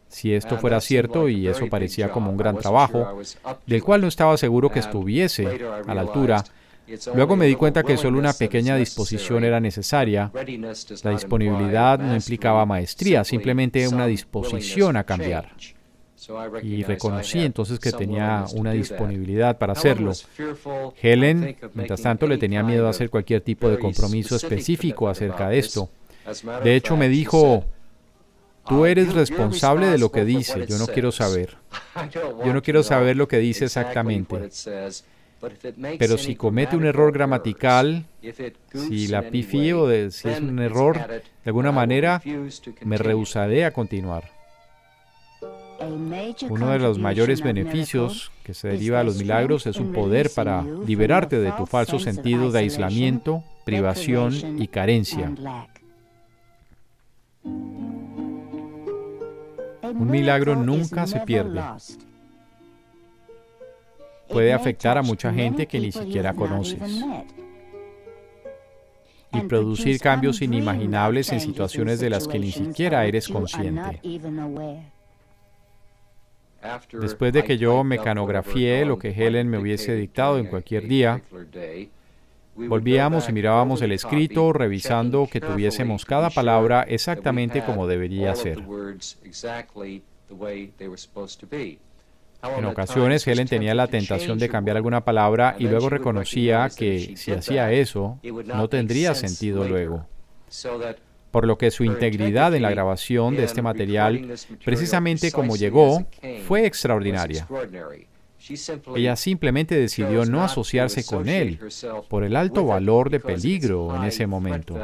si 0.08 0.34
esto 0.34 0.58
fuera 0.58 0.80
cierto 0.82 1.28
y 1.28 1.48
eso 1.48 1.68
parecía 1.68 2.12
como 2.12 2.32
un 2.32 2.38
gran 2.38 2.58
trabajo, 2.58 3.20
del 3.66 3.84
cual 3.84 4.02
no 4.02 4.08
estaba 4.08 4.38
seguro 4.38 4.70
que 4.70 4.80
estuviese 4.80 5.60
a 5.88 5.94
la 5.94 6.02
altura 6.02 6.44
Luego 7.14 7.36
me 7.36 7.48
di 7.48 7.56
cuenta 7.56 7.84
que 7.84 7.98
solo 7.98 8.20
una 8.20 8.34
pequeña 8.34 8.76
disposición 8.76 9.44
era 9.44 9.60
necesaria. 9.60 10.32
La 11.04 11.12
disponibilidad 11.12 12.00
no 12.00 12.16
implicaba 12.16 12.66
maestría, 12.66 13.24
simplemente 13.24 13.88
una 13.88 14.08
disposición 14.08 14.98
a 14.98 15.04
cambiar. 15.04 15.52
Y 16.64 16.84
reconocí 16.84 17.40
entonces 17.40 17.80
que 17.80 17.92
tenía 17.92 18.46
una 18.54 18.72
disponibilidad 18.72 19.58
para 19.58 19.74
hacerlo. 19.74 20.12
Helen, 21.02 21.58
mientras 21.74 22.02
tanto, 22.02 22.28
le 22.28 22.38
tenía 22.38 22.64
miedo 22.64 22.88
a 22.88 22.92
hacer 22.92 23.10
cualquier 23.10 23.42
tipo 23.42 23.70
de 23.70 23.78
compromiso 23.78 24.36
específico 24.36 25.08
acerca 25.10 25.50
de 25.50 25.60
esto. 25.60 25.90
De 26.64 26.76
hecho, 26.76 26.98
me 26.98 27.10
dijo, 27.10 27.66
tú 28.68 28.86
eres 28.86 29.14
responsable 29.14 29.88
de 29.88 29.98
lo 29.98 30.12
que 30.12 30.26
dice, 30.26 30.66
yo 30.68 30.78
no 30.78 30.88
quiero 30.88 31.12
saber. 31.12 31.58
Yo 32.46 32.54
no 32.54 32.62
quiero 32.62 32.84
saber 32.84 33.16
lo 33.16 33.28
que 33.28 33.38
dice 33.38 33.66
exactamente. 33.66 34.50
Pero 36.00 36.18
si 36.18 36.36
comete 36.36 36.76
un 36.76 36.86
error 36.86 37.12
gramatical, 37.12 38.06
si 38.72 39.08
la 39.08 39.30
pifío, 39.30 39.88
de, 39.88 40.12
si 40.12 40.30
es 40.30 40.40
un 40.40 40.60
error, 40.60 40.98
de 41.08 41.22
alguna 41.46 41.72
manera 41.72 42.22
me 42.84 42.98
rehusaré 42.98 43.66
a 43.66 43.72
continuar. 43.72 44.36
Uno 46.50 46.72
de 46.72 46.80
los 46.80 47.00
mayores 47.00 47.42
beneficios 47.42 48.32
que 48.44 48.54
se 48.54 48.70
deriva 48.70 49.00
de 49.00 49.04
los 49.06 49.18
milagros 49.18 49.68
es 49.68 49.76
su 49.76 49.92
poder 49.92 50.30
para 50.34 50.64
liberarte 50.64 51.40
de 51.40 51.52
tu 51.52 51.66
falso 51.66 52.00
sentido 52.00 52.52
de 52.52 52.60
aislamiento, 52.60 53.44
privación 53.66 54.62
y 54.62 54.68
carencia. 54.68 55.34
Un 59.84 60.10
milagro 60.10 60.56
nunca 60.56 61.08
se 61.08 61.20
pierde. 61.22 61.62
Puede 64.30 64.54
afectar 64.54 64.98
a 64.98 65.02
mucha 65.02 65.34
gente 65.34 65.68
que 65.68 65.80
ni 65.80 65.92
siquiera 65.92 66.34
conoces 66.34 67.04
y 69.34 69.42
producir 69.42 70.00
cambios 70.00 70.42
inimaginables 70.42 71.32
en 71.32 71.40
situaciones 71.40 72.00
de 72.00 72.10
las 72.10 72.28
que 72.28 72.40
ni 72.40 72.52
siquiera 72.52 73.06
eres 73.06 73.28
consciente. 73.28 74.02
Después 76.92 77.32
de 77.34 77.44
que 77.44 77.58
yo 77.58 77.84
mecanografié 77.84 78.86
lo 78.86 78.98
que 78.98 79.10
Helen 79.10 79.50
me 79.50 79.60
hubiese 79.60 79.96
dictado 79.96 80.40
en 80.40 80.48
cualquier 80.48 80.88
día, 80.88 81.22
volvíamos 82.56 83.30
y 83.30 83.34
mirábamos 83.34 83.82
el 83.82 83.92
escrito 83.92 84.52
revisando 84.52 85.28
que 85.32 85.42
tuviésemos 85.42 86.06
cada 86.06 86.30
palabra 86.30 86.84
exactamente 86.84 87.64
como 87.64 87.86
debería 87.88 88.36
ser. 88.36 88.64
En 92.58 92.66
ocasiones 92.66 93.26
Helen 93.28 93.48
tenía 93.48 93.76
la 93.76 93.88
tentación 93.88 94.38
de 94.38 94.50
cambiar 94.50 94.78
alguna 94.78 95.04
palabra 95.04 95.56
y 95.60 95.68
luego 95.68 95.90
reconocía 95.90 96.70
que 96.76 97.16
si 97.16 97.32
hacía 97.32 97.72
eso, 97.72 98.20
no 98.46 98.68
tendría 98.68 99.16
sentido 99.16 99.68
luego. 99.68 100.06
Por 101.32 101.48
lo 101.48 101.58
que 101.58 101.70
su 101.72 101.84
integridad 101.84 102.56
en 102.56 102.62
la 102.62 102.70
grabación 102.70 103.36
de 103.36 103.44
este 103.44 103.62
material, 103.62 104.36
precisamente 104.64 105.32
como 105.32 105.56
llegó, 105.56 106.06
fue 106.48 106.66
extraordinaria. 106.66 107.48
Ella 108.96 109.16
simplemente 109.16 109.76
decidió 109.76 110.26
no 110.26 110.44
asociarse 110.44 111.04
con 111.04 111.28
él 111.28 111.60
por 112.10 112.24
el 112.24 112.36
alto 112.36 112.66
valor 112.66 113.10
de 113.10 113.20
peligro 113.20 113.96
en 113.96 114.04
ese 114.04 114.28
momento. 114.28 114.80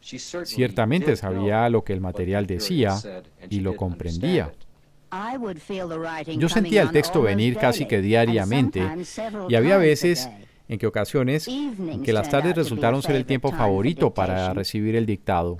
Ciertamente 0.00 1.16
sabía 1.16 1.68
lo 1.68 1.82
que 1.82 1.92
el 1.92 2.00
material 2.00 2.46
decía 2.46 2.96
y 3.50 3.60
lo 3.60 3.74
comprendía. 3.76 4.52
Yo 6.36 6.48
sentía 6.48 6.82
el 6.82 6.90
texto 6.90 7.22
venir 7.22 7.56
casi 7.56 7.86
que 7.86 8.00
diariamente 8.00 8.82
y 9.48 9.54
había 9.54 9.76
veces 9.76 10.28
en 10.68 10.78
que 10.78 10.86
ocasiones 10.86 11.46
en 11.48 12.02
que 12.02 12.12
las 12.12 12.28
tardes 12.28 12.56
resultaron 12.56 13.02
ser 13.02 13.16
el 13.16 13.24
tiempo 13.24 13.52
favorito 13.52 14.12
para 14.12 14.52
recibir 14.52 14.96
el 14.96 15.06
dictado. 15.06 15.56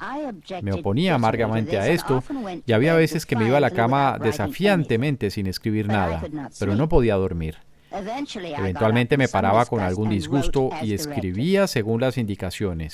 Me 0.63 0.73
oponía 0.73 1.15
amargamente 1.15 1.79
a 1.79 1.89
esto 1.89 2.23
y 2.67 2.73
había 2.73 2.95
veces 2.95 3.27
que 3.27 3.37
me 3.37 3.47
iba 3.47 3.59
a 3.59 3.61
la 3.61 3.71
cama 3.71 4.19
desafiantemente 4.23 5.31
sin 5.31 5.47
escribir 5.47 5.87
nada, 5.87 6.23
pero 6.59 6.75
no 6.75 6.89
podía 6.89 7.15
dormir. 7.15 7.59
Eventualmente 7.91 9.17
me 9.17 9.29
paraba 9.29 9.65
con 9.65 9.81
algún 9.81 10.11
disgusto 10.11 10.71
y 10.83 10.93
escribía 10.93 11.67
según 11.67 12.01
las 12.01 12.19
indicaciones. 12.19 12.93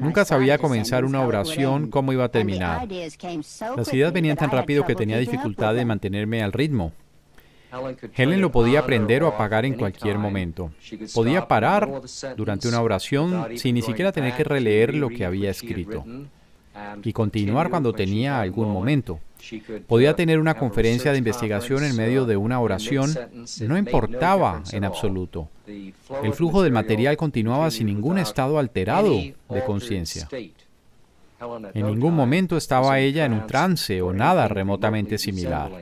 Nunca 0.00 0.24
sabía 0.24 0.58
comenzar 0.58 1.04
una 1.04 1.22
oración 1.22 1.90
cómo 1.90 2.12
iba 2.12 2.24
a 2.24 2.28
terminar. 2.28 2.86
Las 3.76 3.92
ideas 3.92 4.12
venían 4.12 4.36
tan 4.36 4.50
rápido 4.50 4.84
que 4.84 4.94
tenía 4.94 5.18
dificultad 5.18 5.74
de 5.74 5.84
mantenerme 5.84 6.42
al 6.42 6.52
ritmo. 6.52 6.92
Helen 8.14 8.42
lo 8.42 8.52
podía 8.52 8.80
aprender 8.80 9.22
o 9.22 9.28
apagar 9.28 9.64
en 9.64 9.74
cualquier 9.74 10.18
momento. 10.18 10.72
Podía 11.14 11.48
parar 11.48 11.88
durante 12.36 12.68
una 12.68 12.82
oración 12.82 13.56
sin 13.56 13.74
ni 13.74 13.82
siquiera 13.82 14.12
tener 14.12 14.34
que 14.34 14.44
releer 14.44 14.94
lo 14.94 15.08
que 15.08 15.24
había 15.24 15.50
escrito 15.50 16.04
y 17.02 17.12
continuar 17.12 17.70
cuando 17.70 17.92
tenía 17.92 18.40
algún 18.40 18.70
momento. 18.70 19.20
Podía 19.86 20.14
tener 20.14 20.38
una 20.38 20.54
conferencia 20.54 21.12
de 21.12 21.18
investigación 21.18 21.84
en 21.84 21.96
medio 21.96 22.26
de 22.26 22.36
una 22.36 22.60
oración, 22.60 23.12
no 23.66 23.76
importaba 23.76 24.62
en 24.72 24.84
absoluto. 24.84 25.48
El 25.66 26.32
flujo 26.32 26.62
del 26.62 26.72
material 26.72 27.16
continuaba 27.16 27.70
sin 27.70 27.86
ningún 27.86 28.18
estado 28.18 28.58
alterado 28.58 29.10
de 29.10 29.64
conciencia. 29.66 30.28
En 31.74 31.86
ningún 31.86 32.14
momento 32.14 32.56
estaba 32.56 32.98
ella 33.00 33.24
en 33.24 33.32
un 33.32 33.46
trance 33.46 34.00
o 34.00 34.12
nada 34.12 34.46
remotamente 34.46 35.18
similar. 35.18 35.72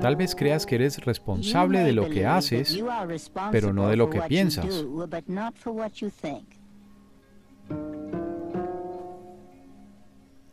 Tal 0.00 0.16
vez 0.16 0.34
creas 0.34 0.66
que 0.66 0.74
eres 0.74 1.04
responsable 1.04 1.80
de 1.80 1.92
lo 1.92 2.08
que 2.10 2.26
haces, 2.26 2.78
pero 3.50 3.72
no 3.72 3.88
de 3.88 3.96
lo 3.96 4.10
que 4.10 4.20
piensas. 4.22 4.84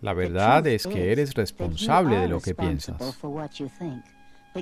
La 0.01 0.13
verdad 0.13 0.65
es 0.65 0.87
que 0.87 1.11
eres 1.11 1.35
responsable 1.35 2.17
de 2.17 2.27
lo 2.27 2.41
que 2.41 2.55
piensas, 2.55 3.19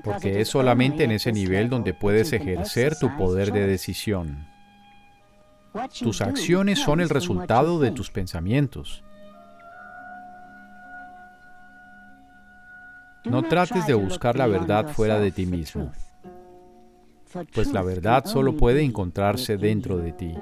porque 0.03 0.41
es 0.41 0.49
solamente 0.49 1.05
en 1.05 1.11
ese 1.11 1.31
nivel 1.31 1.69
donde 1.69 1.93
puedes 1.93 2.33
ejercer 2.33 2.97
tu 2.97 3.15
poder 3.15 3.53
de 3.53 3.65
decisión. 3.65 4.45
Tus 5.97 6.21
acciones 6.21 6.79
son 6.79 6.99
el 6.99 7.09
resultado 7.09 7.79
de 7.79 7.91
tus 7.91 8.11
pensamientos. 8.11 9.03
No 13.23 13.43
trates 13.43 13.87
de 13.87 13.93
buscar 13.93 14.35
la 14.37 14.47
verdad 14.47 14.89
fuera 14.89 15.19
de 15.19 15.31
ti 15.31 15.45
mismo, 15.45 15.91
pues 17.53 17.71
la 17.71 17.81
verdad 17.81 18.25
solo 18.25 18.57
puede 18.57 18.81
encontrarse 18.83 19.57
dentro 19.57 19.97
de 19.97 20.11
ti. 20.11 20.35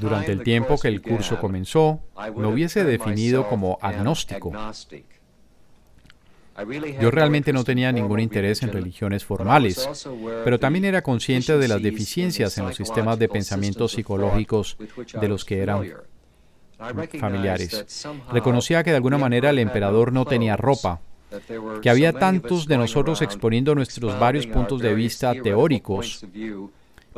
Durante 0.00 0.32
el 0.32 0.42
tiempo 0.42 0.78
que 0.78 0.88
el 0.88 1.02
curso 1.02 1.40
comenzó, 1.40 2.00
me 2.36 2.46
hubiese 2.46 2.84
definido 2.84 3.48
como 3.48 3.78
agnóstico. 3.80 4.52
Yo 7.00 7.10
realmente 7.10 7.52
no 7.52 7.64
tenía 7.64 7.90
ningún 7.90 8.20
interés 8.20 8.62
en 8.62 8.72
religiones 8.72 9.24
formales, 9.24 9.88
pero 10.44 10.60
también 10.60 10.84
era 10.84 11.02
consciente 11.02 11.58
de 11.58 11.68
las 11.68 11.82
deficiencias 11.82 12.56
en 12.58 12.66
los 12.66 12.76
sistemas 12.76 13.18
de 13.18 13.28
pensamiento 13.28 13.88
psicológicos 13.88 14.76
de 15.20 15.28
los 15.28 15.44
que 15.44 15.60
eran 15.60 15.84
familiares. 17.18 18.06
Reconocía 18.32 18.84
que 18.84 18.90
de 18.90 18.96
alguna 18.96 19.18
manera 19.18 19.50
el 19.50 19.58
emperador 19.58 20.12
no 20.12 20.24
tenía 20.26 20.56
ropa, 20.56 21.00
que 21.82 21.90
había 21.90 22.12
tantos 22.12 22.66
de 22.66 22.78
nosotros 22.78 23.20
exponiendo 23.22 23.74
nuestros 23.74 24.18
varios 24.20 24.46
puntos 24.46 24.80
de 24.80 24.94
vista 24.94 25.34
teóricos, 25.34 26.24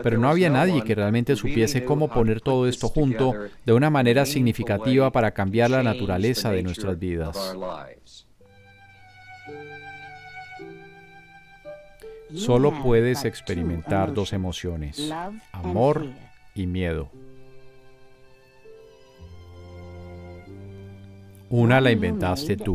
pero 0.02 0.18
no 0.18 0.28
había 0.28 0.50
nadie 0.50 0.82
que 0.84 0.94
realmente 0.94 1.36
supiese 1.36 1.84
cómo 1.84 2.08
poner 2.08 2.40
todo 2.40 2.68
esto 2.68 2.88
junto 2.88 3.34
de 3.64 3.72
una 3.72 3.90
manera 3.90 4.26
significativa 4.26 5.10
para 5.10 5.32
cambiar 5.32 5.70
la 5.70 5.82
naturaleza 5.82 6.50
de 6.50 6.62
nuestras 6.62 6.98
vidas. 6.98 7.56
Solo 12.34 12.82
puedes 12.82 13.24
experimentar 13.24 14.12
dos 14.12 14.32
emociones, 14.32 15.12
amor 15.52 16.06
y 16.54 16.66
miedo. 16.66 17.10
Una 21.48 21.80
la 21.80 21.92
inventaste 21.92 22.56
tú. 22.56 22.74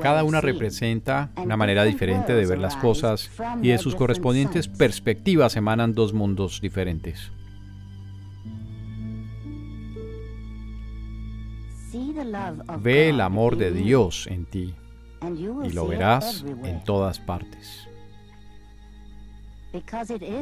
Cada 0.00 0.24
una 0.24 0.40
representa 0.40 1.30
una 1.36 1.56
manera 1.56 1.84
diferente 1.84 2.34
de 2.34 2.46
ver 2.46 2.58
las 2.58 2.76
cosas 2.76 3.30
y 3.62 3.68
de 3.68 3.78
sus 3.78 3.94
correspondientes 3.94 4.68
perspectivas 4.68 5.56
emanan 5.56 5.94
dos 5.94 6.12
mundos 6.12 6.60
diferentes. 6.60 7.32
Ve 12.80 13.10
el 13.10 13.20
amor 13.20 13.56
de 13.56 13.70
Dios 13.70 14.26
en 14.26 14.46
ti 14.46 14.74
y 15.64 15.70
lo 15.72 15.86
verás 15.86 16.44
en 16.64 16.82
todas 16.84 17.18
partes, 17.18 17.88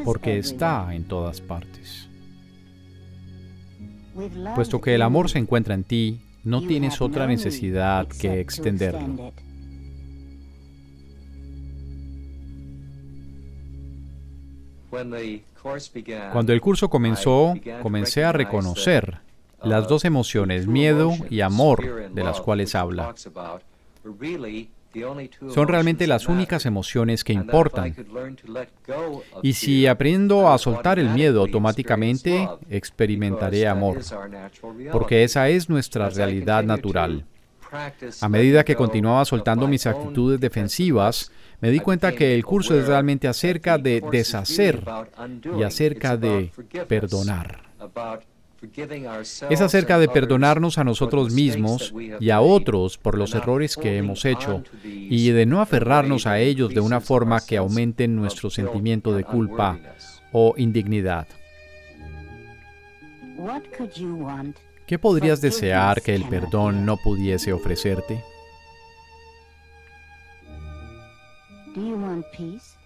porque 0.05 0.39
está 0.39 0.95
en 0.95 1.05
todas 1.05 1.41
partes. 1.41 2.09
Puesto 4.55 4.81
que 4.81 4.95
el 4.95 5.03
amor 5.03 5.29
se 5.29 5.39
encuentra 5.39 5.75
en 5.75 5.85
ti, 5.85 6.21
no 6.45 6.67
tienes 6.67 7.01
otra 7.01 7.27
necesidad 7.27 8.07
que 8.07 8.41
extenderlo. 8.41 9.33
Cuando 14.91 16.53
el 16.53 16.61
curso 16.61 16.89
comenzó, 16.91 17.55
comencé 17.83 18.25
a 18.25 18.33
reconocer 18.33 19.21
las 19.63 19.89
dos 19.89 20.05
emociones, 20.05 20.67
miedo 20.67 21.13
y 21.29 21.43
amor, 21.43 22.11
de 22.13 22.25
las 22.25 22.41
cuales 22.41 22.75
habla. 22.75 23.15
Son 25.49 25.69
realmente 25.69 26.07
las 26.07 26.29
únicas 26.29 26.67
emociones 26.67 27.25
que 27.25 27.33
importan. 27.33 27.95
Y 29.43 29.53
si 29.53 29.87
aprendo 29.87 30.51
a 30.51 30.59
soltar 30.59 30.99
el 30.99 31.11
miedo 31.11 31.41
automáticamente, 31.41 32.49
experimentaré 32.69 33.69
amor, 33.69 33.99
porque 34.93 35.25
esa 35.25 35.49
es 35.49 35.69
nuestra 35.69 36.11
realidad 36.11 36.65
natural. 36.65 37.25
A 38.21 38.29
medida 38.29 38.65
que 38.65 38.75
continuaba 38.75 39.25
soltando 39.25 39.69
mis 39.69 39.87
actitudes 39.87 40.41
defensivas, 40.41 41.31
me 41.61 41.71
di 41.71 41.79
cuenta 41.79 42.13
que 42.13 42.35
el 42.35 42.45
curso 42.45 42.77
es 42.79 42.89
realmente 42.89 43.29
acerca 43.29 43.79
de 43.79 44.03
deshacer 44.11 44.83
y 45.57 45.63
acerca 45.63 46.17
de 46.17 46.51
perdonar. 46.89 47.63
Es 49.49 49.61
acerca 49.61 49.99
de 49.99 50.09
perdonarnos 50.09 50.77
a 50.77 50.85
nosotros 50.85 51.33
mismos 51.33 51.95
y 52.21 52.31
a 52.31 52.41
otros 52.41 52.99
por 52.99 53.17
los 53.17 53.35
errores 53.35 53.77
que 53.77 53.97
hemos 53.97 54.25
hecho 54.25 54.63
y 54.85 55.31
de 55.31 55.47
no 55.47 55.61
aferrarnos 55.61 56.27
a 56.27 56.39
ellos 56.39 56.75
de 56.75 56.81
una 56.81 57.01
forma 57.01 57.41
que 57.41 57.57
aumente 57.57 58.07
nuestro 58.07 58.51
sentimiento 58.51 59.15
de 59.15 59.25
culpa 59.25 59.79
o 60.33 60.55
indignidad. 60.59 61.27
¿Qué 64.87 64.99
podrías 64.99 65.41
desear 65.41 66.03
que 66.03 66.15
el 66.15 66.25
perdón 66.25 66.85
no 66.85 66.99
pudiese 66.99 67.53
ofrecerte? 67.53 68.23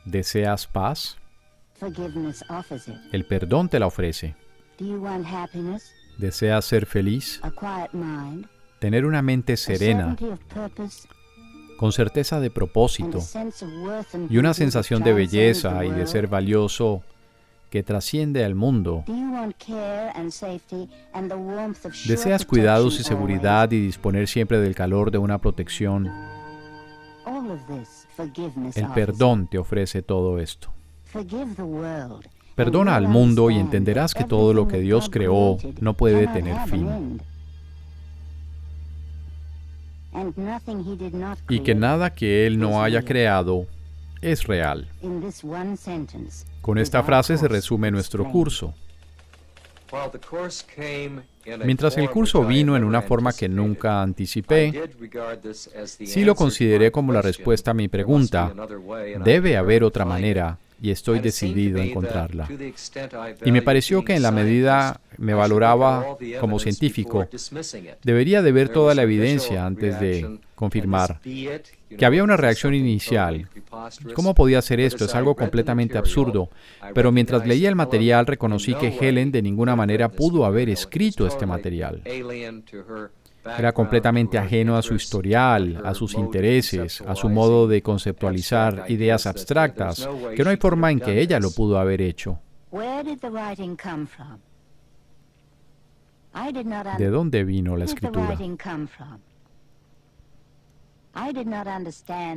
¿Deseas 0.05 0.66
paz? 0.66 1.16
El 3.11 3.25
perdón 3.25 3.68
te 3.68 3.81
la 3.81 3.87
ofrece. 3.87 4.37
¿Deseas 6.18 6.64
ser 6.64 6.87
feliz? 6.87 7.41
Tener 8.79 9.07
una 9.07 9.22
mente 9.22 9.57
serena, 9.57 10.16
con 11.79 11.93
certeza 11.93 12.41
de 12.41 12.51
propósito. 12.51 13.18
y 14.29 14.37
una 14.39 14.55
sensación 14.55 15.03
de 15.03 15.12
belleza 15.12 15.85
y 15.85 15.91
de 15.91 16.07
ser 16.07 16.29
valioso 16.29 17.03
que 17.70 17.83
trasciende 17.83 18.45
al 18.45 18.55
mundo. 18.55 19.05
¿Deseas 22.07 22.45
cuidados 22.45 23.01
y 23.01 23.03
seguridad 23.03 23.70
y 23.72 23.81
disponer 23.81 24.29
siempre 24.29 24.61
del 24.61 24.75
calor 24.75 25.11
de 25.11 25.18
una 25.18 25.39
protección? 25.39 26.09
El 28.75 28.89
perdón 28.95 29.49
te 29.49 29.59
ofrece 29.59 30.03
todo 30.03 30.39
esto. 30.39 30.72
Perdona 32.55 32.94
al 32.94 33.09
mundo 33.09 33.50
y 33.50 33.59
entenderás 33.59 34.14
que 34.14 34.24
todo 34.24 34.55
lo 34.55 34.68
que 34.68 34.78
Dios 34.78 35.11
creó 35.11 35.59
no 35.80 35.94
puede 35.94 36.26
tener 36.28 36.57
fin. 36.68 37.20
Y 41.48 41.61
que 41.61 41.74
nada 41.74 42.14
que 42.14 42.46
Él 42.46 42.59
no 42.59 42.82
haya 42.82 43.02
creado 43.02 43.66
es 44.20 44.46
real. 44.46 44.88
Con 46.62 46.78
esta 46.78 47.02
frase 47.02 47.36
se 47.36 47.48
resume 47.48 47.90
nuestro 47.90 48.30
curso. 48.30 48.74
Mientras 51.64 51.96
el 51.98 52.11
curso 52.11 52.44
vino 52.44 52.76
en 52.76 52.84
una 52.84 53.02
forma 53.02 53.32
que 53.32 53.48
nunca 53.48 54.02
anticipé, 54.02 54.90
sí 55.82 56.24
lo 56.24 56.34
consideré 56.34 56.90
como 56.90 57.12
la 57.12 57.22
respuesta 57.22 57.72
a 57.72 57.74
mi 57.74 57.88
pregunta, 57.88 58.52
¿debe 59.24 59.57
haber 59.57 59.84
otra 59.84 60.05
manera? 60.05 60.59
Y 60.81 60.91
estoy 60.91 61.20
decidido 61.20 61.81
a 61.81 61.85
encontrarla. 61.85 62.49
Y 63.45 63.53
me 63.53 63.62
pareció 63.62 64.05
que 64.05 64.14
en 64.14 64.22
la 64.22 64.31
medida 64.31 65.01
me 65.18 65.35
valoraba 65.35 66.16
como 66.41 66.59
científico, 66.59 67.29
debería 68.03 68.43
de 68.43 68.53
ver 68.53 68.68
toda 68.68 68.95
la 68.95 69.03
evidencia 69.03 69.64
antes 69.64 69.99
de 70.01 70.39
confirmar 70.55 71.20
que 71.22 72.07
había 72.07 72.25
una 72.25 72.37
reacción 72.37 72.75
inicial. 72.75 73.49
¿Cómo 74.14 74.35
podía 74.35 74.61
ser 74.62 74.81
esto? 74.81 75.05
Es 75.05 75.14
algo 75.14 75.35
completamente 75.35 75.99
absurdo. 75.99 76.49
Pero 76.95 77.12
mientras 77.12 77.47
leía 77.47 77.68
el 77.68 77.77
material 77.77 78.27
reconocí 78.27 78.75
que 78.75 78.97
Helen 79.01 79.33
de 79.33 79.43
ninguna 79.43 79.77
manera 79.77 80.09
pudo 80.09 80.45
haber 80.45 80.68
escrito 80.68 81.27
este 81.27 81.47
material. 81.47 82.03
Era 83.47 83.72
completamente 83.72 84.38
ajeno 84.38 84.76
a 84.76 84.82
su 84.82 84.95
historial, 84.95 85.82
a 85.84 85.95
sus 85.95 86.14
intereses, 86.14 87.03
a 87.03 87.14
su 87.14 87.28
modo 87.28 87.68
de 87.68 87.82
conceptualizar 87.82 88.86
ideas 88.88 89.26
abstractas, 89.26 90.09
que 90.34 90.42
no 90.45 90.51
hay 90.51 90.57
forma 90.57 90.90
en 90.90 91.01
que 91.01 91.20
ella 91.20 91.38
lo 91.40 91.51
pudo 91.51 91.78
haber 91.78 92.01
hecho. 92.01 92.38
¿De 96.99 97.09
dónde 97.09 97.45
vino 97.45 97.76
la 97.76 97.84
escritura? 97.84 98.36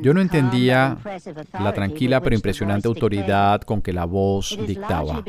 Yo 0.02 0.14
no 0.14 0.22
entendía 0.22 0.98
la 1.60 1.74
tranquila 1.74 2.22
pero 2.22 2.36
impresionante 2.36 2.88
autoridad 2.88 3.62
con 3.62 3.82
que 3.82 3.92
la 3.92 4.06
voz 4.06 4.58
dictaba. 4.68 5.24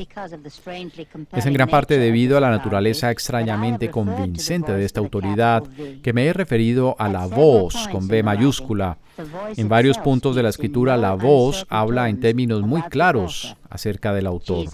Es 1.32 1.46
en 1.46 1.52
gran 1.52 1.68
parte 1.68 1.98
debido 1.98 2.36
a 2.36 2.40
la 2.40 2.50
naturaleza 2.50 3.10
extrañamente 3.10 3.90
convincente 3.90 4.72
de 4.72 4.84
esta 4.84 5.00
autoridad 5.00 5.64
que 6.02 6.12
me 6.12 6.26
he 6.26 6.32
referido 6.32 6.94
a 6.98 7.08
la 7.08 7.26
voz 7.26 7.88
con 7.88 8.06
B 8.06 8.22
mayúscula. 8.22 8.98
En 9.56 9.68
varios 9.68 9.98
puntos 9.98 10.36
de 10.36 10.42
la 10.42 10.50
escritura 10.50 10.96
la 10.96 11.14
voz 11.14 11.66
habla 11.68 12.08
en 12.08 12.20
términos 12.20 12.62
muy 12.62 12.82
claros 12.82 13.56
acerca 13.70 14.12
del 14.12 14.26
autor. 14.26 14.68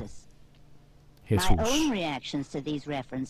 Jesús. 1.27 1.57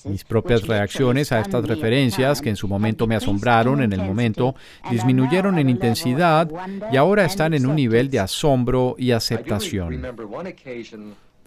Mis 0.04 0.24
propias 0.24 0.66
reacciones 0.66 1.32
a 1.32 1.40
estas 1.40 1.64
referencias, 1.64 2.40
que 2.40 2.50
en 2.50 2.56
su 2.56 2.68
momento 2.68 3.06
me 3.06 3.16
asombraron 3.16 3.82
en 3.82 3.92
el 3.92 4.02
momento, 4.02 4.54
disminuyeron 4.90 5.58
en 5.58 5.68
intensidad 5.68 6.50
y 6.92 6.96
ahora 6.96 7.24
están 7.24 7.54
en 7.54 7.66
un 7.66 7.76
nivel 7.76 8.10
de 8.10 8.20
asombro 8.20 8.96
y 8.98 9.12
aceptación. 9.12 10.02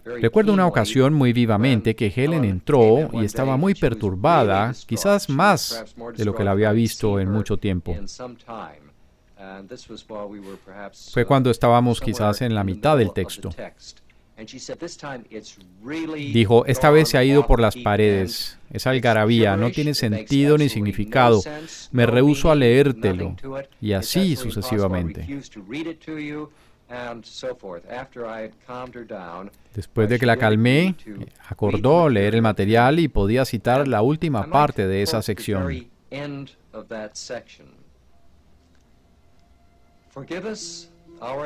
Recuerdo 0.04 0.52
una 0.54 0.66
ocasión 0.66 1.12
muy 1.12 1.32
vivamente 1.32 1.94
que 1.94 2.12
Helen 2.14 2.44
entró 2.44 3.10
y 3.12 3.24
estaba 3.24 3.56
muy 3.56 3.74
perturbada, 3.74 4.72
quizás 4.86 5.28
más 5.28 5.84
de 6.16 6.24
lo 6.24 6.34
que 6.34 6.44
la 6.44 6.52
había 6.52 6.72
visto 6.72 7.20
en 7.20 7.30
mucho 7.30 7.58
tiempo. 7.58 7.94
Fue 11.12 11.24
cuando 11.24 11.50
estábamos 11.50 12.00
quizás 12.00 12.40
en 12.40 12.54
la 12.54 12.64
mitad 12.64 12.96
del 12.96 13.12
texto. 13.12 13.50
Dijo, 16.32 16.64
esta 16.66 16.90
vez 16.90 17.08
se 17.08 17.18
ha 17.18 17.24
ido 17.24 17.46
por 17.46 17.60
las 17.60 17.76
paredes. 17.76 18.58
Es 18.70 18.86
algarabía, 18.86 19.56
no 19.56 19.70
tiene 19.70 19.94
sentido 19.94 20.56
ni 20.56 20.68
significado. 20.68 21.42
Me 21.90 22.06
rehuso 22.06 22.50
a 22.50 22.54
leértelo. 22.54 23.34
Y 23.80 23.92
así 23.92 24.36
sucesivamente. 24.36 25.26
Después 29.74 30.08
de 30.08 30.18
que 30.18 30.26
la 30.26 30.36
calmé, 30.36 30.94
acordó 31.48 32.08
leer 32.08 32.34
el 32.34 32.42
material 32.42 32.98
y 33.00 33.08
podía 33.08 33.44
citar 33.44 33.88
la 33.88 34.02
última 34.02 34.48
parte 34.48 34.86
de 34.86 35.02
esa 35.02 35.20
sección. 35.20 35.88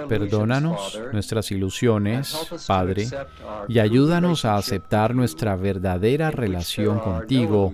Perdónanos 0.09 1.01
nuestras 1.12 1.51
ilusiones, 1.51 2.37
Padre, 2.66 3.09
y 3.68 3.79
ayúdanos 3.79 4.45
a 4.45 4.57
aceptar 4.57 5.14
nuestra 5.14 5.57
verdadera 5.57 6.31
relación 6.31 6.99
contigo, 6.99 7.73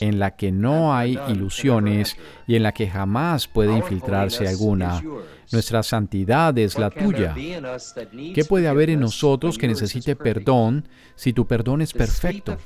en 0.00 0.18
la 0.18 0.36
que 0.36 0.52
no 0.52 0.94
hay 0.94 1.18
ilusiones 1.28 2.16
y 2.46 2.56
en 2.56 2.62
la 2.62 2.72
que 2.72 2.88
jamás 2.88 3.48
puede 3.48 3.76
infiltrarse 3.76 4.46
alguna. 4.46 5.02
Nuestra 5.50 5.82
santidad 5.82 6.56
es 6.56 6.78
la 6.78 6.90
tuya. 6.90 7.34
¿Qué 7.34 8.44
puede 8.48 8.68
haber 8.68 8.90
en 8.90 9.00
nosotros 9.00 9.58
que 9.58 9.68
necesite 9.68 10.16
perdón 10.16 10.88
si 11.14 11.32
tu 11.32 11.46
perdón 11.46 11.82
es 11.82 11.92
perfecto? 11.92 12.56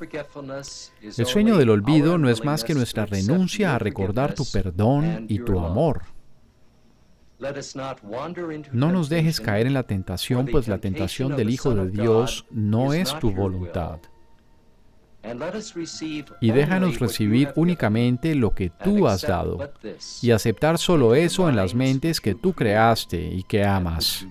El 1.02 1.26
sueño 1.26 1.56
del 1.56 1.70
olvido 1.70 2.18
no 2.18 2.30
es 2.30 2.44
más 2.44 2.62
que 2.62 2.74
nuestra 2.74 3.06
renuncia 3.06 3.74
a 3.74 3.78
recordar 3.78 4.34
tu 4.34 4.44
perdón 4.50 5.26
y 5.28 5.40
tu 5.40 5.58
amor. 5.58 6.15
No 8.72 8.92
nos 8.92 9.08
dejes 9.08 9.40
caer 9.40 9.66
en 9.66 9.74
la 9.74 9.82
tentación, 9.82 10.46
pues 10.46 10.68
la 10.68 10.78
tentación 10.78 11.36
del 11.36 11.50
Hijo 11.50 11.74
de 11.74 11.90
Dios 11.90 12.46
no 12.50 12.92
es 12.92 13.18
tu 13.18 13.30
voluntad. 13.30 13.98
Y 16.40 16.50
déjanos 16.52 16.98
recibir 17.00 17.52
únicamente 17.56 18.34
lo 18.34 18.54
que 18.54 18.70
tú 18.70 19.08
has 19.08 19.22
dado 19.22 19.58
y 20.22 20.30
aceptar 20.30 20.78
solo 20.78 21.14
eso 21.14 21.48
en 21.48 21.56
las 21.56 21.74
mentes 21.74 22.20
que 22.20 22.34
tú 22.34 22.52
creaste 22.52 23.20
y 23.20 23.42
que 23.42 23.64
amas. 23.64 24.26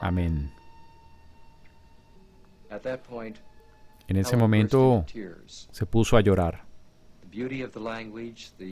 Amén. 0.00 0.52
En 4.08 4.16
ese 4.16 4.36
momento 4.36 5.04
se 5.48 5.86
puso 5.86 6.16
a 6.16 6.20
llorar. 6.20 6.64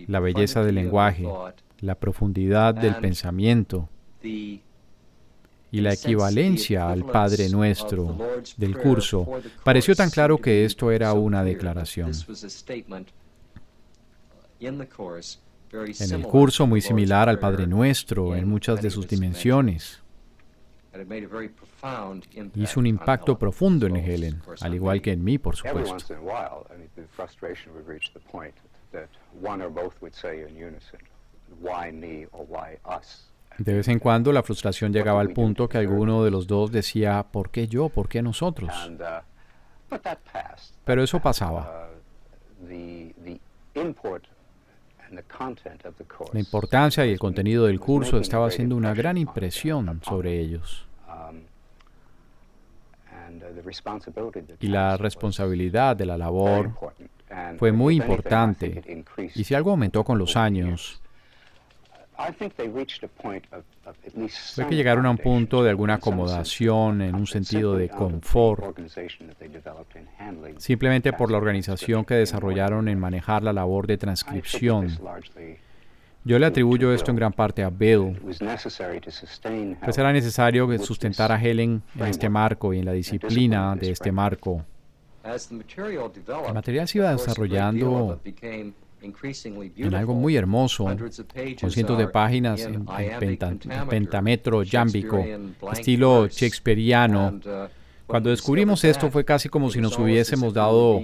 La 0.07 0.21
belleza 0.21 0.63
del 0.63 0.75
lenguaje, 0.75 1.27
la 1.85 1.95
profundidad 1.95 2.75
del 2.75 2.97
pensamiento 2.97 3.89
y 4.23 5.81
la 5.81 5.93
equivalencia 5.93 6.89
al 6.89 7.05
Padre 7.05 7.51
Nuestro 7.51 8.17
del 8.57 8.77
curso, 8.79 9.29
pareció 9.63 9.95
tan 9.95 10.09
claro 10.11 10.39
que 10.39 10.65
esto 10.65 10.91
era 10.91 11.13
una 11.13 11.45
declaración. 11.45 12.13
En 14.61 16.13
el 16.13 16.23
curso 16.23 16.67
muy 16.67 16.81
similar 16.81 17.29
al 17.29 17.39
Padre 17.39 17.67
Nuestro 17.67 18.35
en 18.35 18.49
muchas 18.49 18.81
de 18.81 18.91
sus 18.91 19.07
dimensiones. 19.07 20.01
Hizo 22.55 22.81
un 22.81 22.87
impacto 22.87 23.37
profundo 23.37 23.87
en 23.87 23.97
Helen, 23.97 24.41
al 24.61 24.75
igual 24.75 25.03
que 25.03 25.13
en 25.13 25.25
mí, 25.25 25.39
por 25.39 25.57
supuesto. 25.57 26.15
De 33.59 33.75
vez 33.75 33.89
en 33.89 33.99
cuando 34.01 34.33
la 34.33 34.43
frustración 34.43 34.93
llegaba 34.93 35.21
al 35.21 35.31
punto 35.31 35.69
que 35.69 35.79
alguno 35.79 36.25
de 36.25 36.31
los 36.31 36.47
dos 36.47 36.73
decía, 36.73 37.25
¿por 37.31 37.51
qué 37.51 37.69
yo? 37.69 37.89
¿Por 37.89 38.09
qué 38.09 38.21
nosotros? 38.21 38.73
uh, 38.91 39.97
Pero 40.85 41.03
eso 41.03 41.21
pasaba. 41.21 41.89
La 46.33 46.41
importancia 46.41 47.07
y 47.07 47.13
el 47.13 47.19
contenido 47.19 47.67
del 47.67 47.79
curso 47.79 48.19
estaba 48.19 48.49
haciendo 48.49 48.77
una 48.77 48.93
gran 48.95 49.17
impresión 49.17 50.01
sobre 50.03 50.41
ellos. 50.41 50.87
Um, 51.09 51.43
uh, 53.13 54.57
Y 54.61 54.67
la 54.67 54.97
responsabilidad 54.97 55.95
de 55.95 56.07
la 56.07 56.19
labor 56.19 56.73
fue 57.59 57.71
muy 57.71 57.97
importante. 57.97 59.05
Y 59.35 59.45
si 59.45 59.55
algo 59.55 59.71
aumentó 59.71 60.03
con 60.03 60.19
los 60.19 60.37
años, 60.37 61.01
fue 64.55 64.67
que 64.69 64.77
llegaron 64.77 65.07
a 65.07 65.11
un 65.11 65.19
punto 65.19 65.63
de 65.63 65.71
alguna 65.71 65.95
acomodación 65.95 67.03
en 67.03 67.15
un 67.15 67.27
sentido 67.27 67.77
de 67.77 67.89
confort, 67.89 68.79
simplemente 70.59 71.13
por 71.13 71.31
la 71.31 71.39
organización 71.39 72.05
que 72.05 72.15
desarrollaron 72.15 72.89
en 72.89 72.99
manejar 72.99 73.43
la 73.43 73.53
labor 73.53 73.87
de 73.87 73.99
transcripción. 73.99 74.89
Yo 76.27 76.39
le 76.39 76.47
atribuyo 76.47 76.93
esto 76.93 77.11
en 77.11 77.17
gran 77.19 77.33
parte 77.33 77.63
a 77.63 77.69
Bill, 77.69 78.19
pues 78.23 79.99
era 79.99 80.13
necesario 80.13 80.79
sustentar 80.79 81.31
a 81.31 81.41
Helen 81.41 81.83
en 81.97 82.07
este 82.07 82.31
marco 82.31 82.73
y 82.73 82.79
en 82.79 82.87
la 82.87 82.93
disciplina 82.93 83.77
de 83.77 83.91
este 83.91 84.11
marco. 84.11 84.65
El 85.25 86.55
material 86.55 86.89
se 86.89 86.99
iba 86.99 87.11
desarrollando 87.11 88.21
en 89.77 89.95
algo 89.95 90.15
muy 90.15 90.37
hermoso, 90.37 90.85
con 90.85 91.71
cientos 91.71 91.99
de 91.99 92.09
páginas 92.09 92.61
en, 92.63 92.87
en 92.99 93.59
pentametro 93.89 94.63
yámbico, 94.63 95.25
estilo 95.73 96.29
shakespeariano. 96.29 97.41
Cuando 98.07 98.31
descubrimos 98.31 98.85
esto 98.85 99.11
fue 99.11 99.25
casi 99.25 99.49
como 99.49 99.71
si 99.71 99.81
nos 99.81 99.99
hubiésemos 99.99 100.53
dado 100.53 101.01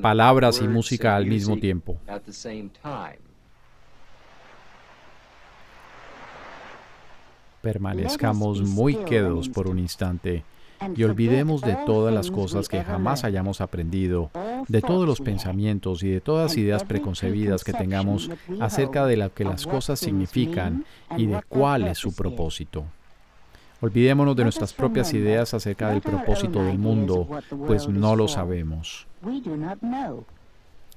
palabras 0.00 0.60
y 0.60 0.68
música 0.68 1.16
al 1.16 1.26
mismo 1.26 1.58
tiempo. 1.58 1.96
Permanezcamos 7.62 8.60
muy 8.62 8.96
quedos 9.04 9.48
por 9.48 9.68
un 9.68 9.78
instante 9.78 10.44
y 10.96 11.04
olvidemos 11.04 11.60
de 11.60 11.76
todas 11.86 12.12
las 12.14 12.30
cosas 12.30 12.68
que 12.68 12.82
jamás 12.82 13.24
hayamos 13.24 13.60
aprendido, 13.60 14.30
de 14.68 14.80
todos 14.80 15.06
los 15.06 15.20
pensamientos 15.20 16.02
y 16.02 16.10
de 16.10 16.20
todas 16.20 16.50
las 16.50 16.56
ideas 16.58 16.84
preconcebidas 16.84 17.64
que 17.64 17.72
tengamos 17.72 18.30
acerca 18.60 19.06
de 19.06 19.16
lo 19.16 19.32
que 19.32 19.44
las 19.44 19.66
cosas 19.66 19.98
significan 19.98 20.84
y 21.16 21.26
de 21.26 21.40
cuál 21.48 21.88
es 21.88 21.98
su 21.98 22.14
propósito. 22.14 22.84
Olvidémonos 23.80 24.36
de 24.36 24.44
nuestras 24.44 24.72
propias 24.72 25.12
ideas 25.12 25.54
acerca 25.54 25.90
del 25.90 26.00
propósito 26.00 26.62
del 26.62 26.78
mundo, 26.78 27.28
pues 27.66 27.88
no 27.88 28.14
lo 28.14 28.28
sabemos. 28.28 29.08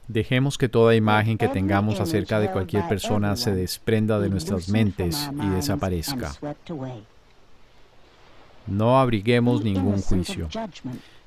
Dejemos 0.07 0.59
que 0.59 0.69
toda 0.69 0.93
imagen 0.93 1.39
que 1.39 1.47
tengamos 1.47 1.99
acerca 1.99 2.39
de 2.39 2.51
cualquier 2.51 2.87
persona 2.87 3.35
se 3.35 3.55
desprenda 3.55 4.19
de 4.19 4.29
nuestras 4.29 4.69
mentes 4.69 5.31
y 5.41 5.49
desaparezca. 5.49 6.33
No 8.67 8.99
abriguemos 8.99 9.63
ningún 9.63 10.01
juicio, 10.01 10.47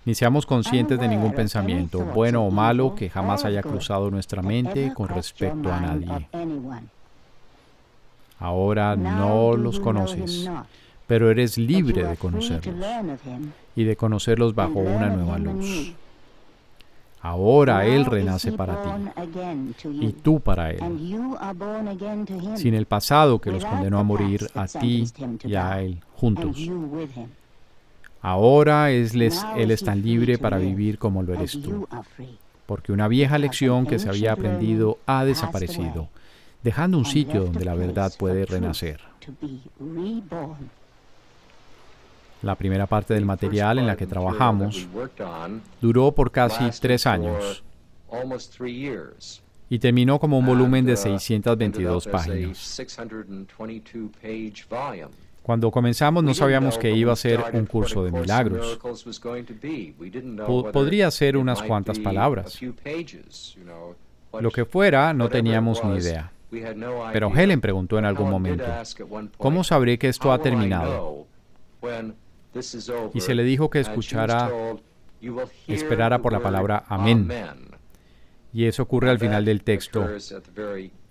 ni 0.05 0.15
seamos 0.15 0.47
conscientes 0.47 0.99
de 0.99 1.09
ningún 1.09 1.33
pensamiento, 1.33 2.01
bueno 2.01 2.45
o 2.45 2.51
malo, 2.51 2.95
que 2.95 3.11
jamás 3.11 3.45
haya 3.45 3.63
cruzado 3.63 4.11
nuestra 4.11 4.43
mente 4.43 4.93
con 4.95 5.09
respecto 5.09 5.73
a 5.73 5.81
nadie. 5.81 6.29
Ahora 8.41 8.97
no 8.97 9.57
los 9.57 9.81
conoces, 9.81 10.49
pero 11.07 11.31
eres 11.31 11.59
libre 11.59 12.05
de 12.05 12.17
conocerlos 12.17 12.87
y 13.77 13.85
de 13.85 13.97
conocerlos 13.97 14.55
bajo 14.55 14.81
una 14.81 15.09
nueva 15.09 15.39
luz. 15.39 15.95
Ahora 17.21 17.85
Él 17.85 18.05
renace 18.05 18.53
para 18.53 18.81
ti 18.83 18.91
y 20.01 20.13
tú 20.13 20.41
para 20.41 20.71
Él, 20.71 20.81
sin 22.57 22.75
el 22.75 22.87
pasado 22.87 23.41
que 23.41 23.51
los 23.51 23.65
condenó 23.65 23.99
a 23.99 24.05
morir 24.05 24.49
a 24.55 24.67
ti 24.67 25.05
y 25.45 25.55
a 25.55 25.83
Él 25.83 26.01
juntos. 26.19 26.57
Ahora 28.21 28.91
Él 28.91 29.23
es, 29.23 29.47
él 29.57 29.71
es 29.71 29.85
tan 29.85 30.03
libre 30.03 30.39
para 30.39 30.59
vivir 30.59 30.99
como 30.99 31.23
lo 31.23 31.35
eres 31.35 31.53
tú, 31.63 31.89
porque 32.67 32.93
una 32.93 33.07
vieja 33.07 33.39
lección 33.39 33.87
que 33.87 33.99
se 33.99 34.09
había 34.09 34.33
aprendido 34.33 34.99
ha 35.07 35.25
desaparecido, 35.25 36.09
dejando 36.63 36.99
un 36.99 37.05
sitio 37.05 37.45
donde 37.45 37.65
la 37.65 37.75
verdad 37.75 38.13
puede 38.19 38.45
renacer. 38.45 39.01
La 42.43 42.55
primera 42.55 42.87
parte 42.87 43.15
del 43.15 43.25
material 43.25 43.79
en 43.79 43.87
la 43.87 43.97
que 43.97 44.07
trabajamos 44.07 44.87
duró 45.81 46.13
por 46.13 46.31
casi 46.31 46.71
tres 46.81 47.07
años 47.07 47.63
y 49.71 49.79
terminó 49.79 50.19
como 50.19 50.39
un 50.39 50.47
volumen 50.47 50.85
de 50.85 50.97
622 50.97 52.07
páginas. 52.09 52.81
Cuando 55.49 55.71
comenzamos 55.71 56.23
no 56.23 56.35
sabíamos 56.35 56.77
que 56.77 56.91
iba 56.91 57.15
a 57.15 57.17
ser 57.17 57.43
un 57.55 57.65
curso 57.65 58.05
de 58.05 58.13
milagros. 58.13 58.79
podría 60.75 61.11
ser 61.11 61.39
unas 61.39 61.63
cuantas 61.63 61.99
palabras. 61.99 62.61
Lo 64.39 64.51
que 64.51 64.67
fuera, 64.67 65.15
no 65.15 65.31
teníamos 65.31 65.83
ni 65.83 65.97
idea. 65.97 66.31
Pero 67.15 67.35
Helen 67.35 67.63
preguntó 67.63 67.99
en 67.99 68.05
algún 68.05 68.29
momento, 68.29 68.67
¿cómo 69.39 69.65
sabré 69.65 69.99
que 69.99 70.11
esto 70.11 70.33
ha 70.33 70.39
terminado? 70.39 71.27
Y 73.15 73.21
se 73.23 73.35
le 73.35 73.43
dijo 73.43 73.71
que 73.71 73.81
escuchara, 73.81 74.51
esperara 75.67 76.19
por 76.19 76.35
la 76.35 76.41
palabra 76.41 76.85
amén. 76.89 77.33
Y 78.53 78.67
eso 78.67 78.83
ocurre 78.83 79.09
al 79.09 79.19
final 79.19 79.47
del 79.47 79.63
texto. 79.63 80.11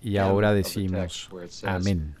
Y 0.00 0.16
ahora 0.16 0.54
decimos 0.54 1.28
amén. 1.64 2.14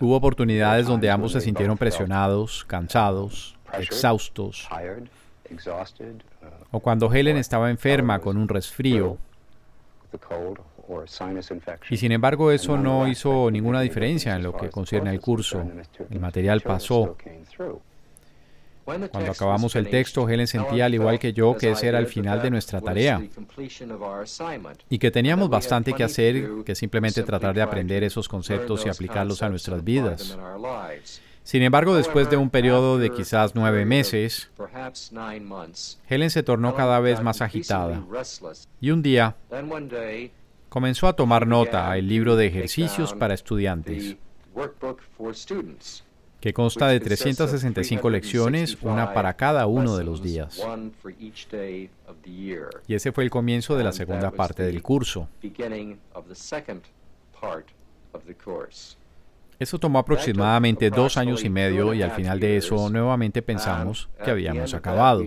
Hubo 0.00 0.16
oportunidades 0.16 0.86
donde 0.86 1.10
ambos 1.10 1.32
se 1.32 1.40
sintieron 1.40 1.78
presionados, 1.78 2.64
cansados, 2.64 3.56
exhaustos. 3.78 4.68
O 6.70 6.80
cuando 6.80 7.12
Helen 7.12 7.36
estaba 7.36 7.70
enferma 7.70 8.18
con 8.18 8.36
un 8.36 8.48
resfrío. 8.48 9.18
Y 11.90 11.96
sin 11.96 12.12
embargo 12.12 12.50
eso 12.50 12.76
no 12.76 13.06
hizo 13.06 13.50
ninguna 13.50 13.80
diferencia 13.80 14.34
en 14.34 14.42
lo 14.42 14.56
que 14.56 14.68
concierne 14.70 15.10
al 15.10 15.20
curso. 15.20 15.64
El 16.10 16.20
material 16.20 16.60
pasó. 16.60 17.16
Cuando 18.84 19.30
acabamos 19.30 19.76
el 19.76 19.88
texto, 19.88 20.28
Helen 20.28 20.46
sentía 20.46 20.86
al 20.86 20.94
igual 20.94 21.18
que 21.18 21.32
yo 21.32 21.56
que 21.56 21.70
ese 21.70 21.86
era 21.88 21.98
el 21.98 22.06
final 22.06 22.42
de 22.42 22.50
nuestra 22.50 22.80
tarea. 22.80 23.22
y 24.88 24.98
que 24.98 25.10
teníamos 25.10 25.48
bastante 25.48 25.92
que 25.92 26.04
hacer 26.04 26.48
que 26.64 26.74
simplemente 26.74 27.22
tratar 27.22 27.54
de 27.54 27.62
aprender 27.62 28.02
esos 28.02 28.28
conceptos 28.28 28.84
y 28.86 28.88
aplicarlos 28.88 29.42
a 29.42 29.48
nuestras 29.48 29.84
vidas. 29.84 30.36
Sin 31.44 31.62
embargo, 31.62 31.96
después 31.96 32.30
de 32.30 32.36
un 32.36 32.50
periodo 32.50 32.98
de 32.98 33.10
quizás 33.10 33.54
nueve 33.54 33.84
meses, 33.84 34.50
Helen 36.08 36.30
se 36.30 36.42
tornó 36.42 36.74
cada 36.74 37.00
vez 37.00 37.20
más 37.20 37.40
agitada. 37.40 38.02
y 38.80 38.90
un 38.90 39.02
día 39.02 39.36
comenzó 40.68 41.08
a 41.08 41.14
tomar 41.14 41.46
nota 41.46 41.96
el 41.98 42.08
libro 42.08 42.36
de 42.36 42.46
ejercicios 42.46 43.12
para 43.12 43.34
estudiantes, 43.34 44.16
que 46.42 46.52
consta 46.52 46.88
de 46.88 46.98
365 46.98 48.10
lecciones, 48.10 48.76
una 48.82 49.14
para 49.14 49.34
cada 49.34 49.68
uno 49.68 49.96
de 49.96 50.02
los 50.02 50.20
días. 50.20 50.60
Y 52.88 52.94
ese 52.94 53.12
fue 53.12 53.22
el 53.22 53.30
comienzo 53.30 53.76
de 53.76 53.84
la 53.84 53.92
segunda 53.92 54.32
parte 54.32 54.64
del 54.64 54.82
curso. 54.82 55.28
Eso 59.60 59.78
tomó 59.78 60.00
aproximadamente 60.00 60.90
dos 60.90 61.16
años 61.16 61.44
y 61.44 61.48
medio 61.48 61.94
y 61.94 62.02
al 62.02 62.10
final 62.10 62.40
de 62.40 62.56
eso 62.56 62.90
nuevamente 62.90 63.40
pensamos 63.40 64.08
que 64.24 64.32
habíamos 64.32 64.74
acabado. 64.74 65.24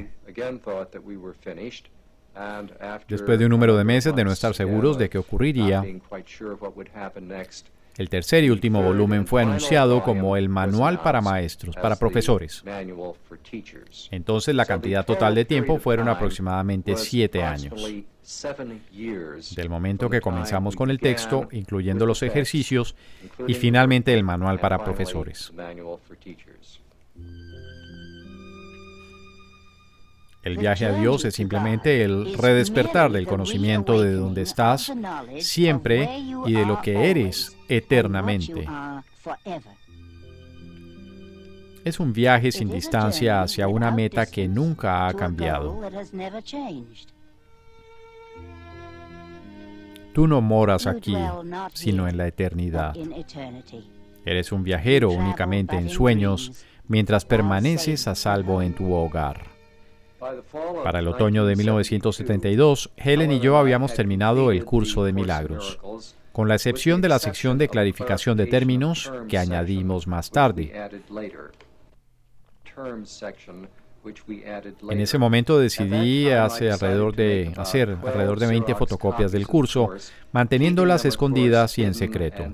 Después 3.07 3.39
de 3.39 3.45
un 3.45 3.51
número 3.51 3.77
de 3.77 3.85
meses 3.85 4.13
de 4.13 4.25
no 4.25 4.33
estar 4.33 4.53
seguros 4.53 4.97
de 4.97 5.09
qué 5.09 5.17
ocurriría, 5.17 5.81
el 7.97 8.09
tercer 8.09 8.43
y 8.43 8.49
último 8.49 8.81
volumen 8.81 9.25
fue 9.25 9.41
anunciado 9.41 10.03
como 10.03 10.35
el 10.35 10.49
Manual 10.49 11.01
para 11.01 11.21
Maestros, 11.21 11.75
para 11.75 11.95
profesores. 11.95 12.63
Entonces 14.11 14.55
la 14.55 14.65
cantidad 14.65 15.05
total 15.05 15.35
de 15.35 15.45
tiempo 15.45 15.77
fueron 15.77 16.09
aproximadamente 16.09 16.97
siete 16.97 17.43
años. 17.43 17.73
Del 19.55 19.69
momento 19.69 20.09
que 20.09 20.19
comenzamos 20.19 20.75
con 20.75 20.89
el 20.89 20.99
texto, 20.99 21.47
incluyendo 21.51 22.05
los 22.05 22.23
ejercicios, 22.23 22.95
y 23.47 23.53
finalmente 23.53 24.13
el 24.13 24.23
Manual 24.23 24.59
para 24.59 24.83
Profesores. 24.83 25.53
El 30.45 30.59
viaje 30.59 30.85
a 30.85 30.91
Dios 30.91 31.25
es 31.25 31.33
simplemente 31.33 32.03
el 32.03 32.37
redespertar 32.37 33.11
del 33.11 33.25
conocimiento 33.25 33.99
de 33.99 34.13
dónde 34.13 34.43
estás 34.43 34.93
siempre 35.39 36.07
y 36.45 36.53
de 36.53 36.65
lo 36.67 36.83
que 36.83 37.09
eres 37.09 37.57
eternamente. 37.67 38.67
Es 41.83 41.99
un 41.99 42.13
viaje 42.13 42.51
sin 42.51 42.69
distancia 42.69 43.41
hacia 43.41 43.67
una 43.67 43.89
meta 43.89 44.27
que 44.27 44.47
nunca 44.47 45.07
ha 45.07 45.15
cambiado. 45.15 45.81
Tú 50.13 50.27
no 50.27 50.41
moras 50.41 50.85
aquí, 50.85 51.17
sino 51.73 52.07
en 52.07 52.17
la 52.17 52.27
eternidad. 52.27 52.95
Eres 54.23 54.51
un 54.51 54.63
viajero 54.63 55.09
únicamente 55.09 55.75
en 55.75 55.89
sueños 55.89 56.63
mientras 56.87 57.25
permaneces 57.25 58.07
a 58.07 58.13
salvo 58.13 58.61
en 58.61 58.75
tu 58.75 58.93
hogar. 58.93 59.54
Para 60.83 60.99
el 60.99 61.07
otoño 61.07 61.45
de 61.45 61.55
1972, 61.55 62.91
Helen 62.97 63.31
y 63.31 63.39
yo 63.39 63.57
habíamos 63.57 63.93
terminado 63.93 64.51
el 64.51 64.65
curso 64.65 65.03
de 65.03 65.13
milagros, 65.13 65.79
con 66.31 66.47
la 66.47 66.55
excepción 66.55 67.01
de 67.01 67.09
la 67.09 67.19
sección 67.19 67.57
de 67.57 67.69
clarificación 67.69 68.37
de 68.37 68.47
términos 68.47 69.11
que 69.27 69.37
añadimos 69.37 70.07
más 70.07 70.31
tarde. 70.31 70.73
En 74.89 74.99
ese 74.99 75.17
momento 75.17 75.59
decidí 75.59 76.29
hacer 76.29 76.71
alrededor 76.71 77.15
de, 77.15 77.51
hacer 77.57 77.97
alrededor 78.03 78.39
de 78.39 78.47
20 78.47 78.75
fotocopias 78.75 79.31
del 79.31 79.47
curso, 79.47 79.91
manteniéndolas 80.31 81.05
escondidas 81.05 81.77
y 81.77 81.83
en 81.83 81.93
secreto, 81.93 82.45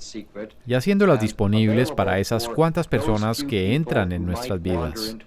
y 0.65 0.73
haciéndolas 0.73 1.19
disponibles 1.19 1.91
para 1.91 2.19
esas 2.19 2.47
cuantas 2.47 2.87
personas 2.87 3.43
que 3.43 3.75
entran 3.75 4.11
en 4.11 4.25
nuestras 4.25 4.61
vidas 4.61 5.17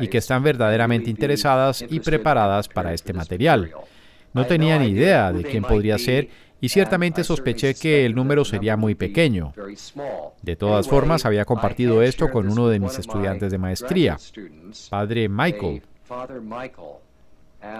y 0.00 0.08
que 0.08 0.18
están 0.18 0.42
verdaderamente 0.42 1.10
interesadas 1.10 1.84
y 1.88 2.00
preparadas 2.00 2.68
para 2.68 2.94
este 2.94 3.12
material. 3.12 3.72
No 4.34 4.46
tenía 4.46 4.78
ni 4.78 4.88
idea 4.88 5.32
de 5.32 5.42
quién 5.42 5.64
podría 5.64 5.98
ser 5.98 6.28
y 6.60 6.68
ciertamente 6.68 7.24
sospeché 7.24 7.74
que 7.74 8.04
el 8.04 8.14
número 8.14 8.44
sería 8.44 8.76
muy 8.76 8.94
pequeño. 8.94 9.52
De 10.42 10.56
todas 10.56 10.88
formas, 10.88 11.24
había 11.24 11.44
compartido 11.44 12.02
esto 12.02 12.30
con 12.30 12.48
uno 12.48 12.68
de 12.68 12.80
mis 12.80 12.98
estudiantes 12.98 13.50
de 13.50 13.58
maestría, 13.58 14.18
Padre 14.90 15.28
Michael. 15.28 15.82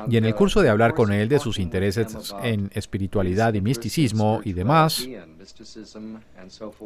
Y 0.08 0.16
en 0.16 0.24
el 0.24 0.34
curso 0.34 0.60
de 0.60 0.68
hablar 0.68 0.94
con 0.94 1.12
él 1.12 1.28
de 1.28 1.38
sus 1.38 1.58
intereses 1.58 2.34
en 2.42 2.70
espiritualidad 2.74 3.54
y 3.54 3.60
misticismo 3.60 4.40
y 4.44 4.52
demás, 4.52 5.06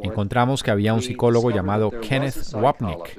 encontramos 0.01 0.61
que 0.61 0.71
había 0.71 0.93
un 0.93 1.01
psicólogo 1.01 1.49
llamado 1.49 1.91
Kenneth 2.01 2.53
Wapnick, 2.53 3.17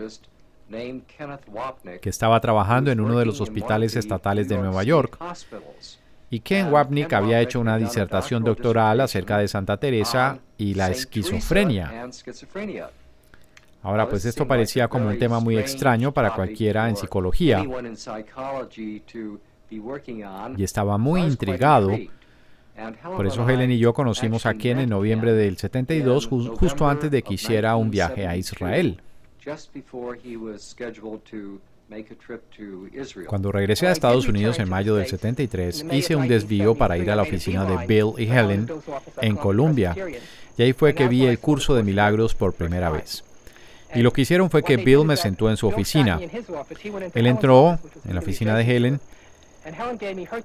que 2.01 2.09
estaba 2.09 2.41
trabajando 2.41 2.91
en 2.93 3.01
uno 3.01 3.19
de 3.19 3.27
los 3.27 3.41
hospitales 3.41 3.97
estatales 3.97 4.49
de 4.49 4.59
Nueva 4.59 4.85
York 4.85 5.19
y 6.31 6.41
Ken 6.41 6.73
Wapnick 6.73 7.13
había 7.13 7.41
hecho 7.41 7.61
una 7.61 7.79
disertación 7.79 8.43
doctoral 8.43 9.01
acerca 9.01 9.39
de 9.39 9.49
Santa 9.49 9.77
Teresa 9.77 10.39
y 10.59 10.75
la 10.75 10.91
esquizofrenia. 10.91 12.09
Ahora, 13.83 14.09
pues 14.09 14.25
esto 14.25 14.47
parecía 14.47 14.89
como 14.89 15.09
un 15.09 15.19
tema 15.19 15.41
muy 15.41 15.59
extraño 15.59 16.13
para 16.13 16.35
cualquiera 16.35 16.89
en 16.89 16.97
psicología 16.97 17.65
y 20.57 20.65
estaba 20.65 20.99
muy 20.99 21.21
intrigado. 21.21 21.91
Por 23.17 23.27
eso 23.27 23.49
Helen 23.49 23.71
y 23.71 23.79
yo 23.79 23.93
conocimos 23.93 24.47
a 24.47 24.55
Ken 24.55 24.81
en 24.81 24.89
noviembre 24.89 25.33
del 25.33 25.57
72, 25.57 26.27
justo 26.27 26.89
antes 26.89 27.11
de 27.11 27.23
que 27.23 27.35
hiciera 27.35 27.77
un 27.77 27.91
viaje 27.91 28.27
a 28.27 28.37
Israel. 28.37 29.01
Cuando 33.27 33.53
regresé 33.53 33.87
a 33.87 33.93
Estados 33.93 34.27
Unidos 34.27 34.59
en 34.59 34.69
mayo 34.69 34.97
del 34.97 35.07
73, 35.07 35.87
hice 35.93 36.17
un 36.17 36.29
desvío 36.29 36.75
para 36.75 36.97
ir 36.97 37.11
a 37.11 37.17
la 37.17 37.23
oficina 37.23 37.65
de 37.65 37.87
Bill 37.87 38.15
y 38.19 38.31
Helen 38.31 38.69
en 39.21 39.37
Columbia, 39.37 39.95
y 40.57 40.63
ahí 40.63 40.73
fue 40.73 40.95
que 40.95 41.09
vi 41.09 41.27
el 41.27 41.39
curso 41.39 41.75
de 41.75 41.83
milagros 41.83 42.35
por 42.35 42.55
primera 42.55 42.91
vez. 42.91 43.23
Y 43.95 44.03
lo 44.03 44.13
que 44.13 44.23
hicieron 44.23 44.51
fue 44.51 44.63
que 44.63 44.77
Bill 44.77 45.05
me 45.05 45.17
sentó 45.17 45.51
en 45.51 45.57
su 45.57 45.69
oficina. 45.69 46.19
Él 47.15 47.27
entró 47.27 47.79
en 48.07 48.15
la 48.15 48.21
oficina 48.21 48.57
de 48.57 48.65
Helen, 48.65 49.01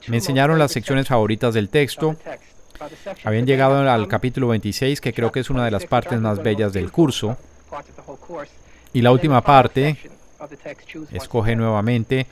me 0.07 0.17
enseñaron 0.17 0.59
las 0.59 0.71
secciones 0.71 1.07
favoritas 1.07 1.53
del 1.53 1.69
texto, 1.69 2.15
habían 3.23 3.45
llegado 3.45 3.77
al 3.89 4.07
capítulo 4.07 4.49
26, 4.49 5.01
que 5.01 5.13
creo 5.13 5.31
que 5.31 5.39
es 5.39 5.49
una 5.49 5.65
de 5.65 5.71
las 5.71 5.85
partes 5.85 6.19
más 6.19 6.43
bellas 6.43 6.73
del 6.73 6.91
curso, 6.91 7.37
y 8.93 9.01
la 9.01 9.11
última 9.11 9.41
parte, 9.41 9.97
escoge 11.11 11.55
nuevamente 11.55 12.27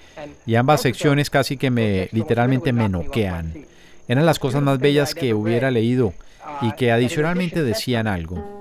y 0.46 0.56
ambas 0.56 0.82
secciones 0.82 1.30
casi 1.30 1.58
que 1.58 1.70
me 1.70 2.10
literalmente 2.12 2.74
me 2.74 2.90
noquean. 2.90 3.66
Eran 4.08 4.26
las 4.26 4.40
cosas 4.40 4.62
más 4.62 4.80
bellas 4.80 5.14
que 5.14 5.34
hubiera 5.34 5.72
leído 5.72 6.14
y 6.62 6.72
que 6.74 6.92
adicionalmente 6.92 7.64
decían 7.64 8.08
algo. 8.08 8.58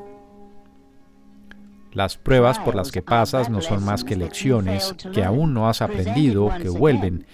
Las 1.93 2.17
pruebas 2.17 2.59
por 2.59 2.75
las 2.75 2.93
que 2.93 3.01
pasas 3.01 3.49
no 3.49 3.63
son 3.63 3.85
más 3.85 4.05
que 4.05 4.17
lecciones 4.17 4.95
que 5.15 5.25
aún 5.25 5.55
no 5.55 5.69
has 5.69 5.81
aprendido, 5.81 6.53
que 6.61 6.69
vuelven, 6.69 7.25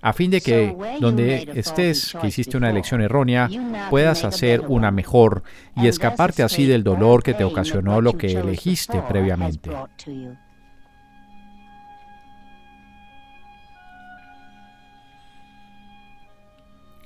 a 0.00 0.12
fin 0.12 0.30
de 0.30 0.40
que 0.40 0.76
donde 1.00 1.52
estés, 1.54 2.16
que 2.20 2.28
hiciste 2.28 2.56
una 2.56 2.70
elección 2.70 3.00
errónea, 3.00 3.48
puedas 3.90 4.24
hacer 4.24 4.62
una 4.66 4.90
mejor 4.90 5.42
y 5.76 5.86
escaparte 5.86 6.42
así 6.42 6.66
del 6.66 6.84
dolor 6.84 7.22
que 7.22 7.34
te 7.34 7.44
ocasionó 7.44 8.00
lo 8.00 8.14
que 8.14 8.32
elegiste 8.32 9.00
previamente. 9.08 9.70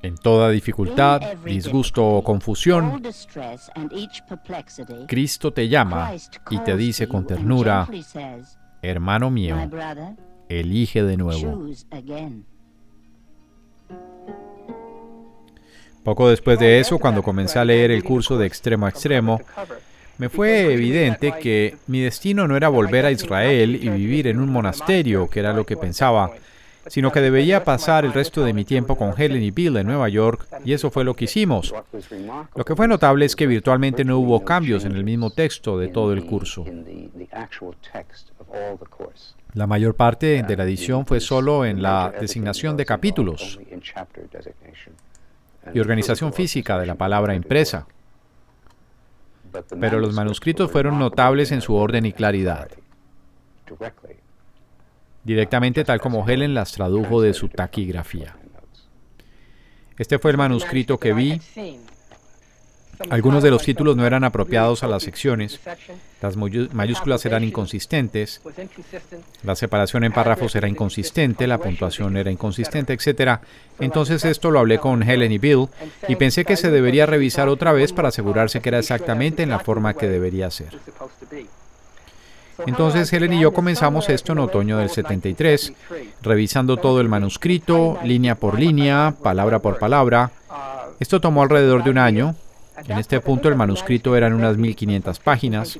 En 0.03 0.17
toda 0.17 0.49
dificultad, 0.49 1.21
disgusto 1.45 2.05
o 2.05 2.23
confusión, 2.23 3.01
Cristo 5.07 5.53
te 5.53 5.69
llama 5.69 6.11
y 6.49 6.57
te 6.59 6.75
dice 6.75 7.07
con 7.07 7.25
ternura, 7.25 7.87
hermano 8.81 9.31
mío, 9.31 9.55
elige 10.49 11.03
de 11.03 11.15
nuevo. 11.15 11.69
Poco 16.03 16.29
después 16.29 16.59
de 16.59 16.81
eso, 16.81 16.99
cuando 16.99 17.23
comencé 17.23 17.59
a 17.59 17.65
leer 17.65 17.89
el 17.89 18.03
curso 18.03 18.37
de 18.37 18.45
extremo 18.45 18.85
a 18.85 18.89
extremo, 18.89 19.39
me 20.17 20.27
fue 20.27 20.73
evidente 20.73 21.35
que 21.39 21.77
mi 21.87 22.01
destino 22.01 22.45
no 22.45 22.57
era 22.57 22.67
volver 22.67 23.05
a 23.05 23.11
Israel 23.11 23.73
y 23.81 23.87
vivir 23.87 24.27
en 24.27 24.41
un 24.41 24.49
monasterio, 24.49 25.29
que 25.29 25.39
era 25.39 25.53
lo 25.53 25.65
que 25.65 25.77
pensaba, 25.77 26.29
sino 26.87 27.11
que 27.11 27.21
debería 27.21 27.63
pasar 27.63 28.05
el 28.05 28.13
resto 28.13 28.43
de 28.43 28.53
mi 28.53 28.65
tiempo 28.65 28.97
con 28.97 29.13
Helen 29.17 29.43
y 29.43 29.51
Bill 29.51 29.77
en 29.77 29.87
Nueva 29.87 30.09
York, 30.09 30.47
y 30.65 30.73
eso 30.73 30.91
fue 30.91 31.03
lo 31.03 31.15
que 31.15 31.25
hicimos. 31.25 31.73
Lo 32.55 32.65
que 32.65 32.75
fue 32.75 32.87
notable 32.87 33.25
es 33.25 33.35
que 33.35 33.47
virtualmente 33.47 34.03
no 34.03 34.19
hubo 34.19 34.43
cambios 34.43 34.85
en 34.85 34.93
el 34.93 35.03
mismo 35.03 35.29
texto 35.29 35.77
de 35.77 35.87
todo 35.87 36.13
el 36.13 36.25
curso. 36.25 36.65
La 39.53 39.67
mayor 39.67 39.95
parte 39.95 40.43
de 40.43 40.57
la 40.57 40.63
edición 40.63 41.05
fue 41.05 41.19
solo 41.19 41.65
en 41.65 41.81
la 41.81 42.13
designación 42.19 42.75
de 42.75 42.85
capítulos 42.85 43.59
y 45.73 45.79
organización 45.79 46.33
física 46.33 46.79
de 46.79 46.85
la 46.85 46.95
palabra 46.95 47.35
impresa. 47.35 47.87
Pero 49.79 49.99
los 49.99 50.15
manuscritos 50.15 50.71
fueron 50.71 50.97
notables 50.97 51.51
en 51.51 51.61
su 51.61 51.75
orden 51.75 52.05
y 52.07 52.13
claridad 52.13 52.69
directamente 55.23 55.83
tal 55.83 55.99
como 55.99 56.27
Helen 56.27 56.53
las 56.53 56.71
tradujo 56.71 57.21
de 57.21 57.33
su 57.33 57.49
taquigrafía. 57.49 58.35
Este 59.97 60.19
fue 60.19 60.31
el 60.31 60.37
manuscrito 60.37 60.99
que 60.99 61.13
vi. 61.13 61.39
Algunos 63.09 63.43
de 63.43 63.49
los 63.49 63.63
títulos 63.63 63.97
no 63.97 64.05
eran 64.05 64.23
apropiados 64.23 64.83
a 64.83 64.87
las 64.87 65.03
secciones, 65.03 65.59
las 66.21 66.37
mayúsculas 66.37 67.25
eran 67.25 67.43
inconsistentes, 67.43 68.41
la 69.43 69.55
separación 69.55 70.03
en 70.03 70.13
párrafos 70.13 70.55
era 70.55 70.67
inconsistente, 70.67 71.47
la 71.47 71.57
puntuación 71.57 72.15
era 72.17 72.31
inconsistente, 72.31 72.93
etc. 72.93 73.39
Entonces 73.79 74.23
esto 74.25 74.51
lo 74.51 74.59
hablé 74.59 74.77
con 74.77 75.03
Helen 75.03 75.31
y 75.31 75.37
Bill 75.39 75.67
y 76.07 76.15
pensé 76.15 76.45
que 76.45 76.55
se 76.55 76.69
debería 76.69 77.07
revisar 77.07 77.49
otra 77.49 77.73
vez 77.73 77.91
para 77.91 78.09
asegurarse 78.09 78.61
que 78.61 78.69
era 78.69 78.79
exactamente 78.79 79.43
en 79.43 79.49
la 79.49 79.59
forma 79.59 79.95
que 79.95 80.07
debería 80.07 80.49
ser. 80.51 80.77
Entonces 82.65 83.11
Helen 83.11 83.33
y 83.33 83.41
yo 83.41 83.53
comenzamos 83.53 84.09
esto 84.09 84.33
en 84.33 84.39
otoño 84.39 84.77
del 84.77 84.89
73, 84.89 85.73
revisando 86.21 86.77
todo 86.77 87.01
el 87.01 87.09
manuscrito, 87.09 87.97
línea 88.03 88.35
por 88.35 88.59
línea, 88.59 89.13
palabra 89.21 89.59
por 89.59 89.79
palabra. 89.79 90.31
Esto 90.99 91.19
tomó 91.19 91.43
alrededor 91.43 91.83
de 91.83 91.89
un 91.89 91.97
año. 91.97 92.35
En 92.87 92.97
este 92.97 93.19
punto 93.19 93.49
el 93.49 93.55
manuscrito 93.55 94.15
eran 94.15 94.33
unas 94.33 94.57
1500 94.57 95.19
páginas. 95.19 95.79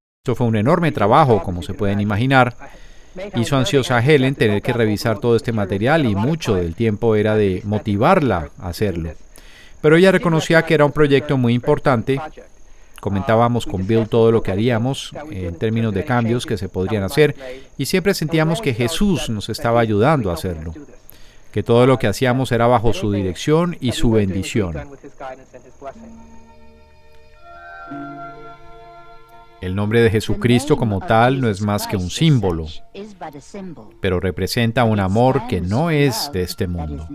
Esto 0.23 0.35
fue 0.35 0.45
un 0.45 0.55
enorme 0.55 0.91
trabajo, 0.91 1.41
como 1.41 1.63
se 1.63 1.73
pueden 1.73 1.99
imaginar. 1.99 2.55
Hizo 3.35 3.57
ansiosa 3.57 3.97
a 3.97 4.05
Helen 4.05 4.35
tener 4.35 4.61
que 4.61 4.71
revisar 4.71 5.17
todo 5.17 5.35
este 5.35 5.51
material 5.51 6.05
y 6.05 6.13
mucho 6.13 6.53
del 6.53 6.75
tiempo 6.75 7.15
era 7.15 7.35
de 7.35 7.61
motivarla 7.63 8.51
a 8.59 8.67
hacerlo. 8.67 9.13
Pero 9.81 9.95
ella 9.95 10.11
reconocía 10.11 10.61
que 10.61 10.75
era 10.75 10.85
un 10.85 10.91
proyecto 10.91 11.39
muy 11.39 11.55
importante. 11.55 12.21
Comentábamos 12.99 13.65
con 13.65 13.87
Bill 13.87 14.07
todo 14.07 14.31
lo 14.31 14.43
que 14.43 14.51
haríamos 14.51 15.11
en 15.31 15.55
términos 15.55 15.91
de 15.91 16.05
cambios 16.05 16.45
que 16.45 16.55
se 16.55 16.69
podrían 16.69 17.01
hacer 17.01 17.35
y 17.79 17.87
siempre 17.87 18.13
sentíamos 18.13 18.61
que 18.61 18.75
Jesús 18.75 19.27
nos 19.31 19.49
estaba 19.49 19.79
ayudando 19.79 20.29
a 20.29 20.35
hacerlo, 20.35 20.75
que 21.51 21.63
todo 21.63 21.87
lo 21.87 21.97
que 21.97 22.05
hacíamos 22.05 22.51
era 22.51 22.67
bajo 22.67 22.93
su 22.93 23.11
dirección 23.11 23.75
y 23.81 23.93
su 23.93 24.11
bendición. 24.11 24.75
El 29.61 29.75
nombre 29.75 30.01
de 30.01 30.09
Jesucristo 30.09 30.75
como 30.75 30.99
tal 30.99 31.39
no 31.39 31.47
es 31.47 31.61
más 31.61 31.85
que 31.85 31.95
un 31.95 32.09
símbolo, 32.09 32.65
pero 34.01 34.19
representa 34.19 34.83
un 34.83 34.99
amor 34.99 35.47
que 35.47 35.61
no 35.61 35.91
es 35.91 36.31
de 36.33 36.41
este 36.41 36.67
mundo. 36.67 37.07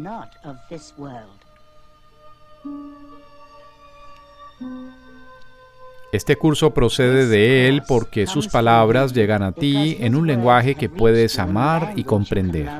Este 6.12 6.36
curso 6.36 6.72
procede 6.72 7.26
de 7.26 7.68
Él 7.68 7.82
porque 7.86 8.28
sus 8.28 8.47
palabras 8.47 9.12
llegan 9.12 9.42
a 9.42 9.51
ti 9.53 9.97
en 10.01 10.14
un 10.14 10.26
lenguaje 10.26 10.76
que 10.76 10.88
puedes 10.88 11.38
amar 11.40 11.94
y 11.97 12.05
comprender. 12.05 12.70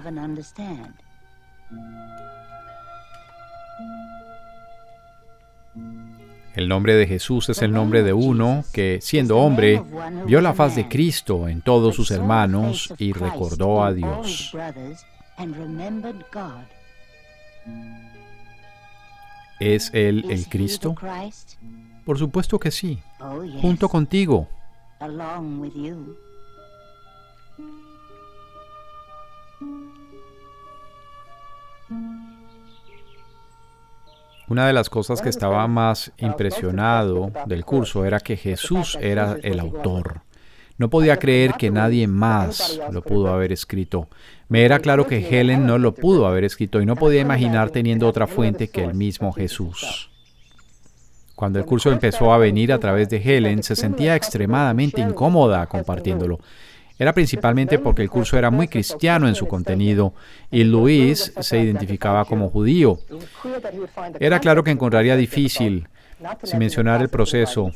El 6.57 6.69
nombre 6.69 6.95
de 6.95 7.07
Jesús 7.07 7.51
es 7.51 7.61
el 7.61 7.71
nombre 7.71 8.03
de 8.03 8.15
uno 8.15 8.65
que, 8.73 8.99
siendo 9.03 9.37
hombre, 9.37 9.83
vio 10.27 10.41
la 10.41 10.55
faz 10.55 10.75
de 10.75 10.89
Cristo 10.89 11.49
en 11.49 11.61
todos 11.61 11.95
sus 11.95 12.11
hermanos 12.11 12.95
y 12.97 13.13
recordó 13.13 13.85
a 13.85 13.93
Dios. 13.93 14.57
¿Es 19.61 19.91
Él 19.93 20.25
el 20.31 20.49
Cristo? 20.49 20.95
Por 22.07 22.19
supuesto 22.19 22.59
que 22.59 22.71
sí, 22.71 23.01
junto 23.61 23.91
contigo. 23.91 24.49
Una 34.49 34.69
de 34.69 34.73
las 34.73 34.89
cosas 34.89 35.21
que 35.21 35.29
estaba 35.29 35.67
más 35.67 36.13
impresionado 36.19 37.33
del 37.47 37.65
curso 37.65 38.05
era 38.05 38.21
que 38.21 38.37
Jesús 38.37 38.97
era 39.01 39.37
el 39.43 39.59
autor. 39.59 40.21
No 40.79 40.89
podía 40.89 41.19
creer 41.19 41.55
que 41.55 41.71
nadie 41.71 42.07
más 42.07 42.79
lo 42.93 43.03
pudo 43.03 43.29
haber 43.29 43.51
escrito. 43.51 44.09
Me 44.49 44.65
era 44.65 44.79
claro 44.79 45.07
que 45.07 45.27
Helen 45.27 45.67
no 45.67 45.79
lo 45.79 45.95
pudo 45.95 46.27
haber 46.27 46.45
escrito 46.45 46.81
y 46.81 46.87
no 46.87 46.95
podía 46.95 47.23
imaginar 47.23 47.71
teniendo 47.71 48.07
otra 48.07 48.29
fuente 48.29 48.69
que 48.69 48.85
el 48.85 48.95
mismo 48.95 49.33
Jesús. 49.33 50.11
Cuando 51.35 51.59
el 51.59 51.65
curso 51.65 51.91
empezó 51.91 52.33
a 52.33 52.39
venir 52.39 52.73
a 52.73 52.79
través 52.79 53.09
de 53.09 53.17
Helen, 53.17 53.65
se 53.65 53.75
sentía 53.75 54.15
extremadamente 54.15 55.01
incómoda 55.01 55.67
compartiéndolo. 55.67 56.39
Era 56.99 57.13
principalmente 57.13 57.79
porque 57.79 58.03
el 58.03 58.11
curso 58.11 58.39
era 58.39 58.51
muy 58.51 58.69
cristiano 58.69 59.29
en 59.29 59.35
su 59.35 59.47
contenido 59.47 60.15
y 60.51 60.65
Luis 60.65 61.33
se 61.41 61.59
identificaba 61.59 62.25
como 62.25 62.49
judío. 62.49 62.99
Era 64.19 64.41
claro 64.41 64.65
que 64.65 64.71
encontraría 64.71 65.17
difícil, 65.17 65.89
sin 66.43 66.59
mencionar 66.59 67.03
el 67.03 67.11
proceso, 67.11 67.71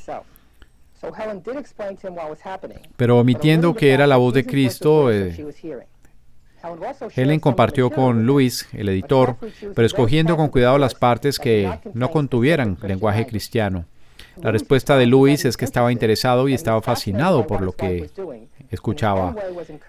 pero 2.97 3.19
omitiendo 3.19 3.75
que 3.75 3.93
era 3.93 4.07
la 4.07 4.17
voz 4.17 4.35
de 4.35 4.45
Cristo, 4.45 5.11
eh, 5.11 5.35
Helen 7.15 7.41
compartió 7.41 7.91
con 7.91 8.27
Luis, 8.27 8.69
el 8.73 8.89
editor, 8.91 9.37
pero 9.75 9.87
escogiendo 9.87 10.37
con 10.37 10.49
cuidado 10.49 10.77
las 10.79 10.95
partes 10.95 11.39
que 11.39 11.71
no 11.95 12.11
contuvieran 12.11 12.77
lenguaje 12.83 13.27
cristiano. 13.27 13.87
La 14.43 14.51
respuesta 14.51 14.97
de 14.97 15.07
Luis 15.07 15.45
es 15.45 15.57
que 15.57 15.65
estaba 15.65 15.93
interesado 15.93 16.49
y 16.49 16.55
estaba 16.55 16.81
fascinado 16.83 17.47
por 17.47 17.63
lo 17.63 17.73
que 17.73 18.11
escuchaba. 18.71 19.35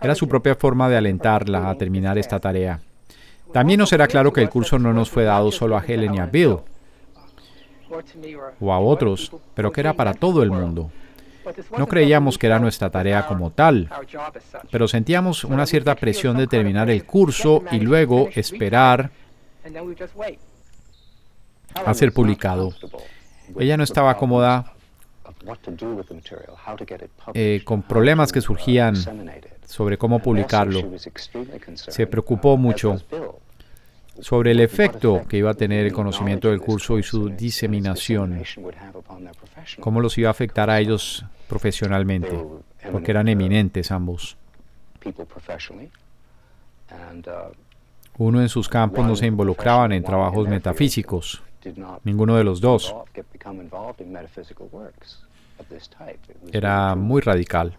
Era 0.02 0.16
su 0.16 0.28
propia 0.28 0.56
forma 0.56 0.90
de 0.90 0.98
alentarla 0.98 1.70
a 1.70 1.76
terminar 1.76 2.18
esta 2.18 2.40
tarea. 2.40 2.80
También 3.54 3.80
nos 3.80 3.92
era 3.94 4.08
claro 4.08 4.32
que 4.32 4.42
el 4.42 4.50
curso 4.50 4.80
no 4.80 4.94
nos 4.94 5.10
fue 5.10 5.24
dado 5.24 5.52
solo 5.52 5.78
a 5.78 5.84
Helen 5.86 6.16
y 6.16 6.20
a 6.20 6.26
Bill 6.26 6.58
o 8.60 8.74
a 8.74 8.80
otros, 8.80 9.32
pero 9.54 9.72
que 9.72 9.82
era 9.82 9.94
para 9.94 10.14
todo 10.14 10.42
el 10.42 10.52
mundo. 10.52 10.90
No 11.78 11.88
creíamos 11.88 12.38
que 12.38 12.48
era 12.48 12.60
nuestra 12.60 12.90
tarea 12.90 13.26
como 13.28 13.52
tal, 13.52 13.90
pero 14.70 14.88
sentíamos 14.88 15.44
una 15.44 15.66
cierta 15.66 15.96
presión 15.96 16.38
de 16.38 16.48
terminar 16.48 16.90
el 16.90 17.04
curso 17.06 17.64
y 17.72 17.80
luego 17.80 18.30
esperar 18.36 19.12
a 21.86 21.94
ser 21.94 22.14
publicado. 22.14 22.74
Ella 23.60 23.76
no 23.76 23.84
estaba 23.84 24.16
cómoda 24.18 24.74
eh, 27.34 27.62
con 27.64 27.82
problemas 27.82 28.32
que 28.32 28.42
surgían 28.42 28.96
sobre 29.66 29.98
cómo 29.98 30.20
publicarlo. 30.20 30.82
Se 31.74 32.08
preocupó 32.08 32.58
mucho 32.58 32.98
sobre 34.20 34.52
el 34.52 34.60
efecto 34.60 35.24
que 35.28 35.38
iba 35.38 35.52
a 35.52 35.54
tener 35.54 35.86
el 35.86 35.94
conocimiento 35.94 36.50
del 36.50 36.62
curso 36.62 36.98
y 36.98 37.04
su 37.04 37.30
diseminación, 37.30 38.44
cómo 39.80 40.02
los 40.02 40.18
iba 40.18 40.30
a 40.30 40.32
afectar 40.32 40.70
a 40.70 40.80
ellos 40.80 41.26
profesionalmente, 41.48 42.38
porque 42.92 43.12
eran 43.12 43.28
eminentes 43.28 43.92
ambos. 43.92 44.38
Uno 48.18 48.42
en 48.42 48.50
sus 48.50 48.70
campos 48.70 49.06
no 49.06 49.16
se 49.16 49.26
involucraban 49.26 49.94
en 49.94 50.04
trabajos 50.04 50.48
metafísicos, 50.48 51.42
ninguno 52.04 52.36
de 52.36 52.44
los 52.44 52.62
dos. 52.62 52.94
Era 56.52 56.96
muy 56.96 57.22
radical. 57.22 57.76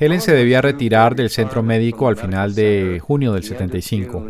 Helen 0.00 0.22
se 0.22 0.32
debía 0.32 0.62
retirar 0.62 1.14
del 1.14 1.28
centro 1.28 1.62
médico 1.62 2.08
al 2.08 2.16
final 2.16 2.54
de 2.54 2.98
junio 3.02 3.34
del 3.34 3.42
75. 3.42 4.26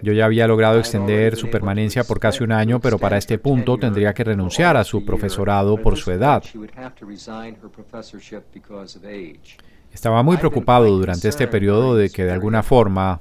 Yo 0.00 0.12
ya 0.12 0.24
había 0.24 0.46
logrado 0.46 0.78
extender 0.78 1.34
su 1.34 1.50
permanencia 1.50 2.04
por 2.04 2.20
casi 2.20 2.44
un 2.44 2.52
año, 2.52 2.78
pero 2.78 2.98
para 2.98 3.16
este 3.16 3.38
punto 3.38 3.78
tendría 3.78 4.14
que 4.14 4.22
renunciar 4.22 4.76
a 4.76 4.84
su 4.84 5.04
profesorado 5.04 5.76
por 5.76 5.96
su 5.96 6.12
edad. 6.12 6.44
Estaba 9.92 10.22
muy 10.22 10.36
preocupado 10.36 10.86
durante 10.86 11.28
este 11.28 11.46
periodo 11.46 11.96
de 11.96 12.10
que 12.10 12.24
de 12.24 12.32
alguna 12.32 12.62
forma 12.62 13.18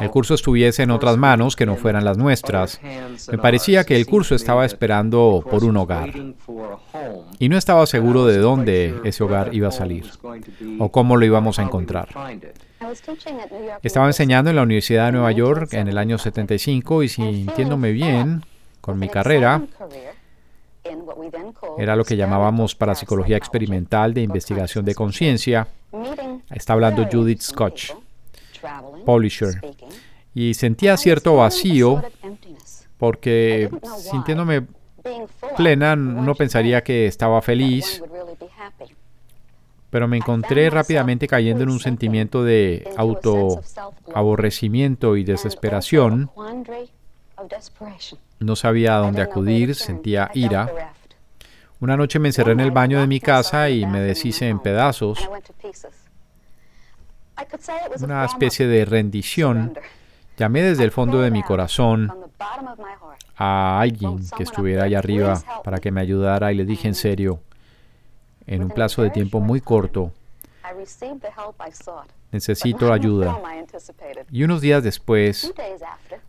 el 0.00 0.10
curso 0.10 0.34
estuviese 0.34 0.82
en 0.82 0.90
otras 0.90 1.16
manos 1.16 1.56
que 1.56 1.66
no 1.66 1.76
fueran 1.76 2.04
las 2.04 2.18
nuestras. 2.18 2.80
Me 3.30 3.38
parecía 3.38 3.84
que 3.84 3.96
el 3.96 4.06
curso 4.06 4.34
estaba 4.34 4.64
esperando 4.64 5.44
por 5.48 5.64
un 5.64 5.76
hogar 5.76 6.12
y 7.38 7.48
no 7.48 7.56
estaba 7.56 7.86
seguro 7.86 8.26
de 8.26 8.38
dónde 8.38 9.00
ese 9.04 9.24
hogar 9.24 9.54
iba 9.54 9.68
a 9.68 9.72
salir 9.72 10.10
o 10.78 10.90
cómo 10.90 11.16
lo 11.16 11.24
íbamos 11.24 11.58
a 11.58 11.62
encontrar. 11.62 12.08
Estaba 13.82 14.06
enseñando 14.06 14.50
en 14.50 14.56
la 14.56 14.62
Universidad 14.62 15.06
de 15.06 15.12
Nueva 15.12 15.32
York 15.32 15.72
en 15.72 15.88
el 15.88 15.98
año 15.98 16.18
75 16.18 17.02
y 17.02 17.08
sintiéndome 17.08 17.92
bien 17.92 18.44
con 18.80 18.98
mi 18.98 19.08
carrera, 19.08 19.62
era 21.78 21.96
lo 21.96 22.04
que 22.04 22.16
llamábamos 22.16 22.74
parapsicología 22.74 23.36
experimental 23.36 24.14
de 24.14 24.22
investigación 24.22 24.84
de 24.84 24.94
conciencia. 24.94 25.68
Está 26.50 26.72
hablando 26.72 27.06
Judith 27.10 27.40
Scotch, 27.40 27.92
Polisher. 29.04 29.60
Y 30.34 30.54
sentía 30.54 30.96
cierto 30.96 31.36
vacío 31.36 32.02
porque 32.96 33.70
sintiéndome 33.98 34.66
plena 35.56 35.96
no 35.96 36.34
pensaría 36.34 36.82
que 36.82 37.06
estaba 37.06 37.42
feliz, 37.42 38.02
pero 39.90 40.08
me 40.08 40.16
encontré 40.16 40.70
rápidamente 40.70 41.28
cayendo 41.28 41.64
en 41.64 41.70
un 41.70 41.80
sentimiento 41.80 42.44
de 42.44 42.88
autoaborrecimiento 42.96 45.16
y 45.16 45.24
desesperación 45.24 46.30
no 48.40 48.56
sabía 48.56 48.96
a 48.96 48.98
dónde 48.98 49.22
acudir, 49.22 49.74
sentía 49.74 50.30
ira. 50.34 50.92
Una 51.80 51.96
noche 51.96 52.18
me 52.18 52.28
encerré 52.28 52.52
en 52.52 52.60
el 52.60 52.70
baño 52.70 53.00
de 53.00 53.06
mi 53.06 53.20
casa 53.20 53.68
y 53.70 53.86
me 53.86 54.00
deshice 54.00 54.48
en 54.48 54.60
pedazos. 54.60 55.28
Una 58.00 58.24
especie 58.24 58.66
de 58.66 58.84
rendición. 58.84 59.74
Llamé 60.36 60.62
desde 60.62 60.84
el 60.84 60.90
fondo 60.90 61.20
de 61.20 61.30
mi 61.30 61.42
corazón 61.42 62.12
a 63.36 63.80
alguien 63.80 64.20
que 64.36 64.42
estuviera 64.42 64.84
allá 64.84 64.98
arriba 64.98 65.42
para 65.64 65.78
que 65.78 65.90
me 65.90 66.00
ayudara 66.00 66.52
y 66.52 66.56
le 66.56 66.64
dije 66.64 66.88
en 66.88 66.94
serio, 66.94 67.40
en 68.46 68.62
un 68.62 68.70
plazo 68.70 69.02
de 69.02 69.10
tiempo 69.10 69.40
muy 69.40 69.60
corto, 69.60 70.12
necesito 72.32 72.92
ayuda. 72.92 73.38
Y 74.30 74.42
unos 74.42 74.60
días 74.60 74.82
después, 74.82 75.52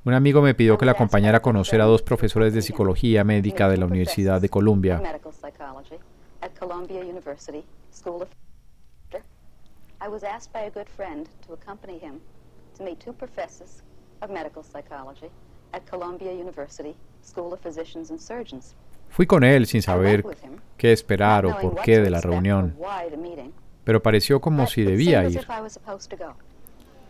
un 0.04 0.14
amigo 0.14 0.42
me 0.42 0.54
pidió 0.54 0.78
que 0.78 0.86
le 0.86 0.92
acompañara 0.92 1.38
a 1.40 1.42
conocer 1.42 1.82
a 1.82 1.86
dos 1.86 2.02
profesores 2.02 2.54
de 2.54 2.62
psicología 2.62 3.24
médica 3.24 3.70
de 3.70 3.78
la 3.78 3.86
Universidad 3.86 4.42
de 4.42 4.50
Columbia. 4.50 5.02
Fui 19.10 19.26
con 19.26 19.44
él 19.44 19.68
sin 19.68 19.82
saber 19.82 20.26
qué 20.76 20.92
esperar 20.92 21.46
o 21.46 21.58
por 21.60 21.82
qué 21.82 22.00
de 22.00 22.10
la 22.10 22.20
reunión 22.20 22.76
pero 23.84 24.02
pareció 24.02 24.40
como 24.40 24.68
si 24.68 24.84
debía 24.84 25.28
ir. 25.28 25.46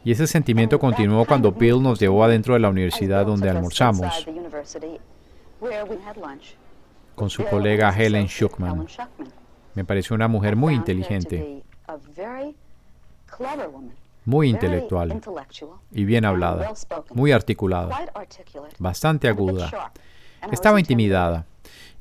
Y 0.03 0.11
ese 0.11 0.27
sentimiento 0.27 0.79
continuó 0.79 1.25
cuando 1.25 1.51
Bill 1.51 1.81
nos 1.81 1.99
llevó 1.99 2.23
adentro 2.23 2.55
de 2.55 2.59
la 2.59 2.69
universidad 2.69 3.25
donde 3.25 3.49
almorzamos 3.49 4.27
con 7.15 7.29
su 7.29 7.45
colega 7.45 7.93
Helen 7.95 8.27
Schuckman. 8.27 8.87
Me 9.75 9.85
pareció 9.85 10.15
una 10.15 10.27
mujer 10.27 10.55
muy 10.55 10.73
inteligente, 10.73 11.63
muy 14.25 14.49
intelectual 14.49 15.21
y 15.91 16.05
bien 16.05 16.25
hablada, 16.25 16.73
muy 17.13 17.31
articulada, 17.31 18.11
bastante 18.79 19.27
aguda. 19.27 19.93
Estaba 20.51 20.79
intimidada 20.79 21.45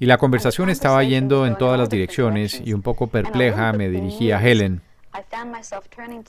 y 0.02 0.06
la 0.06 0.18
conversación 0.18 0.68
estaba 0.68 1.04
yendo 1.04 1.46
en 1.46 1.56
todas 1.56 1.78
las 1.78 1.88
direcciones 1.88 2.60
y 2.64 2.72
un 2.72 2.82
poco 2.82 3.06
perpleja 3.06 3.72
me 3.72 3.88
dirigí 3.88 4.32
a 4.32 4.42
Helen 4.42 4.80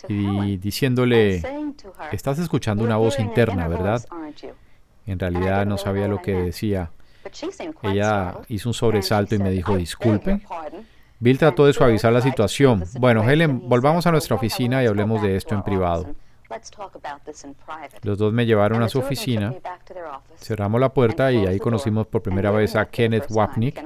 y 0.08 0.58
diciéndole, 0.58 1.42
estás 2.12 2.38
escuchando 2.38 2.84
una 2.84 2.98
voz 2.98 3.18
interna, 3.18 3.68
¿verdad? 3.68 4.06
En 5.08 5.18
realidad 5.18 5.66
no 5.66 5.80
sabía 5.80 6.08
lo 6.08 6.22
que 6.22 6.34
decía. 6.36 6.92
Ella 7.82 8.36
hizo 8.48 8.70
un 8.70 8.76
sobresalto 8.76 9.34
y 9.34 9.40
me 9.40 9.50
dijo, 9.50 9.76
disculpe. 9.76 10.42
Bill 11.18 11.40
trató 11.40 11.66
de 11.66 11.74
suavizar 11.74 12.14
la 12.14 12.22
situación. 12.22 12.84
Bueno, 13.00 13.28
Helen, 13.28 13.68
volvamos 13.68 14.06
a 14.06 14.12
nuestra 14.12 14.36
oficina 14.36 14.84
y 14.84 14.86
hablemos 14.86 15.20
de 15.24 15.36
esto 15.36 15.56
en 15.56 15.64
privado. 15.64 16.14
Los 18.02 18.18
dos 18.18 18.34
me 18.34 18.46
llevaron 18.46 18.84
a 18.84 18.90
su 18.90 19.00
oficina, 19.00 19.54
cerramos 20.38 20.80
la 20.80 20.94
puerta 20.94 21.32
y 21.32 21.46
ahí 21.46 21.60
conocimos 21.60 22.08
por 22.08 22.22
primera 22.22 22.52
vez 22.52 22.76
a 22.76 22.86
Kenneth 22.86 23.28
Wapnick. 23.30 23.84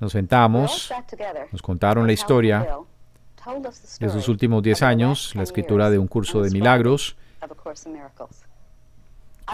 Nos 0.00 0.12
sentamos, 0.12 0.92
nos 1.50 1.62
contaron 1.62 2.06
la 2.06 2.12
historia 2.12 2.68
de 4.00 4.08
sus 4.10 4.28
últimos 4.28 4.62
10 4.62 4.82
años, 4.82 5.34
la 5.34 5.42
escritura 5.42 5.90
de 5.90 5.98
un 5.98 6.06
curso 6.06 6.42
de 6.42 6.50
milagros. 6.50 7.16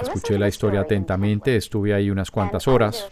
Escuché 0.01 0.38
la 0.38 0.49
historia 0.49 0.80
atentamente, 0.80 1.57
estuve 1.57 1.95
ahí 1.95 2.11
unas 2.11 2.30
cuantas 2.30 2.66
horas. 2.66 3.09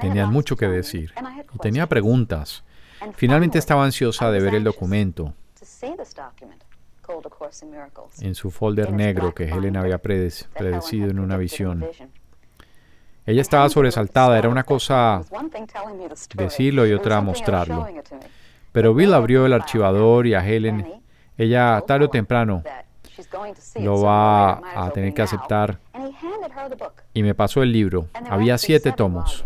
Tenían 0.00 0.30
mucho 0.32 0.56
que 0.56 0.68
decir 0.68 1.12
y 1.52 1.58
tenía 1.58 1.88
preguntas. 1.88 2.62
Finalmente 3.14 3.58
estaba 3.58 3.84
ansiosa 3.84 4.30
de 4.30 4.40
ver 4.40 4.54
el 4.54 4.64
documento 4.64 5.34
en 8.20 8.34
su 8.34 8.50
folder 8.50 8.92
negro 8.92 9.34
que 9.34 9.48
Helen 9.48 9.76
había 9.76 9.98
predecido 9.98 11.10
en 11.10 11.18
una 11.18 11.36
visión. 11.36 11.86
Ella 13.26 13.42
estaba 13.42 13.68
sobresaltada, 13.68 14.38
era 14.38 14.48
una 14.48 14.64
cosa 14.64 15.22
decirlo 16.34 16.86
y 16.86 16.92
otra 16.92 17.20
mostrarlo. 17.20 17.86
Pero 18.72 18.94
Bill 18.94 19.14
abrió 19.14 19.46
el 19.46 19.52
archivador 19.52 20.26
y 20.26 20.34
a 20.34 20.46
Helen, 20.46 20.86
ella 21.36 21.82
tarde 21.86 22.06
o 22.06 22.10
temprano 22.10 22.62
lo 23.80 24.02
va 24.02 24.60
a 24.74 24.90
tener 24.90 25.12
que 25.12 25.22
aceptar. 25.22 25.78
Y 27.12 27.22
me 27.22 27.34
pasó 27.34 27.62
el 27.62 27.72
libro. 27.72 28.08
Había 28.28 28.58
siete 28.58 28.92
tomos, 28.92 29.44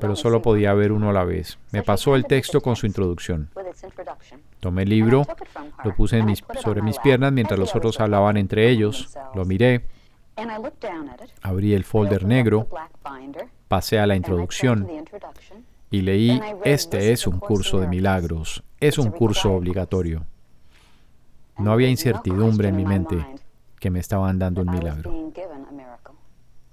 pero 0.00 0.16
solo 0.16 0.42
podía 0.42 0.74
ver 0.74 0.92
uno 0.92 1.10
a 1.10 1.12
la 1.12 1.24
vez. 1.24 1.58
Me 1.72 1.82
pasó 1.82 2.14
el 2.14 2.26
texto 2.26 2.60
con 2.60 2.76
su 2.76 2.86
introducción. 2.86 3.50
Tomé 4.60 4.82
el 4.82 4.88
libro, 4.88 5.26
lo 5.84 5.94
puse 5.94 6.22
sobre 6.62 6.82
mis 6.82 6.98
piernas 6.98 7.32
mientras 7.32 7.58
los 7.58 7.74
otros 7.74 8.00
hablaban 8.00 8.36
entre 8.36 8.68
ellos, 8.70 9.16
lo 9.34 9.44
miré, 9.44 9.86
abrí 11.42 11.74
el 11.74 11.84
folder 11.84 12.24
negro, 12.24 12.68
pasé 13.68 13.98
a 13.98 14.06
la 14.06 14.16
introducción 14.16 14.88
y 15.90 16.02
leí, 16.02 16.40
este 16.64 17.12
es 17.12 17.26
un 17.26 17.38
curso 17.38 17.80
de 17.80 17.88
milagros, 17.88 18.64
es 18.80 18.98
un 18.98 19.10
curso 19.10 19.52
obligatorio. 19.52 20.24
No 21.58 21.72
había 21.72 21.88
incertidumbre 21.88 22.68
en 22.68 22.76
mi 22.76 22.84
mente 22.84 23.24
que 23.78 23.90
me 23.90 24.00
estaban 24.00 24.38
dando 24.38 24.62
un 24.62 24.70
milagro 24.70 25.32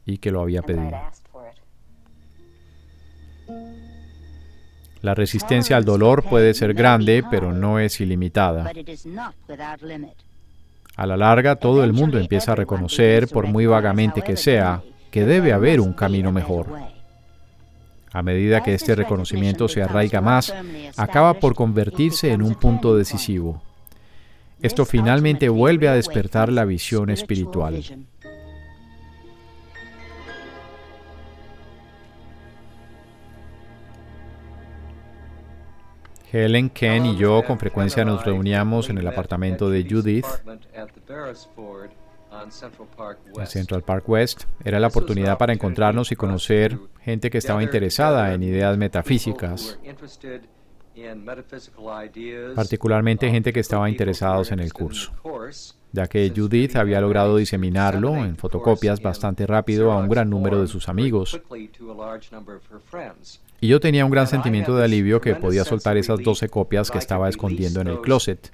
y 0.06 0.18
que 0.18 0.32
lo 0.32 0.42
había 0.42 0.62
pedido. 0.62 0.98
La 5.04 5.14
resistencia 5.14 5.76
al 5.76 5.84
dolor 5.84 6.24
puede 6.24 6.54
ser 6.54 6.74
grande, 6.74 7.26
pero 7.30 7.52
no 7.52 7.78
es 7.78 8.00
ilimitada. 8.00 8.72
A 10.96 11.06
la 11.06 11.18
larga, 11.18 11.58
todo 11.58 11.84
el 11.84 11.92
mundo 11.92 12.18
empieza 12.18 12.54
a 12.54 12.56
reconocer, 12.56 13.28
por 13.28 13.46
muy 13.46 13.66
vagamente 13.66 14.22
que 14.22 14.38
sea, 14.38 14.82
que 15.12 15.26
debe 15.26 15.52
haber 15.52 15.82
un 15.82 15.92
camino 15.92 16.32
mejor. 16.32 16.68
A 18.14 18.24
medida 18.24 18.64
que 18.64 18.76
este 18.76 18.96
reconocimiento 18.96 19.68
se 19.68 19.84
arraiga 19.84 20.22
más, 20.22 20.54
acaba 20.96 21.34
por 21.34 21.54
convertirse 21.54 22.32
en 22.32 22.42
un 22.42 22.56
punto 22.56 22.96
decisivo. 22.96 23.62
Esto 24.62 24.86
finalmente 24.86 25.50
vuelve 25.50 25.90
a 25.90 25.96
despertar 25.96 26.50
la 26.50 26.64
visión 26.64 27.10
espiritual. 27.10 27.84
Helen, 36.34 36.72
Ken 36.72 37.06
y 37.06 37.16
yo 37.16 37.44
con 37.46 37.60
frecuencia 37.60 38.04
nos 38.04 38.26
reuníamos 38.26 38.90
en 38.90 38.98
el 38.98 39.08
apartamento 39.08 39.70
de 39.70 39.86
Judith 39.88 40.26
en 43.38 43.46
Central 43.46 43.84
Park 43.84 44.10
West. 44.10 44.46
Era 44.66 44.80
la 44.80 44.88
oportunidad 44.88 45.38
para 45.38 45.54
encontrarnos 45.54 46.12
y 46.12 46.16
conocer 46.16 46.80
gente 47.02 47.30
que 47.30 47.38
estaba 47.38 47.62
interesada 47.62 48.34
en 48.34 48.42
ideas 48.42 48.76
metafísicas, 48.80 49.78
particularmente 52.56 53.30
gente 53.30 53.54
que 53.54 53.60
estaba 53.60 53.88
interesados 53.88 54.52
en 54.52 54.60
el 54.60 54.74
curso, 54.74 55.12
ya 55.92 56.08
que 56.08 56.34
Judith 56.36 56.76
había 56.78 57.00
logrado 57.00 57.38
diseminarlo 57.38 58.16
en 58.16 58.38
fotocopias 58.38 59.04
bastante 59.04 59.46
rápido 59.46 59.92
a 59.92 59.98
un 59.98 60.10
gran 60.10 60.32
número 60.32 60.60
de 60.60 60.68
sus 60.68 60.90
amigos. 60.90 61.40
Y 63.64 63.68
yo 63.68 63.80
tenía 63.80 64.04
un 64.04 64.12
gran 64.12 64.28
sentimiento 64.28 64.76
de 64.76 64.84
alivio 64.84 65.22
que 65.22 65.36
podía 65.36 65.64
soltar 65.64 65.96
esas 65.96 66.22
12 66.22 66.50
copias 66.50 66.92
que 66.92 66.98
estaba 66.98 67.30
escondiendo 67.30 67.80
en 67.80 67.88
el 67.88 68.02
closet. 68.02 68.52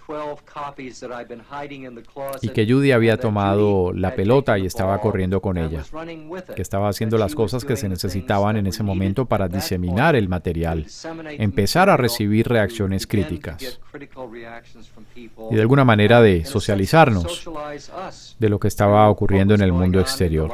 Y 2.43 2.49
que 2.49 2.72
Judy 2.72 2.91
había 2.91 3.18
tomado 3.18 3.91
la 3.91 4.14
pelota 4.14 4.60
y 4.60 4.68
estaba 4.68 5.01
corriendo 5.01 5.41
con 5.41 5.57
ella. 5.57 5.84
Que 6.55 6.62
estaba 6.62 6.89
haciendo 6.89 7.18
las 7.18 7.34
cosas 7.34 7.66
que 7.66 7.76
se 7.76 7.89
necesitaban 7.89 8.55
en 8.55 8.68
ese 8.68 8.84
momento 8.84 9.26
para 9.26 9.47
diseminar 9.47 10.16
el 10.16 10.30
material. 10.30 10.86
Empezar 11.39 11.89
a 11.89 11.97
recibir 11.97 12.47
reacciones 12.47 13.07
críticas. 13.07 13.80
Y 15.49 15.55
de 15.55 15.62
alguna 15.62 15.86
manera 15.86 16.22
de 16.22 16.45
socializarnos 16.45 17.49
de 18.38 18.49
lo 18.49 18.60
que 18.60 18.68
estaba 18.68 19.10
ocurriendo 19.10 19.55
en 19.55 19.62
el 19.62 19.72
mundo 19.74 19.99
exterior 19.99 20.51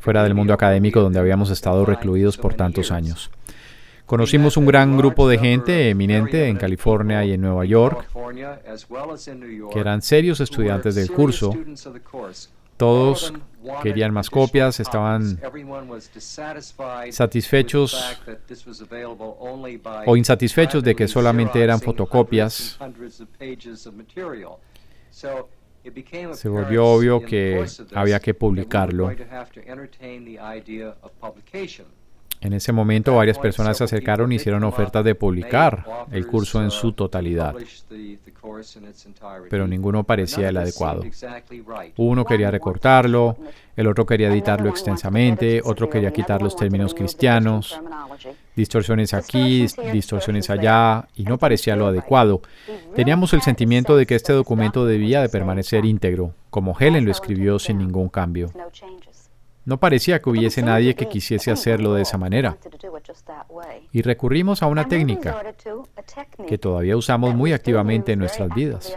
fuera 0.00 0.22
del 0.22 0.34
mundo 0.34 0.52
académico 0.52 1.00
donde 1.00 1.18
habíamos 1.18 1.50
estado 1.50 1.84
recluidos 1.84 2.36
por 2.36 2.54
tantos 2.54 2.90
años. 2.90 3.30
Conocimos 4.06 4.58
un 4.58 4.66
gran 4.66 4.98
grupo 4.98 5.28
de 5.28 5.38
gente 5.38 5.88
eminente 5.88 6.48
en 6.48 6.58
California 6.58 7.24
y 7.24 7.32
en 7.32 7.40
Nueva 7.40 7.64
York, 7.64 8.06
que 9.72 9.80
eran 9.80 10.02
serios 10.02 10.40
estudiantes 10.40 10.94
del 10.94 11.10
curso. 11.10 11.54
Todos 12.76 13.32
querían 13.82 14.12
más 14.12 14.28
copias, 14.28 14.78
estaban 14.80 15.40
satisfechos 17.10 18.18
o 20.06 20.16
insatisfechos 20.16 20.84
de 20.84 20.94
que 20.94 21.08
solamente 21.08 21.62
eran 21.62 21.80
fotocopias 21.80 22.78
se 26.32 26.48
volvió 26.48 26.86
obvio 26.86 27.24
que 27.24 27.64
había 27.94 28.20
que 28.20 28.34
publicarlo. 28.34 29.10
En 32.44 32.52
ese 32.52 32.72
momento 32.72 33.14
varias 33.14 33.38
personas 33.38 33.78
se 33.78 33.84
acercaron 33.84 34.30
y 34.30 34.34
hicieron 34.34 34.64
ofertas 34.64 35.02
de 35.02 35.14
publicar 35.14 35.86
el 36.12 36.26
curso 36.26 36.62
en 36.62 36.70
su 36.70 36.92
totalidad, 36.92 37.54
pero 39.48 39.66
ninguno 39.66 40.04
parecía 40.04 40.50
el 40.50 40.58
adecuado. 40.58 41.04
Uno 41.96 42.26
quería 42.26 42.50
recortarlo, 42.50 43.38
el 43.74 43.86
otro 43.86 44.04
quería 44.04 44.30
editarlo 44.30 44.68
extensamente, 44.68 45.62
otro 45.64 45.88
quería 45.88 46.12
quitar 46.12 46.42
los 46.42 46.54
términos 46.54 46.92
cristianos, 46.92 47.80
distorsiones 48.54 49.14
aquí, 49.14 49.66
distorsiones 49.90 50.50
allá, 50.50 51.08
y 51.16 51.22
no 51.22 51.38
parecía 51.38 51.76
lo 51.76 51.86
adecuado. 51.86 52.42
Teníamos 52.94 53.32
el 53.32 53.40
sentimiento 53.40 53.96
de 53.96 54.04
que 54.04 54.16
este 54.16 54.34
documento 54.34 54.84
debía 54.84 55.22
de 55.22 55.30
permanecer 55.30 55.86
íntegro, 55.86 56.34
como 56.50 56.78
Helen 56.78 57.06
lo 57.06 57.10
escribió 57.10 57.58
sin 57.58 57.78
ningún 57.78 58.10
cambio. 58.10 58.50
No 59.64 59.78
parecía 59.78 60.20
que 60.20 60.30
hubiese 60.30 60.62
nadie 60.62 60.94
que 60.94 61.08
quisiese 61.08 61.50
hacerlo 61.50 61.94
de 61.94 62.02
esa 62.02 62.18
manera. 62.18 62.58
Y 63.92 64.02
recurrimos 64.02 64.62
a 64.62 64.66
una 64.66 64.88
técnica 64.88 65.42
que 66.46 66.58
todavía 66.58 66.96
usamos 66.96 67.34
muy 67.34 67.52
activamente 67.52 68.12
en 68.12 68.18
nuestras 68.18 68.54
vidas. 68.54 68.96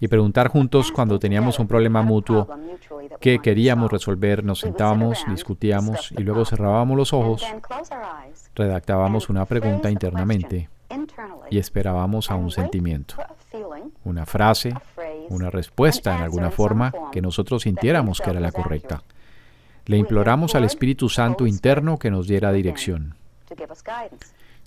Y 0.00 0.08
preguntar 0.08 0.48
juntos 0.48 0.92
cuando 0.92 1.18
teníamos 1.18 1.58
un 1.58 1.66
problema 1.66 2.02
mutuo 2.02 2.48
que 3.20 3.38
queríamos 3.40 3.90
resolver, 3.90 4.44
nos 4.44 4.60
sentábamos, 4.60 5.24
discutíamos 5.28 6.12
y 6.12 6.22
luego 6.22 6.44
cerrábamos 6.44 6.96
los 6.96 7.12
ojos, 7.12 7.46
redactábamos 8.54 9.28
una 9.28 9.44
pregunta 9.46 9.90
internamente 9.90 10.68
y 11.50 11.58
esperábamos 11.58 12.30
a 12.30 12.36
un 12.36 12.50
sentimiento, 12.50 13.16
una 14.04 14.26
frase, 14.26 14.74
una 15.30 15.50
respuesta 15.50 16.14
en 16.16 16.22
alguna 16.22 16.50
forma 16.50 16.92
que 17.10 17.22
nosotros 17.22 17.62
sintiéramos 17.62 18.20
que 18.20 18.30
era 18.30 18.40
la 18.40 18.52
correcta. 18.52 19.02
Le 19.86 19.96
imploramos 19.96 20.56
al 20.56 20.64
Espíritu 20.64 21.08
Santo 21.08 21.46
interno 21.46 21.96
que 21.96 22.10
nos 22.10 22.26
diera 22.26 22.52
dirección. 22.52 23.14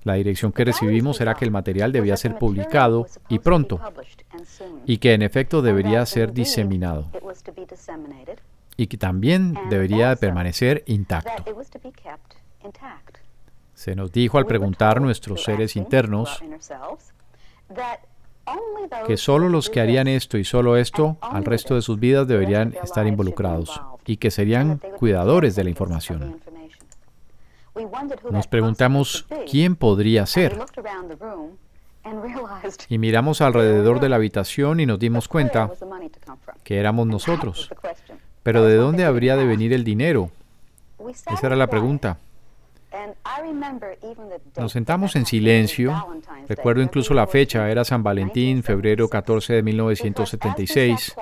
La 0.04 0.14
dirección 0.14 0.54
que 0.54 0.64
recibimos 0.64 1.20
era 1.20 1.36
que 1.36 1.44
el 1.44 1.52
material 1.52 1.92
debía 1.92 2.16
ser 2.16 2.38
publicado 2.38 3.06
y 3.28 3.40
pronto, 3.40 3.82
y 4.86 4.98
que 4.98 5.14
en 5.14 5.22
efecto 5.22 5.62
debería 5.62 6.06
ser 6.06 6.32
diseminado, 6.32 7.12
y 8.78 8.88
que 8.88 8.98
también 8.98 9.58
debería 9.70 10.16
permanecer 10.16 10.84
intacto. 10.88 11.44
Se 13.74 13.96
nos 13.96 14.14
dijo 14.14 14.38
al 14.38 14.46
preguntar 14.46 15.02
nuestros 15.02 15.44
seres 15.44 15.76
internos 15.76 16.42
que 19.06 19.18
solo 19.18 19.50
los 19.50 19.70
que 19.70 19.82
harían 19.82 20.08
esto 20.08 20.38
y 20.38 20.46
solo 20.46 20.78
esto 20.78 21.18
al 21.22 21.44
resto 21.44 21.76
de 21.76 21.82
sus 21.82 22.00
vidas 22.00 22.26
deberían 22.26 22.74
estar 22.82 23.06
involucrados 23.06 23.82
y 24.10 24.18
que 24.18 24.32
serían 24.32 24.80
cuidadores 24.98 25.56
de 25.56 25.64
la 25.64 25.70
información. 25.70 26.40
Nos 28.32 28.48
preguntamos 28.48 29.28
quién 29.50 29.76
podría 29.76 30.26
ser. 30.26 30.58
Y 32.88 32.98
miramos 32.98 33.42
alrededor 33.42 34.00
de 34.00 34.10
la 34.10 34.16
habitación 34.16 34.80
y 34.80 34.86
nos 34.86 34.98
dimos 34.98 35.28
cuenta 35.28 35.70
que 36.64 36.80
éramos 36.80 37.06
nosotros. 37.06 37.70
Pero 38.42 38.64
¿de 38.64 38.76
dónde 38.76 39.04
habría 39.04 39.36
de 39.36 39.46
venir 39.46 39.74
el 39.74 39.84
dinero? 39.84 40.32
Esa 41.28 41.48
era 41.48 41.56
la 41.58 41.68
pregunta. 41.68 42.18
Nos 44.58 44.72
sentamos 44.72 45.16
en 45.16 45.26
silencio. 45.26 45.94
Recuerdo 46.48 46.82
incluso 46.82 47.14
la 47.14 47.28
fecha, 47.28 47.70
era 47.70 47.84
San 47.84 48.02
Valentín, 48.02 48.64
febrero 48.64 49.08
14 49.10 49.54
de 49.54 49.64
1976. 49.64 51.16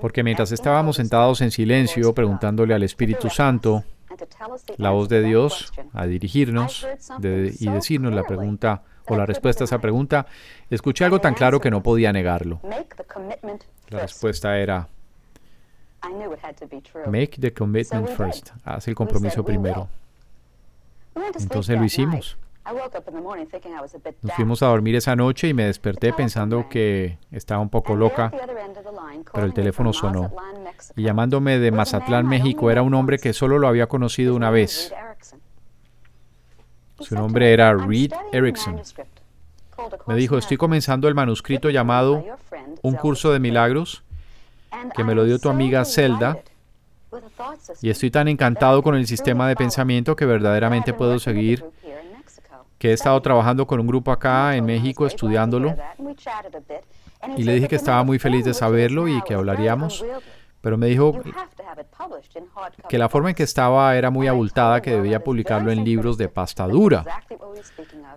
Porque 0.00 0.22
mientras 0.22 0.52
estábamos 0.52 0.96
sentados 0.96 1.40
en 1.40 1.50
silencio 1.50 2.14
preguntándole 2.14 2.74
al 2.74 2.82
Espíritu 2.82 3.30
Santo, 3.30 3.84
la 4.76 4.90
voz 4.90 5.08
de 5.08 5.22
Dios, 5.22 5.72
a 5.92 6.06
dirigirnos 6.06 6.86
y 7.20 7.68
decirnos 7.68 8.12
la 8.12 8.24
pregunta 8.24 8.82
o 9.06 9.16
la 9.16 9.26
respuesta 9.26 9.64
a 9.64 9.66
esa 9.66 9.78
pregunta, 9.78 10.26
escuché 10.70 11.04
algo 11.04 11.20
tan 11.20 11.34
claro 11.34 11.60
que 11.60 11.70
no 11.70 11.82
podía 11.82 12.12
negarlo. 12.12 12.60
La 13.90 14.00
respuesta 14.00 14.58
era, 14.58 14.88
Make 17.06 17.40
the 17.40 17.52
commitment 17.52 18.08
first. 18.10 18.50
Haz 18.64 18.88
el 18.88 18.94
compromiso 18.94 19.44
primero. 19.44 19.88
Entonces 21.38 21.78
lo 21.78 21.84
hicimos. 21.84 22.36
Nos 24.22 24.34
fuimos 24.34 24.62
a 24.62 24.66
dormir 24.66 24.96
esa 24.96 25.14
noche 25.14 25.48
y 25.48 25.54
me 25.54 25.64
desperté 25.64 26.12
pensando 26.12 26.68
que 26.68 27.18
estaba 27.30 27.60
un 27.60 27.68
poco 27.68 27.94
loca, 27.94 28.32
pero 29.32 29.46
el 29.46 29.52
teléfono 29.52 29.92
sonó. 29.92 30.32
Y 30.96 31.02
llamándome 31.02 31.58
de 31.58 31.70
Mazatlán, 31.70 32.26
México, 32.26 32.70
era 32.70 32.82
un 32.82 32.94
hombre 32.94 33.18
que 33.18 33.32
solo 33.32 33.58
lo 33.58 33.68
había 33.68 33.86
conocido 33.86 34.34
una 34.34 34.50
vez. 34.50 34.92
Su 37.00 37.14
nombre 37.14 37.52
era 37.52 37.74
Reed 37.74 38.12
Erickson. 38.32 38.80
Me 40.06 40.14
dijo, 40.14 40.38
estoy 40.38 40.56
comenzando 40.56 41.08
el 41.08 41.14
manuscrito 41.14 41.68
llamado 41.68 42.24
Un 42.82 42.94
curso 42.94 43.32
de 43.32 43.40
milagros 43.40 44.04
que 44.94 45.04
me 45.04 45.14
lo 45.14 45.24
dio 45.24 45.38
tu 45.38 45.48
amiga 45.48 45.84
Zelda. 45.84 46.38
Y 47.80 47.90
estoy 47.90 48.10
tan 48.10 48.28
encantado 48.28 48.82
con 48.82 48.94
el 48.94 49.06
sistema 49.06 49.48
de 49.48 49.56
pensamiento 49.56 50.16
que 50.16 50.26
verdaderamente 50.26 50.92
puedo 50.92 51.18
seguir, 51.18 51.64
que 52.84 52.90
he 52.90 52.92
estado 52.92 53.18
trabajando 53.22 53.66
con 53.66 53.80
un 53.80 53.86
grupo 53.86 54.12
acá 54.12 54.54
en 54.56 54.66
México 54.66 55.06
estudiándolo. 55.06 55.74
Y 57.34 57.44
le 57.44 57.54
dije 57.54 57.66
que 57.66 57.76
estaba 57.76 58.04
muy 58.04 58.18
feliz 58.18 58.44
de 58.44 58.52
saberlo 58.52 59.08
y 59.08 59.22
que 59.22 59.32
hablaríamos 59.32 60.04
pero 60.64 60.78
me 60.78 60.86
dijo 60.86 61.12
que 62.88 62.96
la 62.96 63.10
forma 63.10 63.28
en 63.28 63.34
que 63.34 63.42
estaba 63.42 63.94
era 63.98 64.08
muy 64.08 64.28
abultada, 64.28 64.80
que 64.80 64.92
debía 64.92 65.22
publicarlo 65.22 65.70
en 65.70 65.84
libros 65.84 66.16
de 66.16 66.30
pasta 66.30 66.66
dura. 66.66 67.04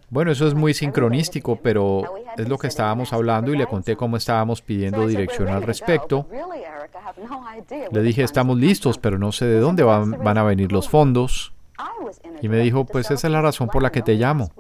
Bueno, 0.09 0.31
eso 0.31 0.47
es 0.47 0.53
muy 0.53 0.73
sincronístico, 0.73 1.57
pero 1.61 2.05
es 2.37 2.47
lo 2.47 2.57
que 2.57 2.67
estábamos 2.67 3.11
hablando 3.11 3.53
y 3.53 3.57
le 3.57 3.67
conté 3.67 3.97
cómo 3.97 4.15
estábamos 4.15 4.61
pidiendo 4.61 5.05
dirección 5.05 5.49
al 5.49 5.61
respecto. 5.63 6.25
Le 7.91 8.01
dije, 8.01 8.23
estamos 8.23 8.57
listos, 8.57 8.97
pero 8.97 9.19
no 9.19 9.33
sé 9.33 9.43
de 9.43 9.59
dónde 9.59 9.83
van, 9.83 10.11
van 10.11 10.37
a 10.37 10.43
venir 10.43 10.71
los 10.71 10.87
fondos. 10.87 11.51
Y 12.41 12.49
me 12.49 12.59
dijo, 12.59 12.85
pues 12.85 13.11
esa 13.11 13.27
es 13.27 13.31
la 13.31 13.41
razón 13.41 13.67
por 13.67 13.81
la 13.81 13.91
que 13.91 14.01
te 14.01 14.15
llamo. 14.15 14.51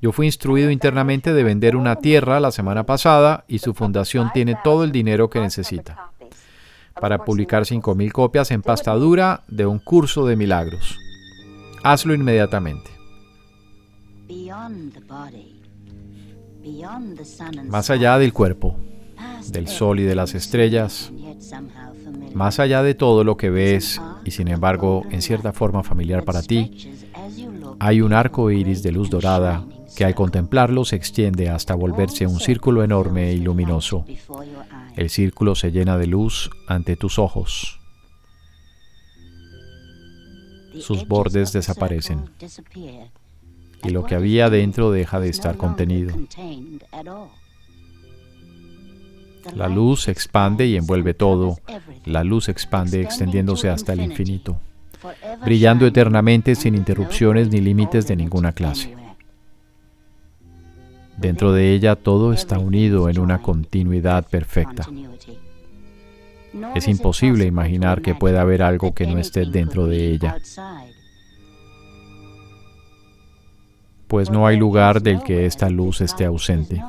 Yo 0.00 0.12
fui 0.12 0.26
instruido 0.26 0.70
internamente 0.70 1.32
de 1.32 1.44
vender 1.44 1.76
una 1.76 1.96
tierra 1.96 2.40
la 2.40 2.52
semana 2.52 2.84
pasada 2.84 3.44
y 3.48 3.58
su 3.60 3.74
fundación 3.74 4.30
tiene 4.34 4.56
todo 4.62 4.84
el 4.84 4.92
dinero 4.92 5.30
que 5.30 5.40
necesita 5.40 6.10
para 7.00 7.24
publicar 7.24 7.64
5.000 7.64 8.12
copias 8.12 8.50
en 8.50 8.62
pasta 8.62 8.92
dura 8.94 9.42
de 9.48 9.66
un 9.66 9.78
curso 9.78 10.26
de 10.26 10.36
milagros. 10.36 10.98
Hazlo 11.82 12.14
inmediatamente. 12.14 12.90
Más 17.64 17.90
allá 17.90 18.18
del 18.18 18.32
cuerpo, 18.32 18.76
del 19.48 19.68
sol 19.68 20.00
y 20.00 20.04
de 20.04 20.14
las 20.14 20.34
estrellas, 20.34 21.12
más 22.34 22.58
allá 22.58 22.82
de 22.82 22.94
todo 22.94 23.24
lo 23.24 23.36
que 23.36 23.50
ves 23.50 24.00
y 24.24 24.30
sin 24.30 24.48
embargo 24.48 25.02
en 25.10 25.22
cierta 25.22 25.52
forma 25.52 25.82
familiar 25.82 26.24
para 26.24 26.42
ti, 26.42 26.92
hay 27.78 28.00
un 28.00 28.12
arco 28.12 28.50
iris 28.50 28.82
de 28.82 28.92
luz 28.92 29.10
dorada 29.10 29.64
que 29.96 30.04
al 30.04 30.14
contemplarlo 30.14 30.84
se 30.84 30.96
extiende 30.96 31.48
hasta 31.48 31.74
volverse 31.74 32.26
un 32.26 32.40
círculo 32.40 32.82
enorme 32.82 33.32
y 33.32 33.38
luminoso. 33.38 34.04
El 34.96 35.10
círculo 35.10 35.54
se 35.54 35.70
llena 35.70 35.96
de 35.98 36.06
luz 36.06 36.50
ante 36.66 36.96
tus 36.96 37.18
ojos. 37.18 37.80
Sus 40.80 41.06
bordes 41.06 41.52
desaparecen 41.52 42.30
y 43.84 43.90
lo 43.90 44.04
que 44.04 44.14
había 44.14 44.50
dentro 44.50 44.90
deja 44.90 45.20
de 45.20 45.28
estar 45.28 45.56
contenido. 45.56 46.16
La 49.54 49.68
luz 49.68 50.08
expande 50.08 50.66
y 50.66 50.76
envuelve 50.76 51.14
todo. 51.14 51.58
La 52.04 52.24
luz 52.24 52.48
expande 52.48 53.02
extendiéndose 53.02 53.68
hasta 53.68 53.92
el 53.92 54.00
infinito, 54.00 54.58
brillando 55.44 55.86
eternamente 55.86 56.54
sin 56.54 56.74
interrupciones 56.74 57.50
ni 57.50 57.60
límites 57.60 58.06
de 58.06 58.16
ninguna 58.16 58.52
clase. 58.52 58.96
Dentro 61.16 61.52
de 61.52 61.72
ella 61.72 61.94
todo 61.94 62.32
está 62.32 62.58
unido 62.58 63.08
en 63.08 63.20
una 63.20 63.40
continuidad 63.40 64.26
perfecta. 64.26 64.88
Es 66.74 66.88
imposible 66.88 67.46
imaginar 67.46 68.02
que 68.02 68.14
pueda 68.14 68.40
haber 68.40 68.62
algo 68.62 68.94
que 68.94 69.06
no 69.06 69.18
esté 69.18 69.44
dentro 69.44 69.86
de 69.86 70.10
ella, 70.10 70.36
pues 74.06 74.30
no 74.30 74.46
hay 74.46 74.56
lugar 74.56 75.02
del 75.02 75.22
que 75.22 75.46
esta 75.46 75.68
luz 75.68 76.00
esté 76.00 76.24
ausente. 76.24 76.80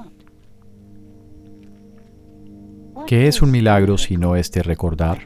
¿Qué 3.07 3.27
es 3.27 3.41
un 3.41 3.51
milagro 3.51 3.97
si 3.97 4.17
no 4.17 4.35
este 4.35 4.63
recordar? 4.63 5.19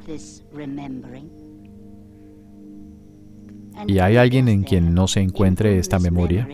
¿Y 3.88 4.00
hay 4.00 4.18
alguien 4.18 4.50
en 4.50 4.64
quien 4.64 4.94
no 4.94 5.08
se 5.08 5.22
encuentre 5.22 5.80
esta 5.80 6.00
memoria? 6.00 6.48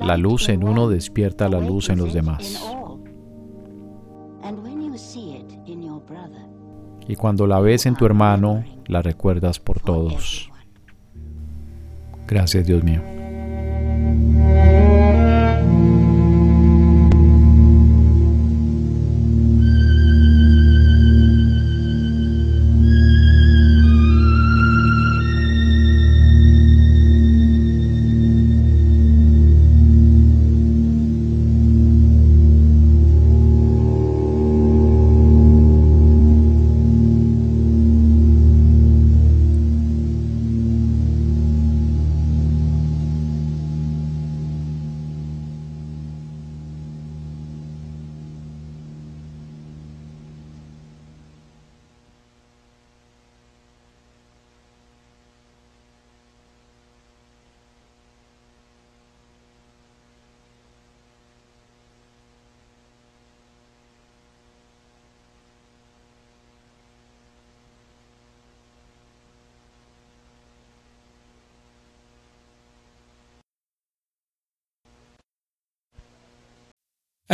La 0.00 0.16
luz 0.16 0.48
en 0.48 0.64
uno 0.64 0.88
despierta 0.88 1.48
la 1.48 1.60
luz 1.60 1.90
en 1.90 1.98
los 1.98 2.14
demás. 2.14 2.64
Y 7.06 7.16
cuando 7.16 7.46
la 7.46 7.60
ves 7.60 7.86
en 7.86 7.94
tu 7.94 8.06
hermano, 8.06 8.64
la 8.86 9.02
recuerdas 9.02 9.60
por 9.60 9.80
todos. 9.80 10.50
Gracias, 12.26 12.66
Dios 12.66 12.82
mío. 12.84 13.17